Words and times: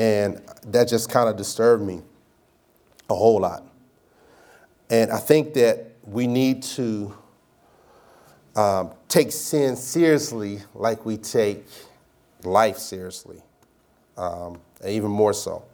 And 0.00 0.40
that 0.68 0.88
just 0.88 1.10
kind 1.10 1.28
of 1.28 1.36
disturbed 1.36 1.84
me 1.84 2.00
a 3.10 3.14
whole 3.14 3.38
lot. 3.38 3.66
And 4.88 5.12
I 5.12 5.18
think 5.18 5.52
that 5.54 5.92
we 6.04 6.26
need 6.26 6.62
to 6.62 7.14
um, 8.56 8.92
take 9.08 9.30
sin 9.30 9.76
seriously 9.76 10.60
like 10.74 11.04
we 11.04 11.18
take 11.18 11.66
life 12.44 12.78
seriously, 12.78 13.42
um, 14.16 14.58
even 14.86 15.10
more 15.10 15.34
so. 15.34 15.64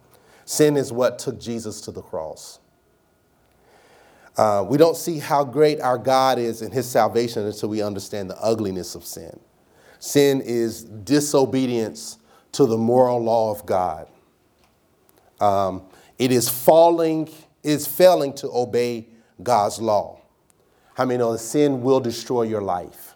Sin 0.43 0.75
is 0.75 0.91
what 0.91 1.19
took 1.19 1.39
Jesus 1.39 1.79
to 1.79 1.91
the 1.91 2.01
cross. 2.01 2.59
Uh, 4.35 4.65
we 4.67 4.77
don't 4.77 4.97
see 4.97 5.19
how 5.19 5.45
great 5.45 5.79
our 5.79 5.97
God 5.97 6.37
is 6.37 6.61
in 6.61 6.71
his 6.71 6.85
salvation 6.85 7.45
until 7.45 7.69
we 7.69 7.81
understand 7.81 8.29
the 8.29 8.37
ugliness 8.43 8.93
of 8.93 9.05
sin. 9.05 9.39
Sin 9.99 10.41
is 10.41 10.83
disobedience 10.83 12.17
to 12.51 12.65
the 12.65 12.77
moral 12.77 13.23
law 13.23 13.51
of 13.51 13.65
God. 13.65 14.09
Um, 15.39 15.83
it 16.17 16.31
is 16.31 16.49
falling, 16.49 17.29
is 17.63 17.87
failing 17.87 18.33
to 18.35 18.49
obey 18.51 19.07
God's 19.41 19.79
law. 19.79 20.21
How 20.95 21.05
many 21.05 21.19
know 21.19 21.37
sin 21.37 21.81
will 21.81 21.99
destroy 21.99 22.43
your 22.43 22.61
life? 22.61 23.15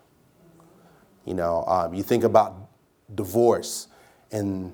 You 1.25 1.33
know, 1.33 1.63
um, 1.65 1.93
you 1.93 2.03
think 2.03 2.23
about 2.23 2.55
divorce 3.13 3.87
and 4.31 4.73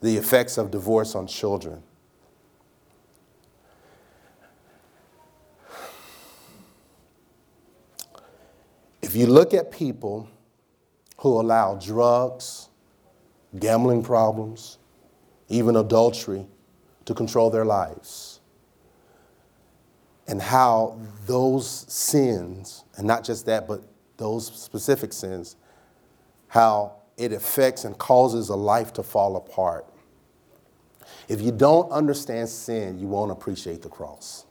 the 0.00 0.16
effects 0.16 0.58
of 0.58 0.70
divorce 0.70 1.14
on 1.14 1.26
children. 1.26 1.82
If 9.00 9.14
you 9.14 9.26
look 9.26 9.52
at 9.52 9.70
people 9.70 10.28
who 11.18 11.40
allow 11.40 11.74
drugs, 11.74 12.68
gambling 13.58 14.02
problems, 14.02 14.78
even 15.52 15.76
adultery 15.76 16.46
to 17.04 17.14
control 17.14 17.50
their 17.50 17.64
lives, 17.64 18.40
and 20.26 20.40
how 20.40 20.98
those 21.26 21.68
sins, 21.92 22.84
and 22.96 23.06
not 23.06 23.22
just 23.22 23.44
that, 23.46 23.68
but 23.68 23.82
those 24.16 24.46
specific 24.46 25.12
sins, 25.12 25.56
how 26.48 26.94
it 27.16 27.32
affects 27.32 27.84
and 27.84 27.98
causes 27.98 28.48
a 28.48 28.56
life 28.56 28.92
to 28.94 29.02
fall 29.02 29.36
apart. 29.36 29.86
If 31.28 31.42
you 31.42 31.52
don't 31.52 31.90
understand 31.92 32.48
sin, 32.48 32.98
you 32.98 33.06
won't 33.06 33.30
appreciate 33.30 33.82
the 33.82 33.88
cross. 33.88 34.46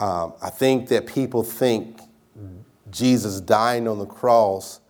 Um, 0.00 0.34
I 0.42 0.50
think 0.50 0.88
that 0.88 1.06
people 1.06 1.44
think 1.44 2.00
Jesus 2.90 3.40
dying 3.40 3.86
on 3.86 3.98
the 3.98 4.06
cross 4.06 4.80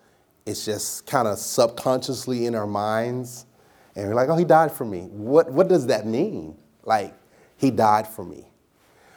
is 0.46 0.64
just 0.64 1.06
kind 1.06 1.26
of 1.26 1.38
subconsciously 1.38 2.46
in 2.46 2.54
our 2.54 2.66
minds. 2.66 3.46
And 3.96 4.08
we're 4.08 4.14
like, 4.14 4.28
oh, 4.28 4.36
he 4.36 4.44
died 4.44 4.72
for 4.72 4.84
me. 4.84 5.02
What, 5.02 5.50
what 5.50 5.68
does 5.68 5.86
that 5.86 6.06
mean? 6.06 6.56
Like, 6.84 7.14
he 7.56 7.70
died 7.70 8.06
for 8.06 8.24
me. 8.24 8.44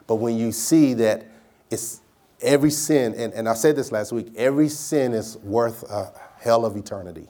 But 0.06 0.16
when 0.16 0.38
you 0.38 0.52
see 0.52 0.94
that 0.95 1.25
it's 1.69 2.02
every 2.42 2.72
sin, 2.72 3.14
and, 3.16 3.34
and 3.34 3.50
I 3.50 3.53
said 3.56 3.75
this 3.75 3.92
last 3.92 4.11
week, 4.11 4.31
every 4.38 4.69
sin 4.69 5.14
is 5.14 5.38
worth 5.38 5.84
a 5.84 6.14
hell 6.39 6.66
of 6.66 6.78
eternity. 6.78 7.28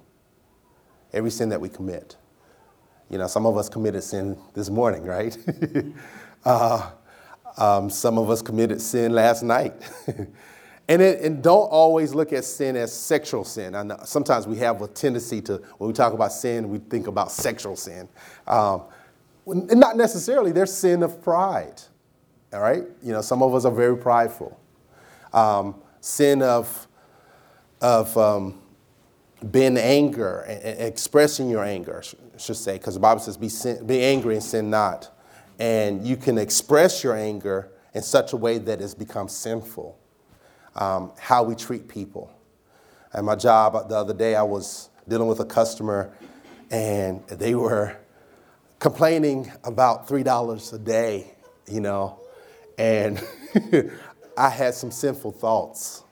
Every 1.13 1.31
sin 1.31 1.49
that 1.49 1.59
we 1.59 1.69
commit. 1.69 2.17
You 3.09 3.17
know, 3.17 3.27
some 3.27 3.45
of 3.45 3.57
us 3.57 3.69
committed 3.69 4.03
sin 4.03 4.37
this 4.53 4.69
morning, 4.69 5.03
right? 5.05 5.35
uh, 6.45 6.91
um, 7.57 7.89
some 7.89 8.17
of 8.17 8.29
us 8.29 8.41
committed 8.41 8.81
sin 8.81 9.13
last 9.13 9.41
night. 9.41 9.73
and, 10.87 11.01
it, 11.01 11.21
and 11.21 11.43
don't 11.43 11.67
always 11.67 12.13
look 12.13 12.33
at 12.33 12.45
sin 12.45 12.75
as 12.75 12.93
sexual 12.93 13.43
sin. 13.43 13.75
I 13.75 13.83
know 13.83 13.99
sometimes 14.05 14.47
we 14.47 14.57
have 14.57 14.81
a 14.81 14.87
tendency 14.87 15.41
to, 15.43 15.61
when 15.77 15.87
we 15.87 15.93
talk 15.93 16.13
about 16.13 16.31
sin, 16.31 16.69
we 16.69 16.79
think 16.79 17.07
about 17.07 17.31
sexual 17.31 17.75
sin. 17.75 18.07
Um, 18.47 18.83
not 19.45 19.97
necessarily, 19.97 20.51
there's 20.51 20.73
sin 20.73 21.03
of 21.03 21.21
pride. 21.21 21.81
All 22.53 22.61
right? 22.61 22.83
You 23.03 23.11
know, 23.11 23.21
some 23.21 23.43
of 23.43 23.53
us 23.53 23.65
are 23.65 23.71
very 23.71 23.97
prideful. 23.97 24.59
Um, 25.33 25.75
sin 25.99 26.41
of, 26.41 26.87
of 27.81 28.17
um, 28.17 28.61
being 29.51 29.77
anger 29.77 30.41
and, 30.41 30.79
expressing 30.81 31.49
your 31.49 31.63
anger, 31.63 32.01
I 32.33 32.37
should 32.37 32.55
say, 32.55 32.73
because 32.73 32.93
the 32.93 32.99
Bible 32.99 33.21
says, 33.21 33.37
be, 33.37 33.49
sin, 33.49 33.85
be 33.85 34.01
angry 34.01 34.35
and 34.35 34.43
sin 34.43 34.69
not 34.69 35.11
and 35.59 36.05
you 36.05 36.17
can 36.17 36.37
express 36.37 37.03
your 37.03 37.15
anger 37.15 37.71
in 37.93 38.01
such 38.01 38.33
a 38.33 38.37
way 38.37 38.57
that 38.59 38.81
it's 38.81 38.93
become 38.93 39.27
sinful. 39.27 39.97
Um, 40.77 41.11
how 41.19 41.43
we 41.43 41.55
treat 41.55 41.87
people. 41.87 42.31
At 43.13 43.23
my 43.23 43.35
job 43.35 43.89
the 43.89 43.95
other 43.95 44.13
day, 44.13 44.35
I 44.35 44.43
was 44.43 44.89
dealing 45.07 45.27
with 45.27 45.39
a 45.39 45.45
customer, 45.45 46.11
and 46.69 47.25
they 47.27 47.55
were 47.55 47.97
complaining 48.79 49.51
about 49.63 50.07
three 50.07 50.23
dollars 50.23 50.71
a 50.73 50.79
day, 50.79 51.33
you 51.67 51.79
know, 51.79 52.19
and 52.77 53.23
I 54.37 54.49
had 54.49 54.75
some 54.75 54.91
sinful 54.91 55.31
thoughts. 55.31 56.03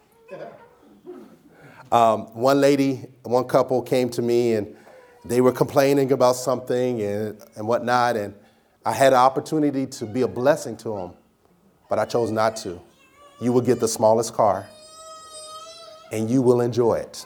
Um, 1.91 2.33
one 2.33 2.59
lady, 2.59 3.05
one 3.23 3.43
couple 3.43 3.81
came 3.83 4.09
to 4.09 4.21
me, 4.21 4.53
and 4.53 4.75
they 5.23 5.41
were 5.41 5.51
complaining 5.51 6.11
about 6.11 6.35
something 6.35 7.01
and, 7.01 7.39
and 7.55 7.67
whatnot, 7.67 8.17
and 8.17 8.33
I 8.85 8.93
had 8.93 9.13
an 9.13 9.19
opportunity 9.19 9.85
to 9.87 10.05
be 10.05 10.21
a 10.21 10.27
blessing 10.27 10.75
to 10.77 10.89
them, 10.89 11.13
but 11.87 11.99
I 11.99 12.05
chose 12.05 12.31
not 12.31 12.55
to. 12.57 12.81
You 13.39 13.51
will 13.51 13.61
get 13.61 13.79
the 13.79 13.87
smallest 13.87 14.33
car 14.33 14.67
and 16.11 16.29
you 16.29 16.41
will 16.41 16.61
enjoy 16.61 16.95
it. 16.95 17.25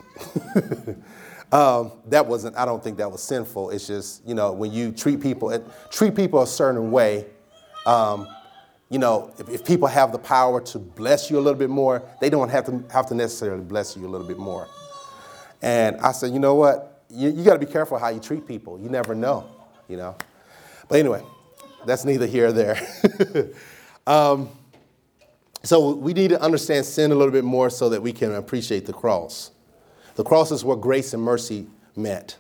um, 1.53 1.91
that 2.07 2.25
wasn't, 2.25 2.57
I 2.57 2.65
don't 2.65 2.83
think 2.83 2.97
that 2.97 3.11
was 3.11 3.21
sinful. 3.21 3.69
It's 3.69 3.87
just, 3.87 4.27
you 4.27 4.33
know, 4.33 4.51
when 4.51 4.71
you 4.71 4.91
treat 4.91 5.21
people, 5.21 5.57
treat 5.91 6.15
people 6.15 6.41
a 6.41 6.47
certain 6.47 6.91
way, 6.91 7.27
um, 7.85 8.27
you 8.89 8.97
know, 8.97 9.31
if, 9.37 9.49
if, 9.49 9.65
people 9.65 9.87
have 9.87 10.11
the 10.11 10.17
power 10.17 10.59
to 10.61 10.79
bless 10.79 11.29
you 11.29 11.37
a 11.37 11.41
little 11.41 11.59
bit 11.59 11.69
more, 11.69 12.01
they 12.19 12.29
don't 12.29 12.49
have 12.49 12.65
to 12.65 12.83
have 12.91 13.05
to 13.07 13.15
necessarily 13.15 13.63
bless 13.63 13.95
you 13.95 14.05
a 14.05 14.09
little 14.09 14.27
bit 14.27 14.39
more. 14.39 14.67
And 15.61 15.97
I 15.97 16.11
said, 16.11 16.33
you 16.33 16.39
know 16.39 16.55
what? 16.55 17.03
You, 17.09 17.29
you 17.29 17.43
got 17.43 17.53
to 17.53 17.59
be 17.59 17.71
careful 17.71 17.99
how 17.99 18.09
you 18.09 18.19
treat 18.19 18.47
people. 18.47 18.79
You 18.79 18.89
never 18.89 19.13
know, 19.13 19.47
you 19.87 19.97
know. 19.97 20.15
But 20.87 20.99
anyway, 20.99 21.23
that's 21.85 22.03
neither 22.03 22.25
here 22.25 22.47
or 22.47 22.51
there. 22.51 22.81
um, 24.07 24.49
so 25.63 25.93
we 25.93 26.13
need 26.13 26.29
to 26.29 26.41
understand 26.41 26.85
sin 26.85 27.11
a 27.11 27.15
little 27.15 27.31
bit 27.33 27.43
more 27.43 27.69
so 27.69 27.89
that 27.89 28.01
we 28.01 28.13
can 28.13 28.35
appreciate 28.35 28.85
the 28.85 28.93
cross. 28.93 29.51
The 30.15 30.23
cross 30.23 30.51
is 30.51 30.63
where 30.63 30.77
grace 30.77 31.13
and 31.13 31.21
mercy 31.21 31.67
met. 31.95 32.37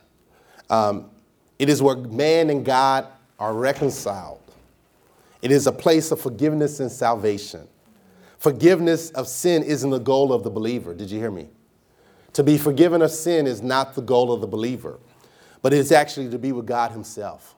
Um, 0.69 1.09
it 1.57 1.69
is 1.69 1.81
where 1.81 1.97
man 1.97 2.49
and 2.49 2.63
God 2.63 3.07
are 3.37 3.53
reconciled. 3.53 4.41
It 5.41 5.51
is 5.51 5.67
a 5.67 5.71
place 5.71 6.11
of 6.11 6.19
forgiveness 6.19 6.79
and 6.79 6.91
salvation. 6.91 7.67
Forgiveness 8.37 9.09
of 9.11 9.27
sin 9.27 9.63
isn't 9.63 9.89
the 9.89 9.99
goal 9.99 10.31
of 10.31 10.43
the 10.43 10.49
believer. 10.49 10.93
Did 10.93 11.11
you 11.11 11.19
hear 11.19 11.31
me? 11.31 11.49
To 12.33 12.43
be 12.43 12.57
forgiven 12.57 13.01
of 13.01 13.11
sin 13.11 13.47
is 13.47 13.61
not 13.61 13.95
the 13.95 14.01
goal 14.01 14.31
of 14.31 14.39
the 14.39 14.47
believer, 14.47 14.99
but 15.61 15.73
it's 15.73 15.91
actually 15.91 16.29
to 16.29 16.39
be 16.39 16.51
with 16.51 16.65
God 16.65 16.91
Himself. 16.91 17.55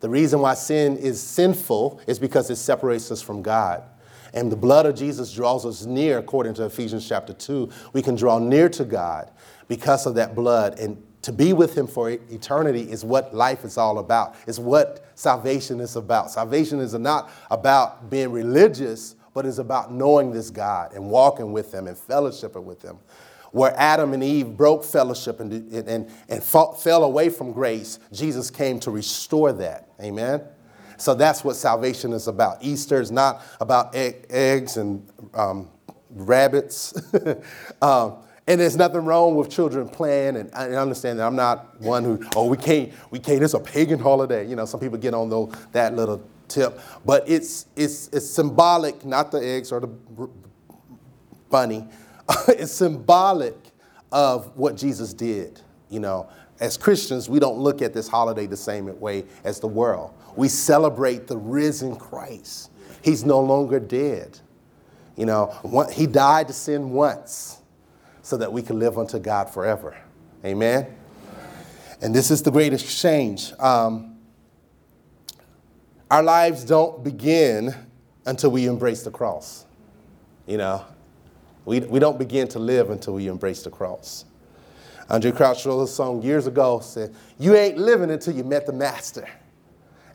The 0.00 0.08
reason 0.08 0.40
why 0.40 0.54
sin 0.54 0.98
is 0.98 1.20
sinful 1.22 2.00
is 2.06 2.18
because 2.18 2.50
it 2.50 2.56
separates 2.56 3.10
us 3.10 3.22
from 3.22 3.42
God. 3.42 3.82
And 4.36 4.52
the 4.52 4.56
blood 4.56 4.84
of 4.84 4.94
Jesus 4.94 5.32
draws 5.32 5.64
us 5.64 5.86
near, 5.86 6.18
according 6.18 6.52
to 6.54 6.66
Ephesians 6.66 7.08
chapter 7.08 7.32
2. 7.32 7.70
We 7.94 8.02
can 8.02 8.16
draw 8.16 8.38
near 8.38 8.68
to 8.68 8.84
God 8.84 9.30
because 9.66 10.04
of 10.04 10.14
that 10.16 10.34
blood. 10.34 10.78
And 10.78 11.02
to 11.22 11.32
be 11.32 11.54
with 11.54 11.76
Him 11.76 11.86
for 11.86 12.10
eternity 12.10 12.82
is 12.82 13.02
what 13.02 13.34
life 13.34 13.64
is 13.64 13.78
all 13.78 13.98
about. 13.98 14.36
It's 14.46 14.58
what 14.58 15.06
salvation 15.14 15.80
is 15.80 15.96
about. 15.96 16.30
Salvation 16.30 16.80
is 16.80 16.92
not 16.92 17.30
about 17.50 18.10
being 18.10 18.30
religious, 18.30 19.16
but 19.32 19.46
it's 19.46 19.56
about 19.56 19.90
knowing 19.90 20.32
this 20.32 20.50
God 20.50 20.92
and 20.92 21.08
walking 21.08 21.50
with 21.50 21.72
Him 21.72 21.86
and 21.86 21.96
fellowshipping 21.96 22.62
with 22.62 22.82
Him 22.82 22.98
where 23.52 23.72
Adam 23.78 24.12
and 24.12 24.22
Eve 24.22 24.48
broke 24.48 24.84
fellowship 24.84 25.40
and, 25.40 25.72
and, 25.72 26.10
and 26.28 26.44
fell 26.44 27.04
away 27.04 27.30
from 27.30 27.52
grace, 27.52 27.98
Jesus 28.12 28.50
came 28.50 28.78
to 28.80 28.90
restore 28.90 29.50
that. 29.54 29.88
Amen? 29.98 30.42
So 30.98 31.14
that's 31.14 31.44
what 31.44 31.56
salvation 31.56 32.12
is 32.12 32.28
about. 32.28 32.58
Easter 32.62 33.00
is 33.00 33.10
not 33.10 33.42
about 33.60 33.94
egg, 33.94 34.26
eggs 34.30 34.76
and 34.76 35.06
um, 35.34 35.68
rabbits. 36.10 36.94
um, 37.82 38.16
and 38.48 38.60
there's 38.60 38.76
nothing 38.76 39.04
wrong 39.04 39.34
with 39.34 39.50
children 39.50 39.88
playing, 39.88 40.36
and 40.36 40.52
understand 40.54 41.18
that 41.18 41.26
I'm 41.26 41.34
not 41.34 41.80
one 41.80 42.04
who, 42.04 42.24
oh, 42.36 42.46
we 42.46 42.56
can't, 42.56 42.92
we 43.10 43.18
can't, 43.18 43.42
it's 43.42 43.54
a 43.54 43.60
pagan 43.60 43.98
holiday. 43.98 44.46
You 44.46 44.54
know, 44.54 44.64
some 44.66 44.78
people 44.78 44.98
get 44.98 45.14
on 45.14 45.28
those, 45.28 45.52
that 45.72 45.96
little 45.96 46.22
tip. 46.46 46.78
But 47.04 47.28
it's, 47.28 47.66
it's, 47.74 48.08
it's 48.08 48.28
symbolic, 48.28 49.04
not 49.04 49.32
the 49.32 49.38
eggs 49.38 49.72
or 49.72 49.80
the 49.80 49.88
bunny, 51.50 51.88
it's 52.48 52.72
symbolic 52.72 53.56
of 54.12 54.56
what 54.56 54.76
Jesus 54.76 55.12
did. 55.12 55.60
You 55.90 56.00
know, 56.00 56.28
as 56.60 56.76
Christians, 56.76 57.28
we 57.28 57.38
don't 57.38 57.58
look 57.58 57.82
at 57.82 57.92
this 57.94 58.08
holiday 58.08 58.46
the 58.46 58.56
same 58.56 58.98
way 59.00 59.24
as 59.44 59.60
the 59.60 59.68
world. 59.68 60.14
We 60.36 60.48
celebrate 60.48 61.26
the 61.26 61.36
risen 61.36 61.96
Christ. 61.96 62.70
He's 63.02 63.24
no 63.24 63.40
longer 63.40 63.80
dead. 63.80 64.38
You 65.16 65.26
know, 65.26 65.86
he 65.92 66.06
died 66.06 66.48
to 66.48 66.52
sin 66.52 66.90
once 66.90 67.58
so 68.22 68.36
that 68.36 68.52
we 68.52 68.62
can 68.62 68.78
live 68.78 68.98
unto 68.98 69.18
God 69.18 69.48
forever. 69.48 69.96
Amen. 70.44 70.94
And 72.02 72.14
this 72.14 72.30
is 72.30 72.42
the 72.42 72.50
greatest 72.50 73.00
change. 73.00 73.52
Um, 73.58 74.18
our 76.10 76.22
lives 76.22 76.64
don't 76.64 77.02
begin 77.02 77.74
until 78.26 78.50
we 78.50 78.66
embrace 78.66 79.02
the 79.02 79.10
cross. 79.10 79.64
You 80.46 80.58
know, 80.58 80.84
we, 81.64 81.80
we 81.80 81.98
don't 81.98 82.18
begin 82.18 82.46
to 82.48 82.58
live 82.58 82.90
until 82.90 83.14
we 83.14 83.28
embrace 83.28 83.62
the 83.62 83.70
cross. 83.70 84.24
Andraé 85.10 85.34
Crouch 85.34 85.64
wrote 85.66 85.82
a 85.82 85.86
song 85.86 86.22
years 86.22 86.46
ago 86.46 86.80
said, 86.80 87.14
You 87.38 87.54
ain't 87.54 87.78
living 87.78 88.10
until 88.10 88.34
you 88.34 88.44
met 88.44 88.66
the 88.66 88.72
master, 88.72 89.28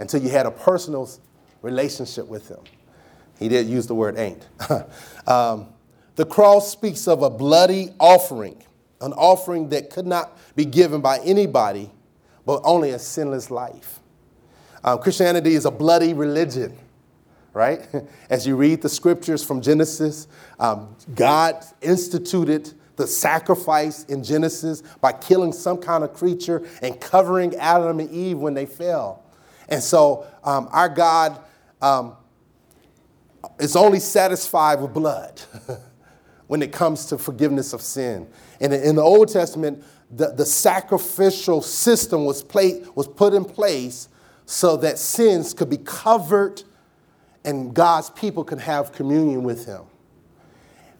until 0.02 0.22
you 0.22 0.30
had 0.30 0.48
a 0.48 0.52
personal 0.52 1.08
relationship 1.62 2.28
with 2.28 2.50
him. 2.50 2.58
He 3.38 3.48
did 3.48 3.68
use 3.68 3.86
the 3.86 3.94
word 3.94 4.18
ain't. 4.18 4.48
um, 5.28 5.68
the 6.16 6.26
cross 6.26 6.72
speaks 6.72 7.08
of 7.08 7.22
a 7.22 7.30
bloody 7.30 7.92
offering, 8.00 8.62
an 9.00 9.14
offering 9.14 9.70
that 9.70 9.92
could 9.92 10.08
not 10.08 10.38
be 10.56 10.66
given 10.66 11.02
by 11.02 11.20
anybody, 11.20 11.92
but 12.48 12.62
only 12.64 12.90
a 12.90 13.00
sinless 13.00 13.52
life. 13.52 14.00
Um, 14.84 14.98
Christianity 14.98 15.54
is 15.54 15.66
a 15.66 15.72
bloody 15.72 16.16
religion, 16.16 16.76
right? 17.54 17.88
As 18.32 18.48
you 18.48 18.56
read 18.56 18.82
the 18.82 18.90
scriptures 18.90 19.44
from 19.44 19.62
Genesis, 19.62 20.28
um, 20.60 20.96
God 21.14 21.64
instituted 21.80 22.74
the 22.96 23.06
sacrifice 23.06 24.04
in 24.06 24.24
Genesis 24.24 24.82
by 25.00 25.12
killing 25.12 25.54
some 25.54 25.78
kind 25.78 26.04
of 26.04 26.16
creature 26.16 26.68
and 26.82 27.00
covering 27.00 27.56
Adam 27.58 28.00
and 28.00 28.10
Eve 28.10 28.40
when 28.40 28.56
they 28.56 28.66
fell. 28.66 29.21
And 29.72 29.82
so 29.82 30.28
um, 30.44 30.68
our 30.72 30.90
God 30.90 31.40
um, 31.82 32.18
is 33.58 33.76
only 33.78 34.00
satisfied 34.00 34.82
with 34.82 34.94
blood 34.94 35.42
when 36.48 36.62
it 36.62 36.74
comes 36.74 37.06
to 37.08 37.18
forgiveness 37.18 37.72
of 37.72 37.82
sin. 37.82 38.28
And 38.60 38.74
in 38.74 38.98
the 38.98 39.02
Old 39.02 39.30
Testament, 39.30 39.84
the, 40.12 40.34
the 40.34 40.46
sacrificial 40.46 41.62
system 41.62 42.26
was, 42.26 42.44
was 42.94 43.08
put 43.08 43.34
in 43.34 43.46
place 43.46 44.10
so 44.46 44.76
that 44.78 45.00
sins 45.00 45.54
could 45.54 45.70
be 45.70 45.78
covered 45.78 46.64
and 47.46 47.74
God's 47.74 48.10
people 48.10 48.44
could 48.44 48.60
have 48.60 48.92
communion 48.92 49.44
with 49.44 49.66
Him. 49.66 49.84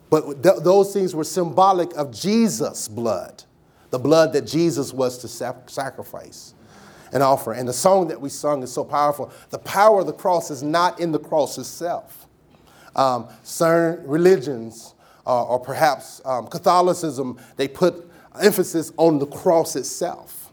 But 0.10 0.42
th- 0.42 0.64
those 0.64 0.94
things 0.94 1.14
were 1.14 1.26
symbolic 1.26 1.94
of 1.96 2.12
Jesus' 2.12 2.88
blood, 2.88 3.44
the 3.90 4.00
blood 4.00 4.32
that 4.34 4.48
Jesus 4.48 4.94
was 4.94 5.18
to 5.20 5.28
sacrifice 5.28 6.54
and 7.12 7.22
offer. 7.22 7.54
And 7.54 7.68
the 7.68 7.74
song 7.74 8.08
that 8.08 8.20
we 8.20 8.30
sung 8.30 8.64
is 8.64 8.72
so 8.72 8.84
powerful. 8.84 9.32
The 9.50 9.60
power 9.60 10.02
of 10.02 10.08
the 10.08 10.14
cross 10.14 10.52
is 10.52 10.64
not 10.64 11.00
in 11.00 11.12
the 11.12 11.20
cross 11.20 11.58
itself. 11.58 12.28
Um, 12.96 13.28
certain 13.44 14.08
religions, 14.08 14.96
uh, 15.26 15.46
or 15.46 15.60
perhaps 15.60 16.22
um, 16.26 16.48
Catholicism, 16.48 17.40
they 17.58 17.68
put 17.68 18.10
emphasis 18.42 18.92
on 18.98 19.20
the 19.20 19.28
cross 19.28 19.76
itself. 19.76 20.52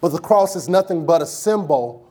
But 0.00 0.10
the 0.10 0.18
cross 0.18 0.56
is 0.56 0.68
nothing 0.68 1.06
but 1.06 1.22
a 1.22 1.26
symbol 1.26 2.08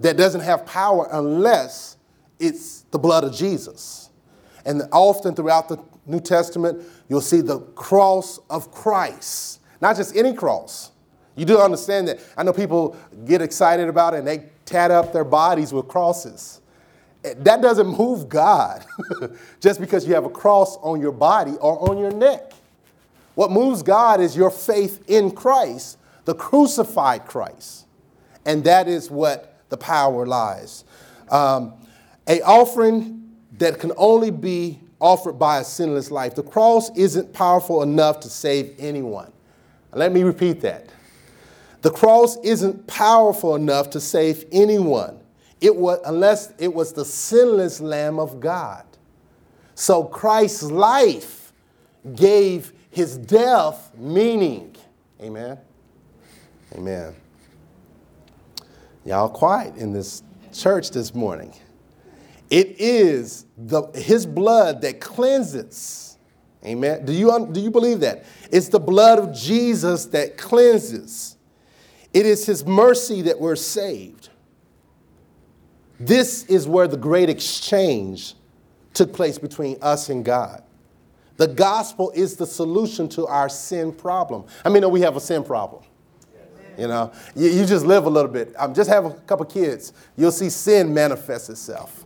that 0.00 0.16
doesn't 0.16 0.42
have 0.42 0.66
power 0.66 1.08
unless 1.12 1.96
it's 2.38 2.82
the 2.90 2.98
blood 2.98 3.24
of 3.24 3.34
Jesus. 3.34 4.10
And 4.64 4.82
often 4.92 5.34
throughout 5.34 5.68
the 5.68 5.78
New 6.06 6.20
Testament, 6.20 6.82
you'll 7.08 7.20
see 7.20 7.40
the 7.40 7.60
cross 7.60 8.38
of 8.50 8.72
Christ, 8.72 9.60
not 9.80 9.96
just 9.96 10.16
any 10.16 10.32
cross. 10.32 10.91
You 11.34 11.44
do 11.44 11.58
understand 11.58 12.08
that. 12.08 12.20
I 12.36 12.42
know 12.42 12.52
people 12.52 12.96
get 13.24 13.40
excited 13.40 13.88
about 13.88 14.14
it 14.14 14.18
and 14.18 14.26
they 14.26 14.50
tat 14.64 14.90
up 14.90 15.12
their 15.12 15.24
bodies 15.24 15.72
with 15.72 15.88
crosses. 15.88 16.60
That 17.22 17.62
doesn't 17.62 17.86
move 17.86 18.28
God 18.28 18.84
just 19.60 19.80
because 19.80 20.06
you 20.06 20.14
have 20.14 20.24
a 20.24 20.30
cross 20.30 20.76
on 20.78 21.00
your 21.00 21.12
body 21.12 21.52
or 21.60 21.88
on 21.88 21.98
your 21.98 22.10
neck. 22.10 22.52
What 23.34 23.50
moves 23.50 23.82
God 23.82 24.20
is 24.20 24.36
your 24.36 24.50
faith 24.50 25.02
in 25.08 25.30
Christ, 25.30 25.98
the 26.24 26.34
crucified 26.34 27.26
Christ. 27.26 27.86
And 28.44 28.64
that 28.64 28.88
is 28.88 29.10
what 29.10 29.56
the 29.68 29.76
power 29.76 30.26
lies. 30.26 30.84
Um, 31.30 31.74
a 32.28 32.42
offering 32.42 33.30
that 33.58 33.78
can 33.78 33.92
only 33.96 34.30
be 34.30 34.80
offered 35.00 35.34
by 35.34 35.58
a 35.58 35.64
sinless 35.64 36.10
life. 36.10 36.34
The 36.34 36.42
cross 36.42 36.96
isn't 36.96 37.32
powerful 37.32 37.82
enough 37.82 38.20
to 38.20 38.28
save 38.28 38.74
anyone. 38.78 39.32
Let 39.92 40.12
me 40.12 40.22
repeat 40.22 40.60
that. 40.62 40.88
The 41.82 41.90
cross 41.90 42.38
isn't 42.38 42.86
powerful 42.86 43.56
enough 43.56 43.90
to 43.90 44.00
save 44.00 44.44
anyone. 44.52 45.18
It 45.60 45.74
was, 45.74 45.98
unless 46.04 46.52
it 46.58 46.72
was 46.72 46.92
the 46.92 47.04
sinless 47.04 47.80
Lamb 47.80 48.18
of 48.18 48.40
God. 48.40 48.84
So 49.74 50.04
Christ's 50.04 50.62
life 50.62 51.52
gave 52.14 52.72
his 52.90 53.18
death 53.18 53.92
meaning. 53.96 54.76
Amen. 55.20 55.58
Amen. 56.74 57.14
Y'all 59.04 59.28
quiet 59.28 59.76
in 59.76 59.92
this 59.92 60.22
church 60.52 60.90
this 60.90 61.14
morning. 61.14 61.52
It 62.48 62.76
is 62.78 63.46
the, 63.56 63.82
his 63.94 64.24
blood 64.24 64.82
that 64.82 65.00
cleanses. 65.00 66.18
Amen. 66.64 67.04
Do 67.04 67.12
you, 67.12 67.48
do 67.50 67.60
you 67.60 67.70
believe 67.70 68.00
that? 68.00 68.24
It's 68.52 68.68
the 68.68 68.78
blood 68.78 69.18
of 69.18 69.34
Jesus 69.34 70.06
that 70.06 70.36
cleanses. 70.36 71.36
It 72.12 72.26
is 72.26 72.44
his 72.44 72.64
mercy 72.66 73.22
that 73.22 73.40
we're 73.40 73.56
saved. 73.56 74.28
This 75.98 76.44
is 76.44 76.66
where 76.66 76.88
the 76.88 76.96
great 76.96 77.30
exchange 77.30 78.34
took 78.92 79.12
place 79.12 79.38
between 79.38 79.78
us 79.80 80.08
and 80.08 80.24
God. 80.24 80.62
The 81.36 81.46
gospel 81.46 82.12
is 82.14 82.36
the 82.36 82.46
solution 82.46 83.08
to 83.10 83.26
our 83.26 83.48
sin 83.48 83.92
problem. 83.92 84.44
I 84.64 84.68
mean, 84.68 84.88
we 84.90 85.00
have 85.00 85.16
a 85.16 85.20
sin 85.20 85.42
problem. 85.42 85.82
You 86.78 86.88
know, 86.88 87.12
you, 87.34 87.50
you 87.50 87.66
just 87.66 87.84
live 87.84 88.06
a 88.06 88.10
little 88.10 88.30
bit. 88.30 88.54
Um, 88.58 88.74
just 88.74 88.88
have 88.88 89.04
a 89.04 89.10
couple 89.10 89.44
kids. 89.46 89.92
You'll 90.16 90.32
see 90.32 90.50
sin 90.50 90.92
manifest 90.92 91.50
itself. 91.50 92.04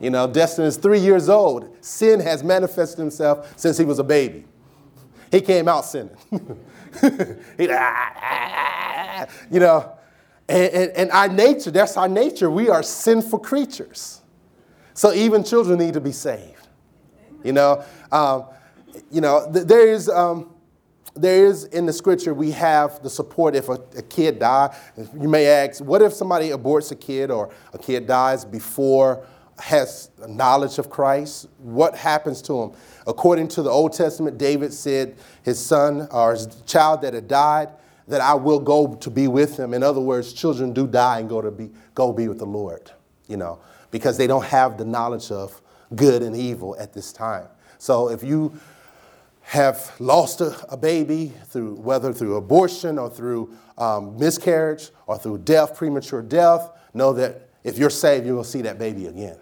You 0.00 0.10
know, 0.10 0.26
Destin 0.26 0.64
is 0.64 0.76
three 0.76 1.00
years 1.00 1.28
old. 1.28 1.76
Sin 1.84 2.20
has 2.20 2.42
manifested 2.42 2.98
himself 2.98 3.58
since 3.58 3.78
he 3.78 3.84
was 3.84 3.98
a 3.98 4.04
baby. 4.04 4.44
He 5.30 5.40
came 5.40 5.68
out 5.68 5.84
sinning. 5.84 6.16
he, 7.56 7.68
ah, 7.70 8.12
ah, 8.16 9.26
you 9.50 9.60
know, 9.60 9.98
and, 10.48 10.72
and, 10.72 10.90
and 10.92 11.10
our 11.10 11.28
nature, 11.28 11.70
that's 11.70 11.96
our 11.96 12.08
nature. 12.08 12.50
We 12.50 12.68
are 12.68 12.82
sinful 12.82 13.40
creatures. 13.40 14.22
So 14.94 15.12
even 15.12 15.44
children 15.44 15.78
need 15.78 15.94
to 15.94 16.00
be 16.00 16.12
saved. 16.12 16.68
You 17.44 17.52
know, 17.52 17.84
um, 18.10 18.46
you 19.10 19.20
know, 19.20 19.48
th- 19.52 19.66
there 19.66 19.86
is, 19.86 20.08
um, 20.08 20.54
there 21.14 21.46
is 21.46 21.64
in 21.64 21.86
the 21.86 21.92
scripture 21.92 22.34
we 22.34 22.50
have 22.52 23.02
the 23.02 23.10
support 23.10 23.54
if 23.54 23.68
a, 23.68 23.80
a 23.96 24.02
kid 24.02 24.38
die. 24.38 24.76
You 25.18 25.28
may 25.28 25.46
ask, 25.46 25.82
what 25.84 26.02
if 26.02 26.12
somebody 26.12 26.48
aborts 26.50 26.90
a 26.90 26.96
kid 26.96 27.30
or 27.30 27.50
a 27.72 27.78
kid 27.78 28.06
dies 28.06 28.44
before 28.44 29.24
has 29.58 30.10
knowledge 30.26 30.78
of 30.78 30.90
Christ? 30.90 31.48
What 31.58 31.94
happens 31.96 32.42
to 32.42 32.62
him? 32.62 32.72
According 33.06 33.48
to 33.48 33.62
the 33.62 33.70
Old 33.70 33.92
Testament, 33.92 34.38
David 34.38 34.72
said 34.72 35.16
his 35.42 35.64
son 35.64 36.08
or 36.10 36.32
his 36.32 36.46
child 36.66 37.02
that 37.02 37.14
had 37.14 37.28
died, 37.28 37.70
that 38.06 38.20
I 38.20 38.34
will 38.34 38.60
go 38.60 38.94
to 38.94 39.10
be 39.10 39.28
with 39.28 39.58
him. 39.58 39.74
In 39.74 39.82
other 39.82 40.00
words, 40.00 40.32
children 40.32 40.72
do 40.72 40.86
die 40.86 41.20
and 41.20 41.28
go 41.28 41.40
to 41.42 41.50
be 41.50 41.70
go 41.94 42.12
be 42.12 42.28
with 42.28 42.38
the 42.38 42.46
Lord, 42.46 42.90
you 43.26 43.36
know, 43.36 43.60
because 43.90 44.16
they 44.16 44.26
don't 44.26 44.44
have 44.44 44.78
the 44.78 44.84
knowledge 44.84 45.30
of 45.30 45.60
good 45.94 46.22
and 46.22 46.36
evil 46.36 46.76
at 46.78 46.92
this 46.92 47.12
time. 47.12 47.46
So 47.78 48.08
if 48.08 48.22
you 48.22 48.58
have 49.42 49.92
lost 49.98 50.40
a, 50.40 50.54
a 50.70 50.76
baby 50.76 51.32
through 51.46 51.74
whether 51.76 52.12
through 52.12 52.36
abortion 52.36 52.98
or 52.98 53.10
through 53.10 53.54
um, 53.76 54.18
miscarriage 54.18 54.90
or 55.06 55.18
through 55.18 55.38
death, 55.38 55.76
premature 55.76 56.22
death, 56.22 56.70
know 56.94 57.12
that 57.14 57.48
if 57.64 57.78
you're 57.78 57.90
saved, 57.90 58.26
you 58.26 58.34
will 58.34 58.44
see 58.44 58.62
that 58.62 58.78
baby 58.78 59.06
again. 59.06 59.38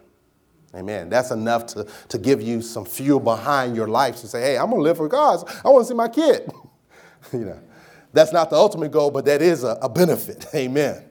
Amen. 0.76 1.08
That's 1.08 1.30
enough 1.30 1.66
to, 1.68 1.86
to 2.08 2.18
give 2.18 2.42
you 2.42 2.60
some 2.60 2.84
fuel 2.84 3.18
behind 3.18 3.74
your 3.74 3.88
life 3.88 4.16
to 4.16 4.28
say, 4.28 4.42
hey, 4.42 4.58
I'm 4.58 4.66
going 4.66 4.80
to 4.80 4.82
live 4.82 4.98
for 4.98 5.08
God. 5.08 5.48
I 5.64 5.70
want 5.70 5.86
to 5.86 5.88
see 5.88 5.94
my 5.94 6.08
kid. 6.08 6.50
you 7.32 7.46
know, 7.46 7.60
that's 8.12 8.32
not 8.32 8.50
the 8.50 8.56
ultimate 8.56 8.92
goal, 8.92 9.10
but 9.10 9.24
that 9.24 9.40
is 9.40 9.64
a, 9.64 9.78
a 9.80 9.88
benefit. 9.88 10.46
Amen. 10.54 11.02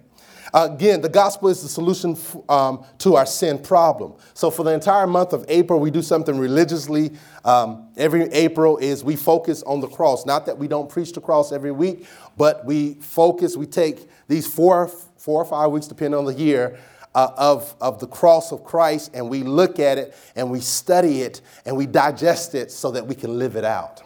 Again, 0.53 1.01
the 1.01 1.09
gospel 1.09 1.49
is 1.49 1.61
the 1.61 1.67
solution 1.67 2.15
um, 2.47 2.85
to 2.99 3.15
our 3.15 3.25
sin 3.25 3.59
problem. 3.59 4.13
So 4.33 4.49
for 4.49 4.63
the 4.63 4.71
entire 4.71 5.05
month 5.05 5.33
of 5.33 5.43
April, 5.49 5.81
we 5.81 5.91
do 5.91 6.01
something 6.01 6.37
religiously. 6.37 7.11
Um, 7.43 7.89
every 7.97 8.23
April 8.31 8.77
is 8.77 9.03
we 9.03 9.17
focus 9.17 9.63
on 9.63 9.81
the 9.81 9.87
cross. 9.87 10.25
Not 10.25 10.45
that 10.45 10.57
we 10.57 10.69
don't 10.69 10.89
preach 10.89 11.11
the 11.11 11.19
cross 11.19 11.51
every 11.51 11.73
week, 11.73 12.07
but 12.37 12.63
we 12.65 12.93
focus. 12.95 13.57
We 13.57 13.65
take 13.65 14.07
these 14.29 14.47
four, 14.47 14.87
four 15.17 15.41
or 15.41 15.45
five 15.45 15.71
weeks, 15.71 15.87
depending 15.87 16.17
on 16.17 16.23
the 16.23 16.33
year, 16.33 16.79
uh, 17.15 17.31
of, 17.37 17.75
of 17.81 17.99
the 17.99 18.07
cross 18.07 18.51
of 18.51 18.63
Christ, 18.63 19.11
and 19.13 19.29
we 19.29 19.41
look 19.41 19.79
at 19.79 19.97
it 19.97 20.15
and 20.35 20.51
we 20.51 20.59
study 20.59 21.21
it 21.21 21.41
and 21.65 21.75
we 21.75 21.87
digest 21.87 22.53
it 22.53 22.69
so 22.71 22.91
that 22.91 23.07
we 23.07 23.15
can 23.15 23.39
live 23.39 23.55
it 23.55 23.65
out. 23.65 24.03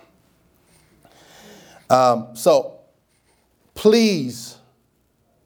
Um, 1.89 2.35
so 2.35 2.79
please 3.73 4.57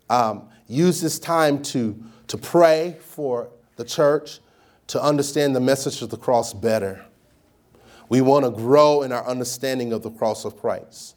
um, 0.09 0.49
use 0.67 1.01
this 1.01 1.17
time 1.17 1.63
to, 1.63 1.97
to 2.27 2.37
pray 2.37 2.97
for 2.99 3.49
the 3.77 3.85
church 3.85 4.39
to 4.87 5.01
understand 5.01 5.55
the 5.55 5.61
message 5.61 6.01
of 6.01 6.09
the 6.09 6.17
cross 6.17 6.53
better. 6.53 7.03
We 8.09 8.21
want 8.21 8.45
to 8.45 8.51
grow 8.51 9.01
in 9.03 9.11
our 9.11 9.25
understanding 9.25 9.93
of 9.93 10.03
the 10.03 10.11
cross 10.11 10.45
of 10.45 10.59
Christ. 10.59 11.15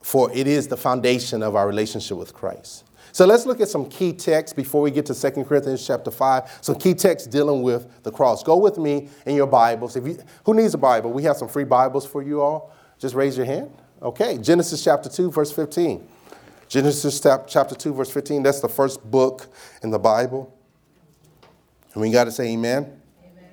for 0.00 0.30
it 0.32 0.46
is 0.46 0.68
the 0.68 0.76
foundation 0.76 1.42
of 1.42 1.54
our 1.54 1.66
relationship 1.66 2.16
with 2.16 2.32
Christ. 2.32 2.84
So 3.18 3.26
let's 3.26 3.46
look 3.46 3.60
at 3.60 3.66
some 3.68 3.88
key 3.88 4.12
texts 4.12 4.54
before 4.54 4.80
we 4.80 4.92
get 4.92 5.04
to 5.06 5.12
2 5.12 5.42
Corinthians 5.42 5.84
chapter 5.84 6.08
5. 6.08 6.58
Some 6.60 6.76
key 6.76 6.94
texts 6.94 7.26
dealing 7.26 7.62
with 7.62 8.04
the 8.04 8.12
cross. 8.12 8.44
Go 8.44 8.56
with 8.58 8.78
me 8.78 9.08
in 9.26 9.34
your 9.34 9.48
Bibles. 9.48 9.96
If 9.96 10.06
you, 10.06 10.18
who 10.44 10.54
needs 10.54 10.72
a 10.74 10.78
Bible? 10.78 11.10
We 11.10 11.24
have 11.24 11.36
some 11.36 11.48
free 11.48 11.64
Bibles 11.64 12.06
for 12.06 12.22
you 12.22 12.40
all. 12.40 12.72
Just 12.96 13.16
raise 13.16 13.36
your 13.36 13.44
hand. 13.44 13.72
Okay, 14.00 14.38
Genesis 14.38 14.84
chapter 14.84 15.08
2, 15.08 15.32
verse 15.32 15.50
15. 15.50 16.06
Genesis 16.68 17.20
chapter 17.20 17.74
2, 17.74 17.92
verse 17.92 18.08
15. 18.08 18.44
That's 18.44 18.60
the 18.60 18.68
first 18.68 19.02
book 19.10 19.52
in 19.82 19.90
the 19.90 19.98
Bible. 19.98 20.56
And 21.94 22.02
we 22.02 22.12
got 22.12 22.26
to 22.26 22.30
say 22.30 22.52
amen. 22.52 22.84
amen. 23.24 23.50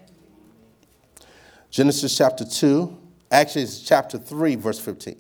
Genesis 1.71 2.15
chapter 2.15 2.45
2, 2.45 2.95
actually, 3.31 3.63
it's 3.63 3.79
chapter 3.79 4.19
3, 4.19 4.57
verse 4.57 4.79
15. 4.79 5.15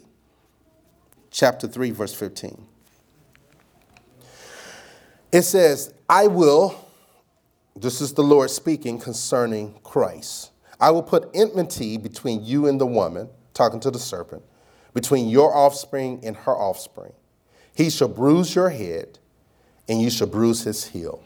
Chapter 1.31 1.67
3, 1.67 1.89
verse 1.89 2.13
15. 2.13 2.67
It 5.35 5.43
says, 5.43 5.93
I 6.07 6.27
will, 6.27 6.87
this 7.75 7.99
is 7.99 8.13
the 8.13 8.23
Lord 8.23 8.49
speaking 8.49 8.97
concerning 8.97 9.77
Christ. 9.83 10.51
I 10.79 10.91
will 10.91 11.03
put 11.03 11.29
enmity 11.33 11.97
between 11.97 12.45
you 12.45 12.67
and 12.67 12.79
the 12.79 12.85
woman, 12.85 13.27
talking 13.53 13.81
to 13.81 13.91
the 13.91 13.99
serpent, 13.99 14.43
between 14.93 15.27
your 15.27 15.53
offspring 15.53 16.21
and 16.23 16.37
her 16.37 16.53
offspring. 16.53 17.11
He 17.75 17.89
shall 17.89 18.07
bruise 18.07 18.55
your 18.55 18.69
head, 18.69 19.19
and 19.89 20.01
you 20.01 20.09
shall 20.09 20.27
bruise 20.27 20.63
his 20.63 20.85
heel. 20.85 21.21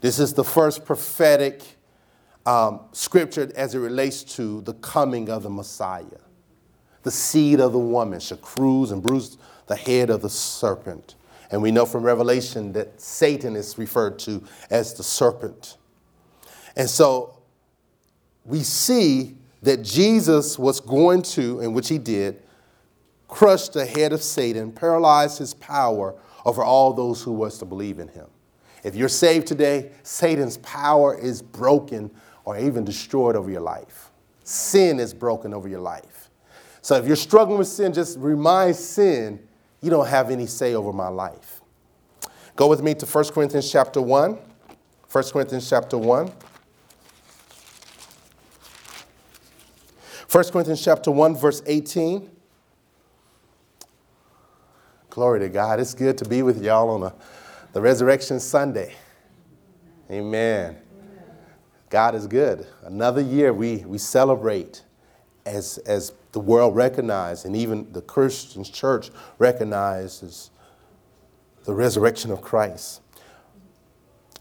This 0.00 0.20
is 0.20 0.34
the 0.34 0.44
first 0.44 0.84
prophetic 0.84 1.64
um, 2.46 2.78
scripture 2.92 3.50
as 3.56 3.74
it 3.74 3.80
relates 3.80 4.22
to 4.36 4.60
the 4.60 4.74
coming 4.74 5.28
of 5.28 5.42
the 5.42 5.50
Messiah. 5.50 6.04
The 7.02 7.10
seed 7.10 7.58
of 7.58 7.72
the 7.72 7.78
woman 7.80 8.20
shall 8.20 8.38
cruise 8.38 8.92
and 8.92 9.02
bruise 9.02 9.36
the 9.66 9.74
head 9.74 10.10
of 10.10 10.22
the 10.22 10.30
serpent. 10.30 11.16
And 11.50 11.60
we 11.62 11.70
know 11.70 11.84
from 11.84 12.04
Revelation 12.04 12.72
that 12.72 13.00
Satan 13.00 13.56
is 13.56 13.76
referred 13.76 14.18
to 14.20 14.42
as 14.70 14.94
the 14.94 15.02
serpent. 15.02 15.76
And 16.76 16.88
so 16.88 17.38
we 18.44 18.60
see 18.60 19.36
that 19.62 19.82
Jesus 19.82 20.58
was 20.58 20.80
going 20.80 21.22
to, 21.22 21.60
and 21.60 21.74
which 21.74 21.88
he 21.88 21.98
did, 21.98 22.42
crush 23.28 23.68
the 23.68 23.84
head 23.84 24.12
of 24.12 24.22
Satan, 24.22 24.72
paralyze 24.72 25.38
his 25.38 25.54
power 25.54 26.14
over 26.44 26.64
all 26.64 26.92
those 26.92 27.22
who 27.22 27.32
was 27.32 27.58
to 27.58 27.64
believe 27.64 27.98
in 27.98 28.08
him. 28.08 28.26
If 28.82 28.94
you're 28.94 29.08
saved 29.08 29.46
today, 29.46 29.90
Satan's 30.02 30.56
power 30.58 31.18
is 31.18 31.42
broken 31.42 32.10
or 32.44 32.58
even 32.58 32.84
destroyed 32.84 33.36
over 33.36 33.50
your 33.50 33.60
life. 33.60 34.10
Sin 34.44 34.98
is 34.98 35.12
broken 35.12 35.52
over 35.52 35.68
your 35.68 35.80
life. 35.80 36.30
So 36.80 36.96
if 36.96 37.06
you're 37.06 37.16
struggling 37.16 37.58
with 37.58 37.68
sin, 37.68 37.92
just 37.92 38.18
remind 38.18 38.74
sin 38.76 39.46
you 39.80 39.90
don't 39.90 40.08
have 40.08 40.30
any 40.30 40.46
say 40.46 40.74
over 40.74 40.92
my 40.92 41.08
life. 41.08 41.60
Go 42.56 42.66
with 42.66 42.82
me 42.82 42.94
to 42.94 43.06
1 43.06 43.24
Corinthians 43.28 43.70
chapter 43.70 44.02
1. 44.02 44.38
1 45.10 45.24
Corinthians 45.32 45.68
chapter 45.68 45.96
1. 45.96 46.32
1 50.30 50.44
Corinthians 50.50 50.84
chapter 50.84 51.10
1, 51.10 51.36
verse 51.36 51.62
18. 51.66 52.30
Glory 55.08 55.40
to 55.40 55.48
God. 55.48 55.80
It's 55.80 55.94
good 55.94 56.16
to 56.18 56.24
be 56.24 56.42
with 56.42 56.62
y'all 56.62 56.90
on 56.90 57.02
a, 57.02 57.14
the 57.72 57.80
Resurrection 57.80 58.38
Sunday. 58.38 58.94
Amen. 60.08 60.76
God 61.88 62.14
is 62.14 62.28
good. 62.28 62.66
Another 62.84 63.20
year 63.20 63.52
we, 63.52 63.78
we 63.78 63.98
celebrate 63.98 64.84
as, 65.44 65.78
as 65.78 66.12
the 66.32 66.40
world 66.40 66.76
recognizes, 66.76 67.44
and 67.44 67.56
even 67.56 67.90
the 67.92 68.02
Christian 68.02 68.64
church 68.64 69.10
recognizes 69.38 70.50
the 71.64 71.74
resurrection 71.74 72.30
of 72.30 72.40
Christ. 72.40 73.00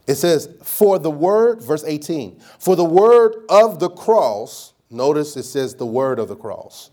It 0.07 0.15
says, 0.15 0.49
For 0.63 0.99
the 0.99 1.11
word, 1.11 1.61
verse 1.61 1.83
18, 1.85 2.39
for 2.59 2.75
the 2.75 2.85
word 2.85 3.35
of 3.49 3.79
the 3.79 3.89
cross, 3.89 4.73
notice 4.89 5.35
it 5.35 5.43
says 5.43 5.75
the 5.75 5.85
word 5.85 6.19
of 6.19 6.27
the 6.27 6.35
cross, 6.35 6.91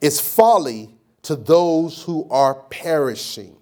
is 0.00 0.20
folly 0.20 0.94
to 1.22 1.36
those 1.36 2.02
who 2.02 2.28
are 2.30 2.54
perishing. 2.54 3.56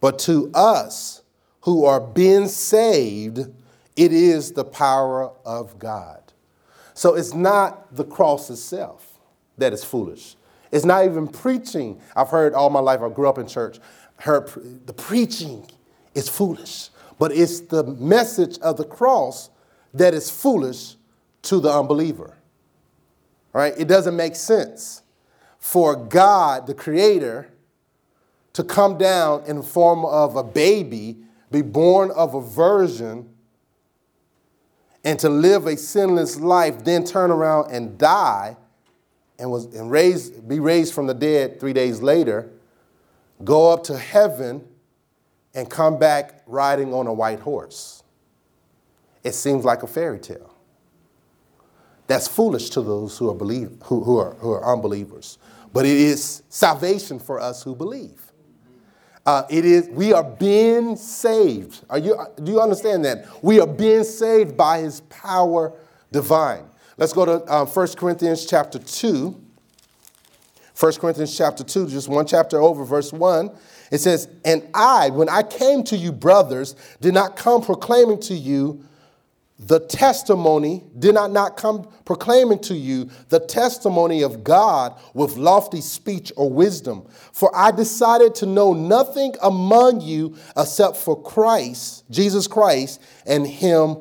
But 0.00 0.18
to 0.20 0.50
us 0.54 1.22
who 1.62 1.84
are 1.84 2.00
being 2.00 2.48
saved, 2.48 3.40
it 3.96 4.12
is 4.12 4.52
the 4.52 4.64
power 4.64 5.32
of 5.44 5.78
God. 5.78 6.32
So 6.94 7.14
it's 7.14 7.34
not 7.34 7.94
the 7.94 8.04
cross 8.04 8.50
itself 8.50 9.09
that 9.60 9.72
is 9.72 9.84
foolish. 9.84 10.36
It's 10.72 10.84
not 10.84 11.04
even 11.04 11.26
preaching. 11.26 12.00
I've 12.14 12.28
heard 12.28 12.54
all 12.54 12.70
my 12.70 12.80
life, 12.80 13.00
I 13.00 13.08
grew 13.08 13.28
up 13.28 13.38
in 13.38 13.46
church, 13.46 13.78
heard 14.16 14.48
the 14.86 14.92
preaching 14.92 15.66
is 16.14 16.28
foolish, 16.28 16.90
but 17.18 17.32
it's 17.32 17.60
the 17.60 17.84
message 17.84 18.58
of 18.58 18.76
the 18.76 18.84
cross 18.84 19.50
that 19.94 20.14
is 20.14 20.30
foolish 20.30 20.96
to 21.42 21.60
the 21.60 21.70
unbeliever. 21.70 22.36
Right? 23.52 23.74
It 23.76 23.88
doesn't 23.88 24.16
make 24.16 24.36
sense 24.36 25.02
for 25.58 25.96
God, 25.96 26.66
the 26.66 26.74
creator, 26.74 27.50
to 28.52 28.64
come 28.64 28.98
down 28.98 29.44
in 29.46 29.56
the 29.56 29.62
form 29.62 30.04
of 30.04 30.36
a 30.36 30.42
baby, 30.42 31.18
be 31.50 31.62
born 31.62 32.10
of 32.12 32.34
a 32.34 32.40
virgin, 32.40 33.28
and 35.04 35.18
to 35.18 35.28
live 35.28 35.66
a 35.66 35.76
sinless 35.76 36.38
life, 36.38 36.84
then 36.84 37.04
turn 37.04 37.30
around 37.30 37.70
and 37.70 37.98
die 37.98 38.56
and 39.40 39.50
was 39.50 39.66
and 39.74 39.90
raised, 39.90 40.46
be 40.48 40.60
raised 40.60 40.94
from 40.94 41.06
the 41.06 41.14
dead 41.14 41.58
three 41.58 41.72
days 41.72 42.02
later, 42.02 42.50
go 43.42 43.72
up 43.72 43.84
to 43.84 43.96
heaven, 43.96 44.64
and 45.54 45.68
come 45.68 45.98
back 45.98 46.42
riding 46.46 46.94
on 46.94 47.06
a 47.06 47.12
white 47.12 47.40
horse. 47.40 48.02
It 49.24 49.34
seems 49.34 49.64
like 49.64 49.82
a 49.82 49.86
fairy 49.86 50.20
tale. 50.20 50.54
That's 52.06 52.26
foolish 52.28 52.70
to 52.70 52.82
those 52.82 53.16
who 53.18 53.30
are, 53.30 53.34
believe, 53.34 53.76
who, 53.84 54.02
who, 54.02 54.18
are, 54.18 54.34
who 54.34 54.50
are 54.50 54.72
unbelievers. 54.72 55.38
But 55.72 55.86
it 55.86 55.96
is 55.96 56.42
salvation 56.48 57.18
for 57.18 57.40
us 57.40 57.62
who 57.62 57.74
believe. 57.74 58.32
Uh, 59.26 59.44
it 59.50 59.64
is 59.64 59.88
we 59.90 60.12
are 60.12 60.24
being 60.24 60.96
saved. 60.96 61.84
Are 61.90 61.98
you, 61.98 62.18
do 62.42 62.52
you 62.52 62.60
understand 62.60 63.04
that? 63.04 63.26
We 63.44 63.60
are 63.60 63.66
being 63.66 64.02
saved 64.02 64.56
by 64.56 64.80
his 64.80 65.00
power 65.02 65.72
divine. 66.10 66.69
Let's 67.00 67.14
go 67.14 67.24
to 67.24 67.52
um, 67.52 67.66
1 67.66 67.88
Corinthians 67.96 68.44
chapter 68.44 68.78
2. 68.78 69.34
1 70.78 70.92
Corinthians 70.94 71.34
chapter 71.34 71.64
2, 71.64 71.88
just 71.88 72.08
one 72.08 72.26
chapter 72.26 72.60
over, 72.60 72.84
verse 72.84 73.10
1. 73.10 73.50
It 73.90 73.98
says, 73.98 74.28
And 74.44 74.68
I, 74.74 75.08
when 75.08 75.30
I 75.30 75.42
came 75.42 75.82
to 75.84 75.96
you, 75.96 76.12
brothers, 76.12 76.76
did 77.00 77.14
not 77.14 77.36
come 77.36 77.62
proclaiming 77.62 78.20
to 78.20 78.34
you 78.34 78.84
the 79.58 79.80
testimony, 79.80 80.84
did 80.98 81.14
not 81.14 81.32
not 81.32 81.56
come 81.56 81.88
proclaiming 82.04 82.58
to 82.60 82.74
you 82.74 83.08
the 83.30 83.40
testimony 83.40 84.22
of 84.22 84.44
God 84.44 84.98
with 85.14 85.38
lofty 85.38 85.80
speech 85.80 86.30
or 86.36 86.50
wisdom. 86.50 87.06
For 87.32 87.50
I 87.56 87.70
decided 87.70 88.34
to 88.36 88.46
know 88.46 88.74
nothing 88.74 89.34
among 89.42 90.02
you 90.02 90.36
except 90.54 90.98
for 90.98 91.20
Christ, 91.22 92.04
Jesus 92.10 92.46
Christ, 92.46 93.00
and 93.24 93.46
Him 93.46 93.96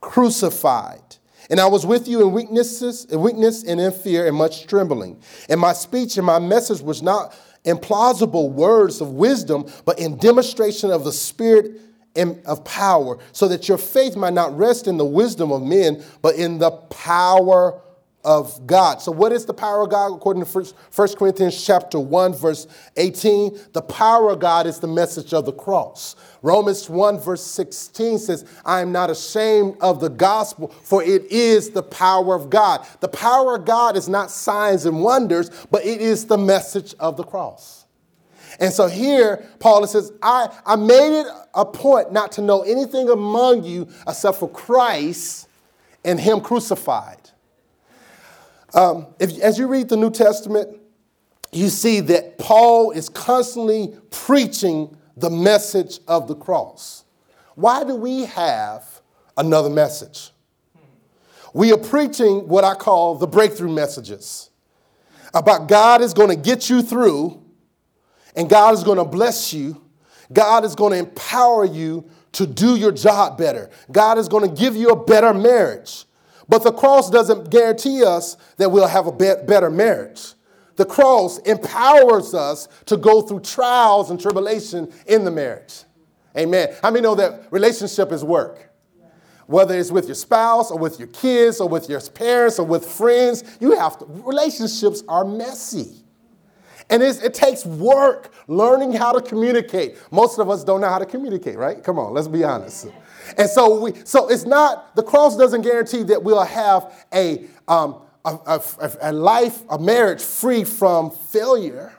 crucified. 0.00 1.17
And 1.50 1.60
I 1.60 1.66
was 1.66 1.86
with 1.86 2.06
you 2.06 2.20
in 2.22 2.32
weaknesses, 2.32 3.06
in 3.06 3.20
weakness 3.20 3.64
and 3.64 3.80
in 3.80 3.90
fear 3.92 4.26
and 4.26 4.36
much 4.36 4.66
trembling. 4.66 5.20
And 5.48 5.58
my 5.58 5.72
speech 5.72 6.16
and 6.16 6.26
my 6.26 6.38
message 6.38 6.80
was 6.82 7.02
not 7.02 7.34
in 7.64 7.78
plausible 7.78 8.50
words 8.50 9.00
of 9.00 9.12
wisdom, 9.12 9.66
but 9.84 9.98
in 9.98 10.16
demonstration 10.18 10.90
of 10.90 11.04
the 11.04 11.12
Spirit 11.12 11.80
and 12.16 12.44
of 12.46 12.64
power, 12.64 13.18
so 13.32 13.48
that 13.48 13.68
your 13.68 13.78
faith 13.78 14.16
might 14.16 14.32
not 14.32 14.56
rest 14.56 14.86
in 14.88 14.96
the 14.96 15.04
wisdom 15.04 15.52
of 15.52 15.62
men, 15.62 16.02
but 16.22 16.34
in 16.34 16.58
the 16.58 16.70
power 16.70 17.80
of 18.24 18.66
God. 18.66 19.00
So 19.00 19.12
what 19.12 19.32
is 19.32 19.44
the 19.44 19.54
power 19.54 19.82
of 19.82 19.90
God 19.90 20.14
according 20.14 20.44
to 20.44 20.74
1 20.94 21.08
Corinthians 21.16 21.64
chapter 21.64 21.98
1 22.00 22.34
verse 22.34 22.66
18? 22.96 23.58
The 23.72 23.82
power 23.82 24.30
of 24.30 24.40
God 24.40 24.66
is 24.66 24.80
the 24.80 24.88
message 24.88 25.32
of 25.32 25.46
the 25.46 25.52
cross. 25.52 26.16
Romans 26.42 26.90
1 26.90 27.20
verse 27.20 27.44
16 27.44 28.18
says, 28.18 28.44
I 28.64 28.80
am 28.80 28.92
not 28.92 29.10
ashamed 29.10 29.76
of 29.80 30.00
the 30.00 30.10
gospel, 30.10 30.68
for 30.68 31.02
it 31.02 31.24
is 31.30 31.70
the 31.70 31.82
power 31.82 32.34
of 32.34 32.50
God. 32.50 32.86
The 33.00 33.08
power 33.08 33.56
of 33.56 33.64
God 33.64 33.96
is 33.96 34.08
not 34.08 34.30
signs 34.30 34.84
and 34.84 35.00
wonders, 35.00 35.50
but 35.70 35.84
it 35.86 36.00
is 36.00 36.26
the 36.26 36.38
message 36.38 36.94
of 36.98 37.16
the 37.16 37.24
cross. 37.24 37.86
And 38.60 38.72
so 38.72 38.88
here, 38.88 39.48
Paul 39.60 39.86
says, 39.86 40.12
I, 40.22 40.52
I 40.66 40.76
made 40.76 41.20
it 41.20 41.26
a 41.54 41.64
point 41.64 42.12
not 42.12 42.32
to 42.32 42.42
know 42.42 42.62
anything 42.62 43.08
among 43.08 43.64
you 43.64 43.88
except 44.06 44.38
for 44.38 44.50
Christ 44.50 45.48
and 46.04 46.18
Him 46.18 46.40
crucified. 46.40 47.30
Um, 48.74 49.06
if, 49.18 49.38
as 49.38 49.58
you 49.58 49.66
read 49.66 49.88
the 49.88 49.96
New 49.96 50.10
Testament, 50.10 50.78
you 51.52 51.68
see 51.68 52.00
that 52.00 52.38
Paul 52.38 52.90
is 52.90 53.08
constantly 53.08 53.94
preaching 54.10 54.96
the 55.16 55.30
message 55.30 56.00
of 56.06 56.28
the 56.28 56.34
cross. 56.34 57.04
Why 57.54 57.84
do 57.84 57.96
we 57.96 58.24
have 58.26 59.00
another 59.36 59.70
message? 59.70 60.30
We 61.54 61.72
are 61.72 61.78
preaching 61.78 62.46
what 62.46 62.64
I 62.64 62.74
call 62.74 63.14
the 63.16 63.26
breakthrough 63.26 63.72
messages 63.72 64.50
about 65.34 65.68
God 65.68 66.02
is 66.02 66.14
going 66.14 66.28
to 66.28 66.36
get 66.36 66.70
you 66.70 66.82
through 66.82 67.42
and 68.36 68.48
God 68.48 68.74
is 68.74 68.84
going 68.84 68.98
to 68.98 69.04
bless 69.04 69.52
you. 69.52 69.82
God 70.32 70.64
is 70.64 70.74
going 70.74 70.92
to 70.92 70.98
empower 70.98 71.64
you 71.64 72.08
to 72.32 72.46
do 72.46 72.76
your 72.76 72.92
job 72.92 73.38
better. 73.38 73.70
God 73.90 74.18
is 74.18 74.28
going 74.28 74.48
to 74.48 74.54
give 74.54 74.76
you 74.76 74.90
a 74.90 75.04
better 75.04 75.32
marriage. 75.32 76.04
But 76.48 76.62
the 76.62 76.72
cross 76.72 77.10
doesn't 77.10 77.50
guarantee 77.50 78.02
us 78.04 78.36
that 78.56 78.70
we'll 78.70 78.86
have 78.86 79.06
a 79.06 79.12
better 79.12 79.70
marriage. 79.70 80.32
The 80.76 80.84
cross 80.84 81.38
empowers 81.40 82.34
us 82.34 82.68
to 82.86 82.96
go 82.96 83.20
through 83.20 83.40
trials 83.40 84.10
and 84.10 84.20
tribulation 84.20 84.92
in 85.06 85.24
the 85.24 85.30
marriage. 85.30 85.82
Amen. 86.36 86.68
How 86.82 86.90
many 86.90 87.02
know 87.02 87.16
that 87.16 87.48
relationship 87.50 88.12
is 88.12 88.22
work? 88.22 88.70
Whether 89.46 89.78
it's 89.78 89.90
with 89.90 90.06
your 90.06 90.14
spouse 90.14 90.70
or 90.70 90.78
with 90.78 90.98
your 90.98 91.08
kids 91.08 91.60
or 91.60 91.68
with 91.68 91.88
your 91.88 92.00
parents 92.00 92.58
or 92.58 92.66
with 92.66 92.84
friends, 92.86 93.44
you 93.60 93.76
have 93.76 93.98
to, 93.98 94.04
relationships 94.06 95.02
are 95.08 95.24
messy. 95.24 96.04
And 96.90 97.02
it 97.02 97.34
takes 97.34 97.66
work 97.66 98.32
learning 98.46 98.92
how 98.92 99.12
to 99.12 99.20
communicate. 99.20 99.98
Most 100.10 100.38
of 100.38 100.48
us 100.48 100.64
don't 100.64 100.80
know 100.80 100.88
how 100.88 100.98
to 100.98 101.06
communicate, 101.06 101.58
right? 101.58 101.82
Come 101.82 101.98
on, 101.98 102.14
let's 102.14 102.28
be 102.28 102.44
honest. 102.44 102.86
And 103.36 103.48
so 103.48 103.80
we, 103.80 103.92
so 104.04 104.28
it's 104.28 104.44
not 104.44 104.96
the 104.96 105.02
cross 105.02 105.36
doesn't 105.36 105.62
guarantee 105.62 106.02
that 106.04 106.22
we'll 106.22 106.42
have 106.44 107.06
a 107.12 107.46
um, 107.66 108.02
a, 108.24 108.60
a, 108.80 108.92
a, 109.02 109.12
life, 109.12 109.62
a 109.70 109.78
marriage 109.78 110.22
free 110.22 110.64
from 110.64 111.10
failure, 111.10 111.92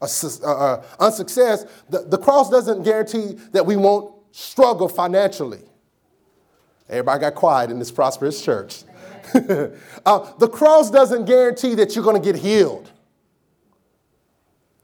a, 0.00 0.06
a, 0.06 0.84
unsuccess. 1.00 1.64
The, 1.88 2.00
the 2.00 2.18
cross 2.18 2.50
doesn't 2.50 2.82
guarantee 2.82 3.38
that 3.52 3.64
we 3.64 3.76
won't 3.76 4.14
struggle 4.32 4.88
financially. 4.88 5.62
Everybody 6.88 7.20
got 7.20 7.34
quiet 7.34 7.70
in 7.70 7.78
this 7.78 7.90
prosperous 7.90 8.42
church. 8.44 8.82
uh, 9.34 10.32
the 10.38 10.48
cross 10.48 10.90
doesn't 10.90 11.24
guarantee 11.24 11.74
that 11.76 11.94
you're 11.94 12.04
going 12.04 12.20
to 12.20 12.32
get 12.32 12.40
healed. 12.40 12.90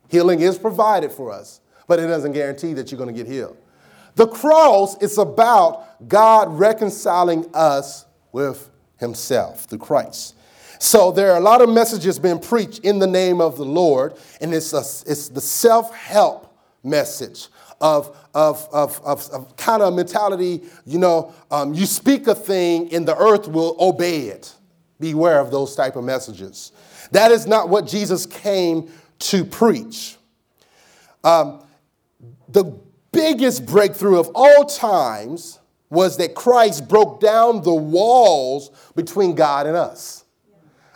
Healing 0.08 0.40
is 0.40 0.58
provided 0.58 1.12
for 1.12 1.30
us, 1.30 1.60
but 1.86 2.00
it 2.00 2.06
doesn't 2.06 2.32
guarantee 2.32 2.72
that 2.72 2.90
you're 2.90 2.98
going 2.98 3.14
to 3.14 3.24
get 3.24 3.30
healed. 3.30 3.56
The 4.14 4.26
cross 4.26 5.00
is 5.02 5.18
about 5.18 6.08
God 6.08 6.48
reconciling 6.52 7.46
us 7.54 8.06
with 8.32 8.70
Himself 8.98 9.64
through 9.64 9.78
Christ. 9.78 10.36
So 10.78 11.12
there 11.12 11.32
are 11.32 11.36
a 11.36 11.42
lot 11.42 11.60
of 11.60 11.68
messages 11.68 12.18
being 12.18 12.38
preached 12.38 12.80
in 12.80 12.98
the 12.98 13.06
name 13.06 13.40
of 13.40 13.56
the 13.56 13.64
Lord, 13.64 14.14
and 14.40 14.54
it's, 14.54 14.72
a, 14.72 14.78
it's 15.10 15.28
the 15.28 15.40
self 15.40 15.94
help 15.94 16.56
message 16.82 17.48
of, 17.80 18.16
of, 18.34 18.68
of, 18.72 19.00
of, 19.04 19.28
of 19.30 19.56
kind 19.56 19.82
of 19.82 19.94
mentality, 19.94 20.62
you 20.84 20.98
know, 20.98 21.34
um, 21.50 21.72
you 21.72 21.86
speak 21.86 22.26
a 22.26 22.34
thing 22.34 22.92
and 22.94 23.08
the 23.08 23.16
earth 23.16 23.48
will 23.48 23.76
obey 23.80 24.22
it. 24.22 24.54
Beware 24.98 25.40
of 25.40 25.50
those 25.50 25.74
type 25.74 25.96
of 25.96 26.04
messages. 26.04 26.72
That 27.12 27.32
is 27.32 27.46
not 27.46 27.70
what 27.70 27.86
Jesus 27.86 28.26
came 28.26 28.90
to 29.20 29.44
preach. 29.44 30.16
Um, 31.24 31.64
the 32.48 32.78
biggest 33.20 33.66
breakthrough 33.66 34.18
of 34.18 34.30
all 34.34 34.64
times 34.64 35.58
was 35.90 36.16
that 36.16 36.34
Christ 36.34 36.88
broke 36.88 37.20
down 37.20 37.62
the 37.62 37.74
walls 37.74 38.70
between 38.94 39.34
God 39.34 39.66
and 39.66 39.76
us. 39.76 40.24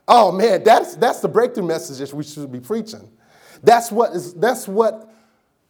Oh 0.08 0.32
man, 0.32 0.64
that's, 0.64 0.96
that's 0.96 1.20
the 1.20 1.28
breakthrough 1.28 1.66
message 1.66 1.98
that 1.98 2.16
we 2.16 2.24
should 2.24 2.50
be 2.50 2.60
preaching. 2.60 3.10
That's 3.62 3.92
what, 3.92 4.12
is, 4.12 4.32
that's 4.34 4.66
what 4.66 5.12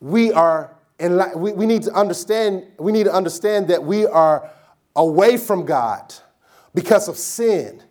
we 0.01 0.33
are, 0.33 0.77
in, 1.01 1.21
we, 1.37 1.53
we 1.53 1.67
need 1.67 1.83
to 1.85 1.93
understand, 1.93 2.65
we 2.79 2.93
need 2.93 3.05
to 3.05 3.13
understand 3.13 3.69
that 3.69 3.83
we 3.83 4.07
are 4.07 4.49
away 4.95 5.37
from 5.37 5.65
God 5.65 6.15
because 6.73 7.09
of 7.09 7.17
sin. 7.17 7.83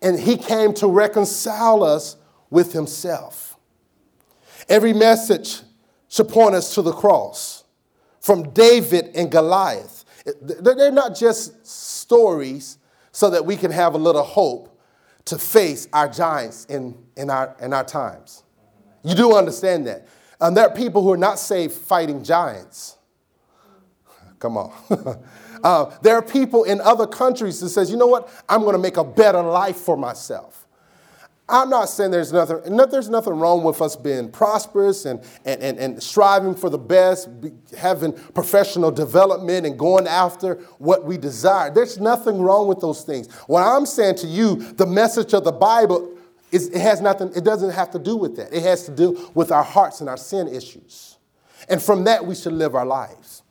And 0.00 0.18
he 0.18 0.36
came 0.36 0.74
to 0.74 0.86
reconcile 0.86 1.82
us 1.82 2.16
with 2.50 2.72
himself. 2.72 3.56
Every 4.68 4.92
message 4.92 5.62
should 6.08 6.28
point 6.28 6.54
us 6.54 6.74
to 6.74 6.82
the 6.82 6.92
cross 6.92 7.61
from 8.22 8.50
David 8.50 9.10
and 9.14 9.30
Goliath. 9.30 10.04
They're 10.40 10.92
not 10.92 11.16
just 11.16 11.66
stories 11.66 12.78
so 13.10 13.28
that 13.30 13.44
we 13.44 13.56
can 13.56 13.72
have 13.72 13.94
a 13.94 13.98
little 13.98 14.22
hope 14.22 14.80
to 15.24 15.38
face 15.38 15.88
our 15.92 16.08
giants 16.08 16.64
in, 16.66 16.96
in, 17.16 17.30
our, 17.30 17.54
in 17.60 17.72
our 17.72 17.84
times. 17.84 18.44
You 19.02 19.16
do 19.16 19.36
understand 19.36 19.88
that. 19.88 20.06
And 20.40 20.56
there 20.56 20.68
are 20.68 20.74
people 20.74 21.02
who 21.02 21.12
are 21.12 21.18
not 21.18 21.38
saved 21.38 21.74
fighting 21.74 22.22
giants. 22.22 22.96
Come 24.38 24.56
on. 24.56 24.72
uh, 25.64 25.96
there 26.02 26.14
are 26.14 26.22
people 26.22 26.62
in 26.64 26.80
other 26.80 27.08
countries 27.08 27.60
that 27.60 27.70
says, 27.70 27.90
you 27.90 27.96
know 27.96 28.06
what? 28.06 28.28
I'm 28.48 28.60
going 28.60 28.74
to 28.74 28.78
make 28.78 28.96
a 28.96 29.04
better 29.04 29.42
life 29.42 29.76
for 29.76 29.96
myself. 29.96 30.61
I'm 31.52 31.68
not 31.68 31.90
saying 31.90 32.12
there's 32.12 32.32
nothing, 32.32 32.76
there's 32.76 33.10
nothing 33.10 33.34
wrong 33.34 33.62
with 33.62 33.82
us 33.82 33.94
being 33.94 34.30
prosperous 34.30 35.04
and, 35.04 35.22
and, 35.44 35.62
and, 35.62 35.78
and 35.78 36.02
striving 36.02 36.54
for 36.54 36.70
the 36.70 36.78
best, 36.78 37.28
having 37.76 38.14
professional 38.14 38.90
development 38.90 39.66
and 39.66 39.78
going 39.78 40.06
after 40.06 40.54
what 40.78 41.04
we 41.04 41.18
desire. 41.18 41.70
There's 41.70 42.00
nothing 42.00 42.40
wrong 42.40 42.68
with 42.68 42.80
those 42.80 43.04
things. 43.04 43.30
What 43.48 43.60
I'm 43.60 43.84
saying 43.84 44.16
to 44.16 44.26
you, 44.26 44.56
the 44.56 44.86
message 44.86 45.34
of 45.34 45.44
the 45.44 45.52
Bible 45.52 46.16
is 46.52 46.68
it 46.68 46.80
has 46.80 47.02
nothing, 47.02 47.30
it 47.36 47.44
doesn't 47.44 47.70
have 47.70 47.90
to 47.90 47.98
do 47.98 48.16
with 48.16 48.34
that. 48.36 48.50
It 48.50 48.62
has 48.62 48.84
to 48.86 48.90
do 48.90 49.30
with 49.34 49.52
our 49.52 49.62
hearts 49.62 50.00
and 50.00 50.08
our 50.08 50.16
sin 50.16 50.48
issues. 50.48 51.18
And 51.68 51.82
from 51.82 52.04
that, 52.04 52.24
we 52.24 52.34
should 52.34 52.54
live 52.54 52.74
our 52.74 52.86
lives. 52.86 53.42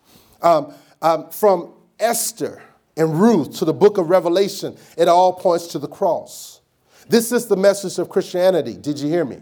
Um, 0.41 0.73
um, 1.03 1.29
from 1.29 1.73
Esther 1.99 2.63
and 2.97 3.19
Ruth 3.21 3.59
to 3.59 3.65
the 3.65 3.73
book 3.73 3.99
of 3.99 4.09
Revelation, 4.09 4.75
it 4.97 5.07
all 5.07 5.33
points 5.33 5.67
to 5.67 5.79
the 5.79 5.87
cross. 5.87 6.60
This 7.07 7.31
is 7.31 7.47
the 7.47 7.57
message 7.57 7.99
of 7.99 8.09
Christianity. 8.09 8.75
Did 8.75 8.99
you 8.99 9.09
hear 9.09 9.25
me? 9.25 9.41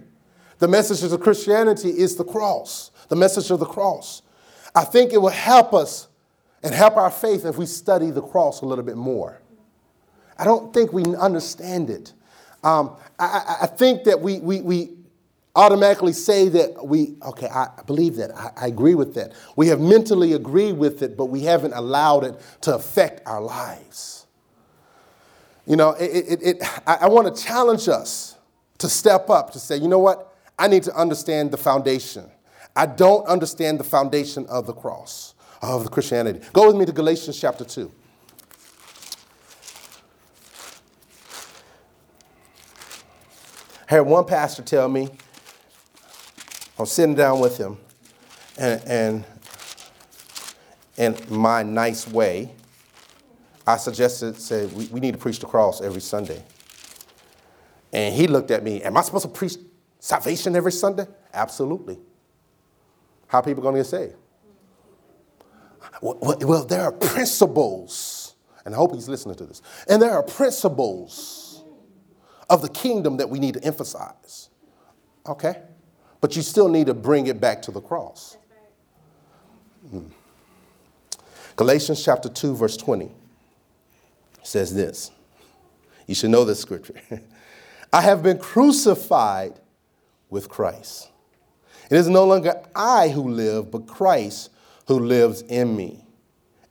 The 0.59 0.67
message 0.67 1.09
of 1.09 1.19
Christianity 1.19 1.89
is 1.89 2.15
the 2.15 2.25
cross, 2.25 2.91
the 3.07 3.15
message 3.15 3.49
of 3.49 3.59
the 3.59 3.65
cross. 3.65 4.21
I 4.75 4.83
think 4.83 5.13
it 5.13 5.21
will 5.21 5.29
help 5.29 5.73
us 5.73 6.07
and 6.63 6.73
help 6.73 6.97
our 6.97 7.09
faith 7.09 7.45
if 7.45 7.57
we 7.57 7.65
study 7.65 8.11
the 8.11 8.21
cross 8.21 8.61
a 8.61 8.65
little 8.65 8.83
bit 8.83 8.97
more. 8.97 9.41
I 10.37 10.43
don't 10.43 10.73
think 10.73 10.93
we 10.93 11.03
understand 11.15 11.89
it. 11.89 12.13
Um, 12.63 12.95
I, 13.17 13.57
I, 13.61 13.67
think 13.67 14.03
that 14.03 14.19
we, 14.19 14.39
we, 14.39 14.59
we 14.59 14.89
automatically 15.55 16.11
say 16.11 16.49
that 16.49 16.85
we, 16.85 17.15
okay, 17.25 17.47
I 17.47 17.69
believe 17.87 18.17
that, 18.17 18.35
I, 18.35 18.51
I 18.57 18.67
agree 18.67 18.95
with 18.95 19.13
that. 19.15 19.31
We 19.55 19.67
have 19.67 19.79
mentally 19.79 20.33
agreed 20.33 20.73
with 20.73 21.01
it, 21.01 21.15
but 21.15 21.25
we 21.25 21.41
haven't 21.41 21.73
allowed 21.73 22.25
it 22.25 22.35
to 22.61 22.75
affect 22.75 23.25
our 23.25 23.41
lives. 23.41 24.18
You 25.69 25.75
know, 25.75 25.91
it, 25.91 26.03
it, 26.03 26.39
it, 26.41 26.63
I, 26.87 26.95
I 27.01 27.07
want 27.09 27.33
to 27.33 27.43
challenge 27.43 27.87
us 27.87 28.35
to 28.79 28.89
step 28.89 29.29
up 29.29 29.51
to 29.51 29.59
say, 29.59 29.77
you 29.77 29.87
know 29.87 29.99
what? 29.99 30.35
I 30.57 30.67
need 30.67 30.81
to 30.83 30.95
understand 30.95 31.51
the 31.51 31.57
foundation. 31.57 32.27
I 32.75 32.87
don't 32.87 33.23
understand 33.27 33.79
the 33.79 33.83
foundation 33.83 34.47
of 34.47 34.65
the 34.65 34.73
cross, 34.73 35.35
of 35.61 35.83
the 35.83 35.89
Christianity. 35.91 36.41
Go 36.53 36.65
with 36.65 36.75
me 36.75 36.87
to 36.87 36.91
Galatians 36.91 37.39
chapter 37.39 37.63
2. 37.63 37.91
I 43.91 43.93
had 43.93 43.99
one 44.01 44.25
pastor 44.25 44.63
tell 44.63 44.89
me, 44.89 45.07
I 46.79 46.81
was 46.81 46.91
sitting 46.91 47.13
down 47.13 47.39
with 47.39 47.59
him, 47.59 47.77
and, 48.57 48.81
and 48.87 49.25
in 50.97 51.15
my 51.29 51.61
nice 51.61 52.07
way, 52.07 52.55
I 53.69 53.77
suggested, 53.77 54.35
said, 54.35 54.73
we, 54.73 54.87
we 54.87 54.99
need 54.99 55.11
to 55.11 55.19
preach 55.19 55.37
the 55.39 55.45
cross 55.45 55.79
every 55.79 56.01
Sunday. 56.01 56.41
And 57.93 58.15
he 58.15 58.25
looked 58.25 58.49
at 58.49 58.63
me, 58.63 58.81
am 58.81 58.97
I 58.97 59.01
supposed 59.01 59.25
to 59.25 59.29
preach 59.29 59.57
salvation 59.99 60.55
every 60.55 60.71
Sunday? 60.71 61.05
Absolutely. 61.31 61.99
How 63.27 63.39
are 63.39 63.43
people 63.43 63.61
going 63.61 63.75
to 63.75 63.81
get 63.81 63.85
saved? 63.85 64.15
Well, 66.01 66.17
well, 66.41 66.65
there 66.65 66.81
are 66.81 66.91
principles, 66.91 68.33
and 68.65 68.73
I 68.73 68.77
hope 68.77 68.95
he's 68.95 69.07
listening 69.07 69.35
to 69.35 69.45
this. 69.45 69.61
And 69.87 70.01
there 70.01 70.13
are 70.13 70.23
principles 70.23 71.63
of 72.49 72.63
the 72.63 72.69
kingdom 72.69 73.17
that 73.17 73.29
we 73.29 73.37
need 73.37 73.53
to 73.53 73.63
emphasize. 73.63 74.49
Okay? 75.27 75.61
But 76.21 76.35
you 76.35 76.41
still 76.41 76.69
need 76.69 76.87
to 76.87 76.95
bring 76.95 77.27
it 77.27 77.39
back 77.39 77.61
to 77.63 77.71
the 77.71 77.81
cross. 77.81 78.35
Hmm. 79.91 80.07
Galatians 81.55 82.03
chapter 82.03 82.29
2, 82.29 82.55
verse 82.55 82.75
20 82.75 83.11
says 84.49 84.73
this. 84.73 85.11
You 86.07 86.15
should 86.15 86.31
know 86.31 86.43
this 86.43 86.59
scripture. 86.59 86.95
I 87.93 88.01
have 88.01 88.23
been 88.23 88.39
crucified 88.39 89.59
with 90.29 90.49
Christ. 90.49 91.09
It 91.89 91.97
is 91.97 92.07
no 92.07 92.25
longer 92.25 92.61
I 92.75 93.09
who 93.09 93.29
live, 93.29 93.71
but 93.71 93.87
Christ 93.87 94.51
who 94.87 94.99
lives 94.99 95.41
in 95.43 95.75
me. 95.75 96.05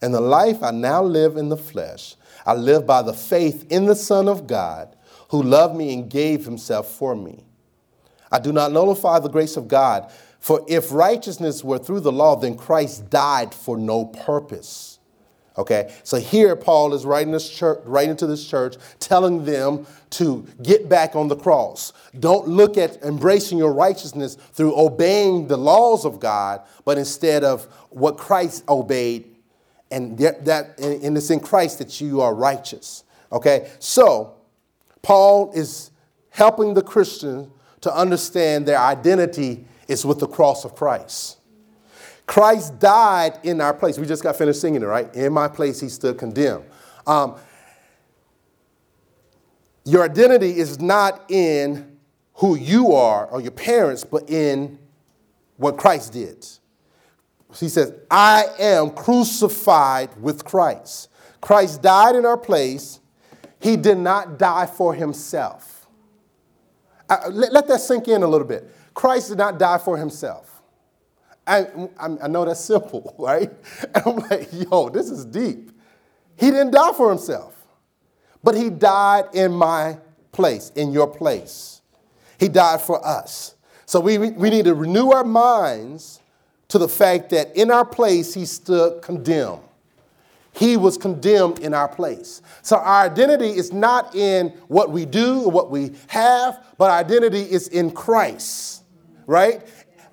And 0.01 0.14
the 0.14 0.21
life 0.21 0.62
I 0.62 0.71
now 0.71 1.03
live 1.03 1.37
in 1.37 1.49
the 1.49 1.57
flesh, 1.57 2.17
I 2.47 2.55
live 2.55 2.87
by 2.87 3.03
the 3.03 3.12
faith 3.12 3.67
in 3.71 3.87
the 3.87 3.97
Son 3.97 4.29
of 4.29 4.47
God 4.47 4.95
who 5.31 5.43
loved 5.43 5.77
me 5.77 5.93
and 5.93 6.11
gave 6.11 6.45
himself 6.45 6.91
for 6.91 7.14
me. 7.14 7.45
I 8.31 8.38
do 8.38 8.53
not 8.53 8.73
nullify 8.73 9.19
the 9.19 9.29
grace 9.29 9.57
of 9.57 9.69
God, 9.69 10.11
for 10.38 10.64
if 10.69 10.93
righteousness 10.93 11.64
were 11.64 11.79
through 11.79 12.01
the 12.01 12.12
law, 12.12 12.37
then 12.37 12.57
Christ 12.57 13.11
died 13.11 13.53
for 13.53 13.77
no 13.77 14.05
purpose. 14.05 14.97
Okay, 15.59 15.92
so 16.05 16.18
here 16.18 16.55
Paul 16.55 16.94
is 16.94 17.05
writing 17.05 17.33
this 17.33 17.51
church, 17.51 17.81
writing 17.85 18.14
to 18.18 18.29
this 18.29 18.49
church, 18.49 18.77
telling 19.01 19.44
them 19.44 19.88
to 20.11 20.47
get 20.62 20.88
back 20.88 21.16
on 21.16 21.27
the 21.27 21.35
cross. 21.35 21.92
Don't 22.21 22.47
look 22.47 22.79
at 22.79 23.03
embracing 23.03 23.59
your 23.59 23.73
righteousness 23.73 24.37
through 24.53 24.79
obeying 24.79 25.49
the 25.49 25.57
laws 25.57 26.05
of 26.05 26.21
God, 26.21 26.62
but 26.85 26.97
instead 26.97 27.42
of 27.42 27.64
what 27.90 28.16
Christ 28.16 28.62
obeyed, 28.68 29.35
and 29.90 30.16
that, 30.18 30.79
and 30.79 31.16
it's 31.16 31.31
in 31.31 31.40
Christ 31.40 31.81
that 31.81 32.01
you 32.01 32.21
are 32.21 32.35
righteous. 32.35 33.03
Okay, 33.33 33.68
so 33.81 34.35
Paul 35.03 35.51
is 35.55 35.90
helping 36.31 36.75
the 36.75 36.83
Christian 36.83 37.51
to 37.81 37.92
understand 37.92 38.66
their 38.66 38.79
identity 38.79 39.66
is 39.88 40.07
with 40.07 40.21
the 40.21 40.29
cross 40.29 40.64
of 40.64 40.77
Christ. 40.77 41.38
Christ 42.29 42.79
died 42.79 43.38
in 43.43 43.59
our 43.62 43.73
place. 43.73 43.99
We 43.99 44.07
just 44.07 44.23
got 44.23 44.37
finished 44.37 44.61
singing 44.61 44.83
it, 44.83 44.85
right? 44.85 45.12
In 45.14 45.33
my 45.33 45.49
place, 45.49 45.81
he 45.81 45.88
stood 45.88 46.19
condemned. 46.19 46.67
Um, 47.07 47.37
your 49.87 50.05
identity 50.05 50.59
is 50.59 50.79
not 50.79 51.25
in 51.31 51.97
who 52.35 52.55
you 52.55 52.93
are 52.93 53.27
or 53.29 53.41
your 53.41 53.51
parents, 53.51 54.05
but 54.05 54.29
in 54.29 54.79
what 55.57 55.79
Christ 55.79 56.12
did. 56.12 56.47
He 57.57 57.71
says, 57.71 57.95
I 58.11 58.45
am 58.59 58.91
crucified 58.91 60.11
with 60.21 60.45
Christ. 60.45 61.09
Christ 61.41 61.81
died 61.81 62.14
in 62.14 62.27
our 62.27 62.37
place. 62.37 63.01
He 63.59 63.75
did 63.75 63.97
not 63.97 64.38
die 64.38 64.67
for 64.67 64.93
himself. 64.93 65.87
Uh, 67.09 67.31
let, 67.31 67.55
let 67.55 67.69
that 67.69 67.81
sink 67.81 68.07
in 68.07 68.23
a 68.23 68.29
little 68.29 68.47
bit. 68.47 68.71
Christ 68.93 69.31
did 69.31 69.38
not 69.38 69.59
die 69.59 69.79
for 69.79 69.97
himself. 69.97 70.47
I, 71.48 71.88
I 72.22 72.28
know 72.28 72.44
that's 72.44 72.61
simple, 72.61 73.14
right? 73.18 73.50
And 73.94 74.06
I'm 74.06 74.16
like, 74.16 74.48
yo, 74.52 74.88
this 74.88 75.11
is 75.11 75.24
deep. 75.24 75.70
He 76.37 76.50
didn't 76.50 76.70
die 76.70 76.92
for 76.92 77.08
himself, 77.08 77.56
but 78.44 78.54
he 78.54 78.70
died 78.70 79.26
in 79.34 79.52
my 79.52 79.98
place, 80.30 80.70
in 80.76 80.92
your 80.92 81.08
place. 81.08 81.80
He 82.38 82.48
died 82.48 82.80
for 82.80 83.04
us. 83.04 83.56
So 83.87 84.00
we, 84.00 84.18
we 84.18 84.50
need 84.50 84.66
to 84.66 84.74
renew 84.74 85.11
our 85.11 85.24
minds 85.24 86.20
to 86.68 86.78
the 86.78 86.88
fact 86.88 87.30
that 87.30 87.56
in 87.56 87.70
our 87.70 87.84
place, 87.84 88.34
he 88.34 88.44
stood 88.44 89.02
condemned. 89.02 89.62
He 90.52 90.76
was 90.76 90.98
condemned 90.98 91.61
in 91.61 91.72
our 91.72 91.88
place. 91.88 92.42
So 92.62 92.76
our 92.76 93.06
identity 93.06 93.48
is 93.48 93.72
not 93.72 94.14
in 94.14 94.48
what 94.68 94.90
we 94.90 95.04
do 95.04 95.42
or 95.42 95.50
what 95.50 95.70
we 95.70 95.92
have, 96.08 96.64
but 96.76 96.90
our 96.90 96.98
identity 96.98 97.42
is 97.42 97.68
in 97.68 97.90
Christ, 97.90 98.82
right? 99.26 99.62